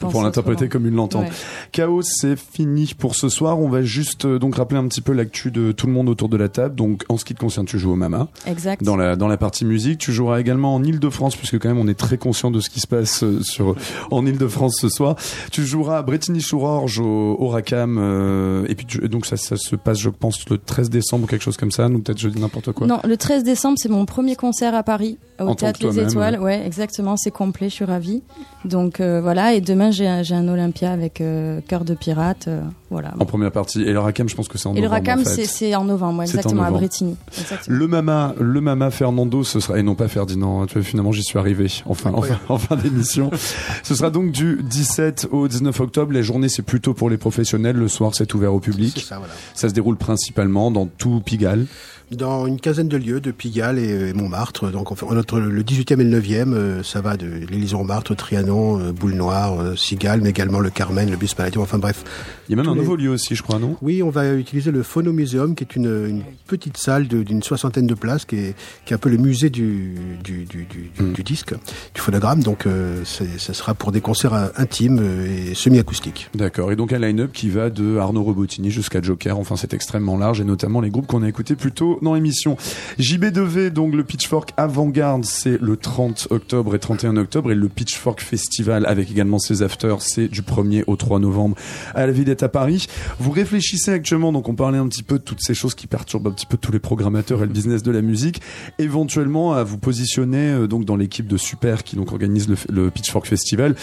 pour 0.00 0.22
l'interpréter 0.22 0.68
comme 0.68 0.86
une 0.86 0.94
l'entende. 0.94 1.24
Ouais. 1.24 1.30
Chaos, 1.72 2.02
c'est 2.02 2.36
fini 2.38 2.92
pour 2.98 3.14
ce 3.14 3.28
soir. 3.28 3.58
On 3.58 3.68
va 3.68 3.82
juste 3.82 4.24
euh, 4.24 4.38
donc 4.38 4.56
rappeler 4.56 4.78
un 4.78 4.86
petit 4.88 5.00
peu 5.00 5.12
l'actu 5.12 5.50
de 5.50 5.72
tout 5.72 5.86
le 5.86 5.92
monde 5.92 6.08
autour 6.08 6.28
de 6.28 6.36
la 6.36 6.48
table. 6.48 6.74
Donc, 6.74 7.04
en 7.08 7.16
ce 7.16 7.24
qui 7.24 7.34
te 7.34 7.40
concerne, 7.40 7.66
tu 7.66 7.78
joues 7.78 7.92
au 7.92 7.96
Mama. 7.96 8.28
Exact. 8.46 8.82
Dans 8.82 8.96
la, 8.96 9.16
dans 9.16 9.28
la 9.28 9.36
partie 9.36 9.64
musique. 9.64 9.98
Tu 9.98 10.12
joueras 10.12 10.40
également 10.40 10.74
en 10.74 10.82
Ile-de-France, 10.82 11.36
puisque 11.36 11.58
quand 11.58 11.68
même 11.68 11.78
on 11.78 11.88
est 11.88 11.98
très 11.98 12.18
conscient 12.18 12.50
de 12.50 12.60
ce 12.60 12.70
qui 12.70 12.80
se 12.80 12.86
passe 12.86 13.22
euh, 13.22 13.40
sur, 13.42 13.74
en 14.10 14.24
Ile-de-France 14.26 14.76
ce 14.80 14.88
soir. 14.88 15.16
Tu 15.50 15.64
joueras 15.64 15.98
à 15.98 16.02
Bretigny-sur-Orge 16.02 17.00
au, 17.00 17.36
au 17.38 17.48
Racam. 17.48 17.98
euh, 17.98 18.66
et 18.68 18.74
puis, 18.74 18.86
tu- 18.86 19.08
donc 19.08 19.26
ça, 19.26 19.36
ça 19.36 19.56
se 19.56 19.76
passe, 19.76 19.98
je 19.98 20.10
pense, 20.10 20.48
le 20.48 20.58
13 20.58 20.90
décembre 20.90 21.24
ou 21.24 21.26
quelque 21.26 21.42
chose 21.42 21.56
comme 21.56 21.70
ça. 21.72 21.88
Donc, 21.88 22.04
peut-être 22.04 22.18
je 22.18 22.28
dis 22.28 22.40
n'importe 22.40 22.72
quoi. 22.72 22.86
Non, 22.86 23.00
le 23.04 23.16
13 23.16 23.44
décembre, 23.44 23.76
c'est 23.80 23.88
mon 23.88 24.04
premier 24.06 24.36
concert 24.36 24.74
à 24.74 24.82
Paris, 24.82 25.18
au 25.40 25.44
En 25.48 25.54
Théâtre 25.54 25.80
Les 25.82 25.88
toi-même, 25.92 26.08
Étoiles. 26.08 26.40
Ouais. 26.40 26.62
exactement, 26.66 27.16
c'est 27.16 27.30
complet, 27.30 27.68
je 27.68 27.74
suis 27.74 27.84
ravie. 27.84 28.22
Donc 28.64 29.00
voilà, 29.00 29.54
et 29.54 29.60
demain, 29.60 29.77
j'ai 29.90 30.06
un, 30.06 30.22
j'ai 30.22 30.34
un 30.34 30.46
Olympia 30.48 30.92
avec 30.92 31.20
euh, 31.20 31.60
Cœur 31.66 31.84
de 31.84 31.94
Pirate. 31.94 32.46
euh, 32.48 32.60
voilà. 32.90 33.14
En 33.18 33.24
première 33.26 33.52
partie. 33.52 33.82
Et 33.82 33.92
le 33.92 33.98
Racam, 34.00 34.28
je 34.28 34.34
pense 34.34 34.48
que 34.48 34.58
c'est 34.58 34.66
en 34.68 34.72
Et 34.72 34.76
le 34.76 34.82
novembre. 34.82 34.94
Racam, 35.06 35.20
en 35.20 35.24
fait. 35.24 35.44
c'est 35.46 35.74
en 35.74 35.84
novembre, 35.84 36.20
ouais, 36.20 36.26
C'est 36.26 36.36
en 36.36 36.38
exactement, 36.38 36.62
à 36.62 36.66
novembre. 36.66 36.80
Bretigny. 36.80 37.16
Exactement. 37.38 37.76
Le 37.78 37.86
Mama, 37.86 38.34
le 38.40 38.60
Mama 38.60 38.90
Fernando, 38.90 39.44
ce 39.44 39.60
sera 39.60 39.78
et 39.78 39.82
non 39.82 39.94
pas 39.94 40.08
Ferdinand. 40.08 40.62
hein, 40.62 40.66
Tu 40.66 40.74
vois, 40.74 40.82
finalement, 40.82 41.12
j'y 41.12 41.22
suis 41.22 41.38
arrivé. 41.38 41.66
Enfin, 41.86 42.12
enfin, 42.14 42.38
en 42.48 42.58
fin 42.58 42.76
d'émission. 42.76 43.30
ce 43.82 43.94
sera 43.94 44.10
donc 44.10 44.32
du 44.32 44.60
17 44.62 45.28
au 45.32 45.48
19 45.48 45.78
octobre. 45.80 46.12
Les 46.12 46.22
journées, 46.22 46.48
c'est 46.48 46.62
plutôt 46.62 46.94
pour 46.94 47.10
les 47.10 47.18
professionnels. 47.18 47.76
Le 47.76 47.88
soir, 47.88 48.12
c'est 48.14 48.32
ouvert 48.34 48.54
au 48.54 48.60
public. 48.60 49.04
Ça, 49.06 49.18
voilà. 49.18 49.32
Ça 49.54 49.68
se 49.68 49.74
déroule 49.74 49.96
principalement 49.96 50.70
dans 50.70 50.86
tout 50.86 51.20
Pigalle. 51.24 51.66
Dans 52.10 52.46
une 52.46 52.58
quinzaine 52.58 52.88
de 52.88 52.96
lieux 52.96 53.20
de 53.20 53.30
Pigalle 53.30 53.78
et, 53.78 53.92
euh, 53.92 54.14
Montmartre. 54.14 54.70
Donc 54.70 54.90
entre 54.90 55.38
le 55.38 55.62
18e 55.62 56.00
et 56.00 56.04
le 56.04 56.20
9e, 56.20 56.54
euh, 56.54 56.82
ça 56.82 57.02
va 57.02 57.18
de 57.18 57.26
l'Élysée-Montmartre, 57.26 58.16
Trianon, 58.16 58.80
euh, 58.80 58.92
Boule 58.92 59.12
Noire, 59.12 59.76
Cigale, 59.76 60.22
mais 60.22 60.30
également 60.30 60.60
le 60.60 60.70
Carmen, 60.70 61.10
le 61.10 61.18
Bus 61.18 61.34
Palladium, 61.34 61.62
enfin 61.62 61.76
bref. 61.76 62.04
Il 62.48 62.52
y 62.52 62.54
a 62.54 62.62
même 62.62 62.70
un 62.70 62.74
les- 62.74 62.80
nouveau 62.80 62.96
lieu 62.96 63.10
aussi, 63.10 63.34
je 63.34 63.42
crois, 63.42 63.58
non? 63.58 63.76
Oui, 63.82 64.02
on 64.02 64.10
va 64.10 64.32
utiliser 64.34 64.70
le 64.70 64.82
Phonomuséum, 64.82 65.54
qui 65.54 65.64
est 65.64 65.76
une, 65.76 66.06
une 66.08 66.22
petite 66.46 66.76
salle 66.76 67.06
d'une 67.08 67.42
soixantaine 67.42 67.86
de 67.86 67.94
places, 67.94 68.24
qui 68.24 68.36
est, 68.36 68.54
qui 68.84 68.92
est 68.92 68.96
un 68.96 68.98
peu 68.98 69.10
le 69.10 69.18
musée 69.18 69.50
du, 69.50 69.94
du, 70.24 70.44
du, 70.44 70.64
du, 70.64 70.90
Mm. 70.98 71.08
du- 71.08 71.12
du 71.12 71.22
disque, 71.22 71.52
du 71.94 72.00
phonogramme. 72.00 72.42
Donc 72.42 72.66
euh, 72.66 73.04
ça 73.04 73.54
sera 73.54 73.74
pour 73.74 73.92
des 73.92 74.00
concerts 74.00 74.34
euh, 74.34 74.48
intimes 74.56 74.98
euh, 75.00 75.50
et 75.50 75.54
semi-acoustiques. 75.54 76.30
D'accord. 76.34 76.72
Et 76.72 76.76
donc 76.76 76.92
un 76.92 76.98
line-up 76.98 77.32
qui 77.32 77.50
va 77.50 77.70
de 77.70 77.96
Arnaud 77.98 78.22
Robotini 78.22 78.70
jusqu'à 78.70 79.02
Joker. 79.02 79.38
Enfin, 79.38 79.56
c'est 79.56 79.74
extrêmement 79.74 80.16
large 80.16 80.40
et 80.40 80.44
notamment 80.44 80.80
les 80.80 80.90
groupes 80.90 81.06
qu'on 81.06 81.22
a 81.22 81.28
écoutés 81.28 81.54
plus 81.56 81.72
tôt 81.72 81.98
dans 82.02 82.14
l'émission. 82.14 82.56
JB2V, 82.98 83.70
donc 83.70 83.94
le 83.94 84.04
Pitchfork 84.04 84.52
Avant-Garde, 84.56 85.24
c'est 85.24 85.60
le 85.60 85.76
30 85.76 86.28
octobre 86.30 86.74
et 86.74 86.78
31 86.78 87.16
octobre. 87.16 87.50
Et 87.52 87.54
le 87.54 87.68
Pitchfork 87.68 88.20
Festival, 88.20 88.86
avec 88.86 89.10
également 89.10 89.38
ses 89.38 89.62
afters, 89.62 90.02
c'est 90.02 90.28
du 90.28 90.42
1er 90.42 90.84
au 90.86 90.96
3 90.96 91.18
novembre 91.20 91.56
à 91.94 92.06
la 92.06 92.12
Villette 92.12 92.37
à 92.42 92.48
Paris. 92.48 92.86
Vous 93.18 93.30
réfléchissez 93.30 93.92
actuellement, 93.92 94.32
donc 94.32 94.48
on 94.48 94.54
parlait 94.54 94.78
un 94.78 94.88
petit 94.88 95.02
peu 95.02 95.18
de 95.18 95.24
toutes 95.24 95.42
ces 95.42 95.54
choses 95.54 95.74
qui 95.74 95.86
perturbent 95.86 96.28
un 96.28 96.32
petit 96.32 96.46
peu 96.46 96.56
tous 96.56 96.72
les 96.72 96.78
programmateurs 96.78 97.42
et 97.42 97.46
le 97.46 97.52
business 97.52 97.82
de 97.82 97.90
la 97.90 98.02
musique, 98.02 98.40
éventuellement 98.78 99.54
à 99.54 99.64
vous 99.64 99.78
positionner 99.78 100.50
euh, 100.50 100.66
donc 100.66 100.84
dans 100.84 100.96
l'équipe 100.96 101.26
de 101.26 101.36
Super 101.36 101.84
qui 101.84 101.96
donc 101.96 102.12
organise 102.12 102.48
le, 102.68 102.90
Pitchfork 102.90 103.26
Festival, 103.26 103.74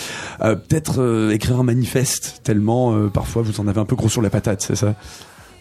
Euh, 0.42 0.56
peut-être 0.56 1.02
euh, 1.02 1.32
écrire 1.32 1.60
un 1.60 1.64
manifeste 1.64 2.42
tellement 2.44 3.10
parfois 3.10 3.42
vous 3.42 3.60
en 3.60 3.68
avez 3.68 3.80
un 3.80 3.86
peu 3.86 3.96
gros 3.96 4.10
sur 4.10 4.22
la 4.22 4.30
patate, 4.30 4.62
c'est 4.62 4.76
ça? 4.76 4.96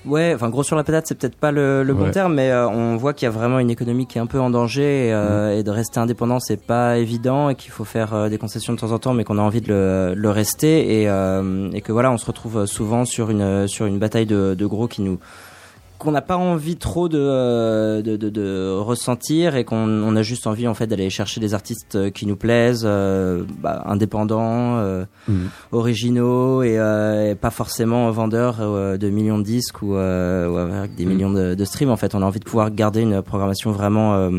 Ouais, 0.06 0.32
enfin 0.34 0.50
gros 0.50 0.62
sur 0.62 0.76
la 0.76 0.84
patate, 0.84 1.06
c'est 1.06 1.14
peut-être 1.16 1.36
pas 1.36 1.50
le, 1.50 1.82
le 1.82 1.94
bon 1.94 2.04
Ouais. 2.04 2.10
terme, 2.10 2.34
mais 2.34 2.50
euh, 2.50 2.68
on 2.68 2.96
voit 2.96 3.14
qu'il 3.14 3.24
y 3.24 3.28
a 3.28 3.30
vraiment 3.30 3.58
une 3.58 3.70
économie 3.70 4.06
qui 4.06 4.18
est 4.18 4.20
un 4.20 4.26
peu 4.26 4.38
en 4.38 4.50
danger 4.50 5.08
et, 5.08 5.12
euh, 5.14 5.58
et 5.58 5.62
de 5.62 5.70
rester 5.70 5.98
indépendant, 5.98 6.40
c'est 6.40 6.60
pas 6.60 6.98
évident 6.98 7.48
et 7.48 7.54
qu'il 7.54 7.70
faut 7.70 7.84
faire 7.84 8.12
euh, 8.12 8.28
des 8.28 8.36
concessions 8.36 8.74
de 8.74 8.78
temps 8.78 8.92
en 8.92 8.98
temps, 8.98 9.14
mais 9.14 9.24
qu'on 9.24 9.38
a 9.38 9.42
envie 9.42 9.62
de 9.62 9.68
le, 9.68 10.14
le 10.14 10.30
rester 10.30 11.00
et, 11.02 11.08
euh, 11.08 11.70
et 11.72 11.80
que 11.80 11.92
voilà, 11.92 12.10
on 12.10 12.18
se 12.18 12.26
retrouve 12.26 12.66
souvent 12.66 13.04
sur 13.06 13.30
une 13.30 13.66
sur 13.66 13.86
une 13.86 13.98
bataille 13.98 14.26
de, 14.26 14.54
de 14.54 14.66
gros 14.66 14.88
qui 14.88 15.00
nous 15.00 15.18
qu'on 15.98 16.10
n'a 16.10 16.20
pas 16.22 16.36
envie 16.36 16.76
trop 16.76 17.08
de, 17.08 17.18
euh, 17.18 18.02
de, 18.02 18.16
de, 18.16 18.28
de 18.28 18.76
ressentir 18.78 19.56
et 19.56 19.64
qu'on 19.64 19.76
on 19.88 20.16
a 20.16 20.22
juste 20.22 20.46
envie 20.46 20.66
en 20.68 20.74
fait 20.74 20.86
d'aller 20.86 21.08
chercher 21.08 21.40
des 21.40 21.54
artistes 21.54 21.94
euh, 21.94 22.10
qui 22.10 22.26
nous 22.26 22.36
plaisent, 22.36 22.82
euh, 22.84 23.44
bah, 23.60 23.82
indépendants, 23.86 24.76
euh, 24.78 25.04
Mhm. 25.28 25.48
originaux 25.72 26.62
et, 26.62 26.78
euh, 26.78 27.30
et 27.30 27.34
pas 27.34 27.50
forcément 27.50 28.10
vendeurs 28.10 28.58
de 28.98 29.08
millions 29.10 29.38
de 29.38 29.44
disques 29.44 29.82
ou, 29.82 29.94
euh, 29.96 30.48
ou 30.48 30.56
avec 30.56 30.94
des 30.94 31.04
Mhm. 31.04 31.12
millions 31.12 31.32
de, 31.32 31.54
de 31.54 31.64
streams. 31.64 31.90
En 31.90 31.96
fait, 31.96 32.14
on 32.14 32.22
a 32.22 32.26
envie 32.26 32.40
de 32.40 32.44
pouvoir 32.44 32.70
garder 32.70 33.00
une 33.00 33.22
programmation 33.22 33.70
vraiment 33.72 34.14
euh, 34.14 34.30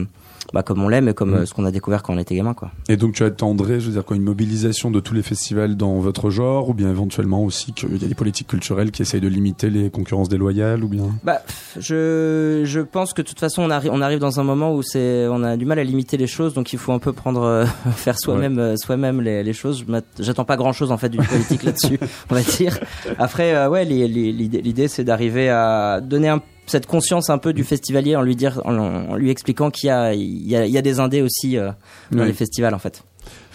bah, 0.53 0.63
comme 0.63 0.81
on 0.83 0.87
l'aime 0.89 1.07
et 1.09 1.13
comme 1.13 1.31
Mhm. 1.31 1.35
euh, 1.37 1.45
ce 1.45 1.53
qu'on 1.53 1.65
a 1.65 1.71
découvert 1.71 2.03
quand 2.03 2.13
on 2.13 2.17
était 2.17 2.35
gamin, 2.35 2.53
quoi. 2.53 2.71
Et 2.89 2.97
donc 2.97 3.13
tu 3.13 3.23
attendrais, 3.23 3.79
je 3.79 3.87
veux 3.87 3.93
dire 3.93 4.05
quoi, 4.05 4.15
une 4.15 4.23
mobilisation 4.23 4.91
de 4.91 4.99
tous 4.99 5.13
les 5.13 5.23
festivals 5.23 5.75
dans 5.75 5.99
votre 5.99 6.29
genre, 6.29 6.69
ou 6.69 6.73
bien 6.73 6.89
éventuellement 6.89 7.43
aussi 7.43 7.73
qu'il 7.73 8.01
y 8.01 8.05
a 8.05 8.07
des 8.07 8.15
politiques 8.15 8.47
culturelles 8.47 8.91
qui 8.91 9.01
essayent 9.01 9.21
de 9.21 9.27
limiter 9.27 9.69
les 9.69 9.89
concurrences 9.89 10.29
déloyales, 10.29 10.83
ou 10.83 10.87
bien? 10.87 11.05
Bah, 11.23 11.41
je, 11.77 12.61
je 12.63 12.79
pense 12.79 13.13
que 13.13 13.21
de 13.21 13.27
toute 13.27 13.39
façon, 13.39 13.63
on, 13.63 13.69
arri- 13.69 13.89
on 13.91 14.01
arrive 14.01 14.19
dans 14.19 14.39
un 14.39 14.43
moment 14.43 14.73
où 14.73 14.81
c'est, 14.81 15.27
on 15.29 15.43
a 15.43 15.57
du 15.57 15.65
mal 15.65 15.79
à 15.79 15.83
limiter 15.83 16.17
les 16.17 16.27
choses, 16.27 16.53
donc 16.53 16.73
il 16.73 16.79
faut 16.79 16.91
un 16.91 16.99
peu 16.99 17.13
prendre, 17.13 17.41
euh, 17.43 17.65
faire 17.95 18.17
soi-même, 18.19 18.59
euh, 18.59 18.75
soi-même 18.77 19.21
les, 19.21 19.43
les 19.43 19.53
choses. 19.53 19.85
J'attends 20.19 20.45
pas 20.45 20.57
grand-chose 20.57 20.91
en 20.91 20.97
fait 20.97 21.09
d'une 21.09 21.25
politique 21.25 21.63
là-dessus, 21.63 21.99
on 22.29 22.35
va 22.35 22.41
dire. 22.41 22.79
Après, 23.17 23.53
euh, 23.55 23.69
ouais, 23.69 23.85
l'idée, 23.85 24.87
c'est 24.87 25.03
d'arriver 25.03 25.49
à 25.49 26.01
donner 26.01 26.29
un, 26.29 26.41
cette 26.67 26.87
conscience 26.87 27.29
un 27.29 27.37
peu 27.37 27.53
du 27.53 27.63
festivalier 27.63 28.15
en 28.15 28.21
lui 28.21 28.35
dire, 28.35 28.61
en, 28.65 28.77
en 28.77 29.15
lui 29.15 29.29
expliquant 29.29 29.71
qu'il 29.71 29.87
y 29.87 29.91
a, 29.91 30.13
il 30.13 30.47
y 30.47 30.55
a, 30.55 30.65
il 30.65 30.71
y 30.71 30.77
a 30.77 30.81
des 30.81 30.99
indés 30.99 31.21
aussi 31.21 31.57
euh, 31.57 31.71
dans 32.11 32.23
les 32.23 32.33
festivals 32.33 32.73
en 32.73 32.79
fait. 32.79 33.03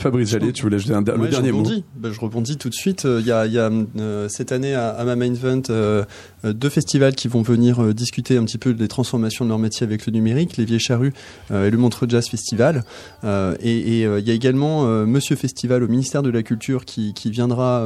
Fabrice 0.01 0.30
Jallet, 0.30 0.53
tu 0.53 0.62
voulais 0.62 0.76
ajouter 0.76 0.94
un, 0.94 1.03
le 1.03 1.26
je 1.26 1.30
dernier 1.30 1.53
mot 1.53 1.59
rebondis. 1.59 1.84
Bah, 1.96 2.09
je 2.11 2.18
rebondis 2.18 2.57
tout 2.57 2.70
de 2.70 2.74
suite. 2.74 3.05
Euh, 3.05 3.20
Il 3.20 3.26
y 3.26 3.32
a, 3.32 3.46
il 3.46 3.53
y 3.53 3.59
a, 3.59 3.70
euh, 3.98 4.28
cette 4.30 4.51
année 4.51 4.74
à, 4.74 4.88
à 4.88 5.05
Invent 5.05 5.62
euh, 5.68 6.05
deux 6.42 6.70
festivals 6.70 7.14
qui 7.14 7.28
vont 7.28 7.42
venir 7.42 7.92
discuter 7.94 8.38
un 8.38 8.44
petit 8.44 8.57
peu 8.57 8.72
des 8.72 8.88
transformations 8.88 9.44
de 9.44 9.51
leur 9.51 9.59
métier 9.59 9.84
avec 9.84 10.07
le 10.07 10.12
numérique, 10.12 10.57
les 10.57 10.64
Vieilles 10.64 10.80
Charrues 10.80 11.12
et 11.51 11.70
le 11.70 11.76
Montreux 11.76 12.09
Jazz 12.09 12.26
Festival. 12.28 12.82
Et 13.24 13.59
et, 13.62 14.03
il 14.05 14.26
y 14.26 14.30
a 14.30 14.34
également 14.34 14.84
Monsieur 15.07 15.36
Festival 15.36 15.82
au 15.82 15.88
ministère 15.88 16.22
de 16.22 16.30
la 16.30 16.42
Culture 16.42 16.84
qui, 16.86 17.12
qui 17.12 17.30
viendra 17.30 17.84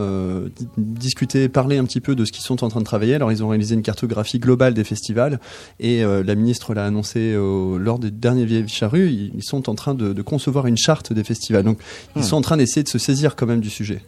di- 0.56 0.68
discuter, 0.76 1.48
parler 1.48 1.78
un 1.78 1.84
petit 1.84 2.00
peu 2.00 2.14
de 2.14 2.24
ce 2.24 2.30
qu'ils 2.30 2.44
sont 2.44 2.62
en 2.62 2.68
train 2.68 2.80
de 2.80 2.84
travailler. 2.84 3.14
Alors 3.14 3.32
ils 3.32 3.42
ont 3.42 3.48
réalisé 3.48 3.74
une 3.74 3.82
cartographie 3.82 4.38
globale 4.38 4.74
des 4.74 4.84
festivals 4.84 5.40
et 5.80 6.02
la 6.02 6.34
ministre 6.36 6.74
l'a 6.74 6.84
annoncé 6.84 7.34
lors 7.34 7.98
des 7.98 8.12
derniers 8.12 8.44
Vieilles 8.44 8.68
Charrues. 8.68 9.10
Ils, 9.10 9.32
ils 9.34 9.42
sont 9.42 9.68
en 9.68 9.74
train 9.74 9.94
de, 9.94 10.12
de 10.12 10.22
concevoir 10.22 10.66
une 10.66 10.76
charte 10.76 11.12
des 11.12 11.24
festivals. 11.24 11.64
Donc 11.64 11.78
ils 12.16 12.24
sont 12.24 12.36
en 12.36 12.40
train 12.40 12.56
d'essayer 12.56 12.82
de 12.82 12.88
se 12.88 12.98
saisir 12.98 13.36
quand 13.36 13.46
même 13.46 13.60
du 13.60 13.70
sujet. 13.70 14.00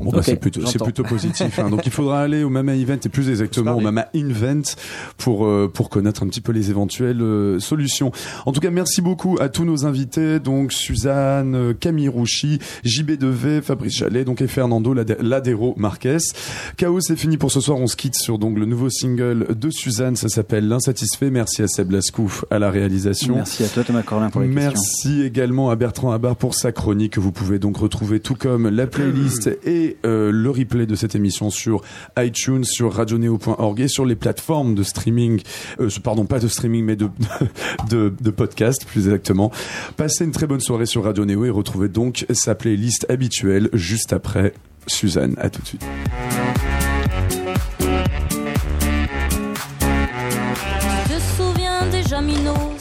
Bon, 0.00 0.10
bah, 0.10 0.20
c'est 0.22 0.36
plutôt, 0.36 0.60
plutôt 0.84 1.02
positif. 1.02 1.58
hein. 1.58 1.70
Donc 1.70 1.84
il 1.86 1.92
faudra 1.92 2.20
aller 2.22 2.44
au 2.44 2.50
Mama 2.50 2.74
Event 2.74 2.98
et 3.04 3.08
plus 3.08 3.28
exactement 3.30 3.72
au 3.74 3.80
Mama 3.80 4.06
Invent 4.14 4.62
pour 5.16 5.46
euh, 5.46 5.68
pour 5.72 5.88
connaître 5.90 6.22
un 6.22 6.28
petit 6.28 6.40
peu 6.40 6.52
les 6.52 6.70
éventuelles 6.70 7.20
euh, 7.20 7.58
solutions. 7.58 8.12
En 8.46 8.52
tout 8.52 8.60
cas, 8.60 8.70
merci 8.70 9.02
beaucoup 9.02 9.36
à 9.40 9.48
tous 9.48 9.64
nos 9.64 9.86
invités, 9.86 10.38
donc 10.38 10.72
Suzanne, 10.72 11.54
euh, 11.54 11.72
Camille 11.74 12.08
Rouchy, 12.08 12.58
JB 12.84 13.12
Devet, 13.18 13.60
Fabrice 13.60 13.96
Jallet, 13.96 14.24
donc 14.24 14.40
et 14.40 14.46
Fernando 14.46 14.94
Lade- 14.94 15.18
Ladero 15.20 15.74
Marquez. 15.76 16.18
Chaos, 16.76 17.00
c'est 17.00 17.16
fini 17.16 17.36
pour 17.36 17.50
ce 17.50 17.60
soir. 17.60 17.78
On 17.78 17.86
se 17.86 17.96
quitte 17.96 18.14
sur 18.14 18.38
donc 18.38 18.56
le 18.58 18.66
nouveau 18.66 18.90
single 18.90 19.48
de 19.58 19.70
Suzanne. 19.70 20.14
Ça 20.16 20.28
s'appelle 20.28 20.68
L'insatisfait. 20.68 21.30
Merci 21.30 21.62
à 21.62 21.68
Seb 21.68 21.90
Lascouf 21.90 22.44
à 22.50 22.58
la 22.58 22.70
réalisation. 22.70 23.34
Merci 23.34 23.64
à 23.64 23.68
toi 23.68 23.82
Thomas 23.84 24.02
Corlin 24.02 24.30
pour 24.30 24.40
les 24.42 24.48
questions. 24.48 24.70
Merci 24.70 25.22
également 25.22 25.70
à 25.70 25.76
Bertrand 25.76 26.12
Habar 26.12 26.36
pour 26.36 26.54
sa 26.54 26.72
chronique 26.72 27.14
que 27.14 27.20
vous 27.20 27.32
pouvez 27.32 27.58
donc 27.58 27.76
retrouver 27.78 28.20
tout 28.20 28.34
comme 28.34 28.68
la 28.68 28.86
playlist 28.86 29.48
et 29.66 29.87
euh, 30.04 30.30
le 30.32 30.50
replay 30.50 30.86
de 30.86 30.94
cette 30.94 31.14
émission 31.14 31.50
sur 31.50 31.82
iTunes, 32.18 32.64
sur 32.64 32.92
radioneo.org 32.92 33.80
et 33.80 33.88
sur 33.88 34.04
les 34.04 34.16
plateformes 34.16 34.74
de 34.74 34.82
streaming, 34.82 35.40
euh, 35.80 35.88
pardon 36.02 36.26
pas 36.26 36.38
de 36.38 36.48
streaming 36.48 36.84
mais 36.84 36.96
de, 36.96 37.08
de, 37.90 38.30
podcast 38.30 38.84
plus 38.86 39.06
exactement. 39.06 39.50
Passez 39.96 40.24
une 40.24 40.32
très 40.32 40.46
bonne 40.46 40.60
soirée 40.60 40.86
sur 40.86 41.04
Radio 41.04 41.24
Neo 41.24 41.44
et 41.44 41.50
retrouvez 41.50 41.88
donc 41.88 42.26
sa 42.30 42.54
playlist 42.54 43.06
habituelle 43.08 43.68
juste 43.72 44.12
après 44.12 44.54
Suzanne. 44.86 45.34
À 45.38 45.50
tout 45.50 45.62
de 45.62 45.66
suite. 45.66 45.84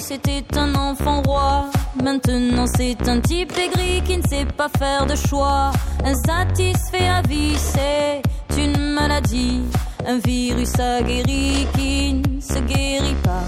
C'était 0.08 0.45
un 0.58 0.74
enfant 0.76 1.22
roi. 1.22 1.70
Maintenant 2.03 2.65
c'est 2.75 3.07
un 3.07 3.19
type 3.19 3.53
aigri 3.57 4.01
qui 4.05 4.17
ne 4.17 4.23
sait 4.23 4.45
pas 4.45 4.69
faire 4.77 5.05
de 5.05 5.15
choix. 5.15 5.71
Insatisfait 6.03 7.07
à 7.07 7.21
vie, 7.21 7.57
c'est 7.57 8.21
une 8.57 8.93
maladie. 8.93 9.61
Un 10.07 10.19
virus 10.19 10.79
aguerri 10.79 11.67
qui 11.75 12.13
ne 12.13 12.41
se 12.41 12.59
guérit 12.59 13.15
pas. 13.23 13.43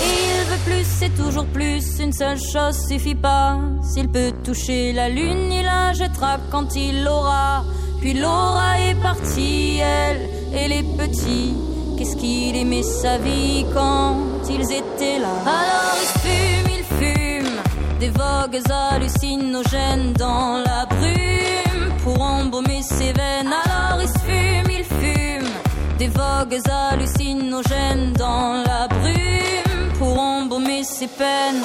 Et 0.00 0.14
il 0.28 0.44
veut 0.50 0.62
plus, 0.64 0.86
c'est 0.86 1.14
toujours 1.16 1.46
plus, 1.46 1.98
une 1.98 2.12
seule 2.12 2.38
chose 2.38 2.78
suffit 2.88 3.16
pas. 3.16 3.58
S'il 3.82 4.08
peut 4.08 4.32
toucher 4.44 4.92
la 4.92 5.08
lune, 5.08 5.50
il 5.50 5.64
la 5.64 5.92
jettera 5.92 6.38
quand 6.50 6.76
il 6.76 7.02
l'aura. 7.02 7.64
Puis 8.00 8.14
Laura 8.14 8.78
est 8.80 8.94
partie, 9.02 9.78
elle 9.78 10.28
et 10.54 10.68
les 10.68 10.84
petits. 10.84 11.54
Qu'est-ce 11.96 12.14
qu'il 12.14 12.54
aimait 12.54 12.84
sa 12.84 13.18
vie 13.18 13.66
quand 13.74 14.18
ils 14.48 14.70
étaient 14.70 15.18
là? 15.18 15.34
Alors 15.44 15.96
il 16.00 16.08
fume, 16.20 16.70
il 16.78 16.84
fume 16.84 17.37
des 17.98 18.10
vogues 18.10 18.60
hallucinogènes 18.70 20.12
dans 20.12 20.62
la 20.64 20.86
brume 20.86 21.92
pour 22.04 22.20
embaumer 22.20 22.82
ses 22.82 23.12
veines. 23.12 23.52
Alors 23.64 24.00
il 24.00 24.08
fume, 24.20 24.70
il 24.70 24.84
fume 24.84 25.50
des 25.98 26.08
vogues 26.08 26.60
hallucinogènes 26.70 28.12
dans 28.12 28.62
la 28.64 28.88
brume 28.88 29.92
pour 29.98 30.18
embaumer 30.18 30.84
ses 30.84 31.08
peines. 31.08 31.64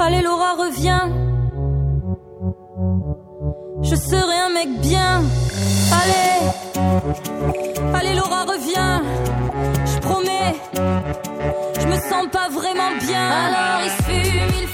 Allez, 0.00 0.22
Laura, 0.22 0.54
reviens. 0.58 1.10
Je 3.82 3.96
serai 3.96 4.38
un 4.46 4.52
mec 4.54 4.80
bien. 4.80 5.22
Allez, 6.00 6.38
allez 7.94 8.14
Laura, 8.14 8.44
reviens. 8.44 9.02
Je 9.84 9.98
promets, 10.00 10.54
je 11.80 11.86
me 11.86 11.96
sens 11.96 12.26
pas 12.30 12.48
vraiment 12.48 12.96
bien. 13.00 13.28
Alors 13.30 13.82
il 13.84 13.90
fume, 14.04 14.71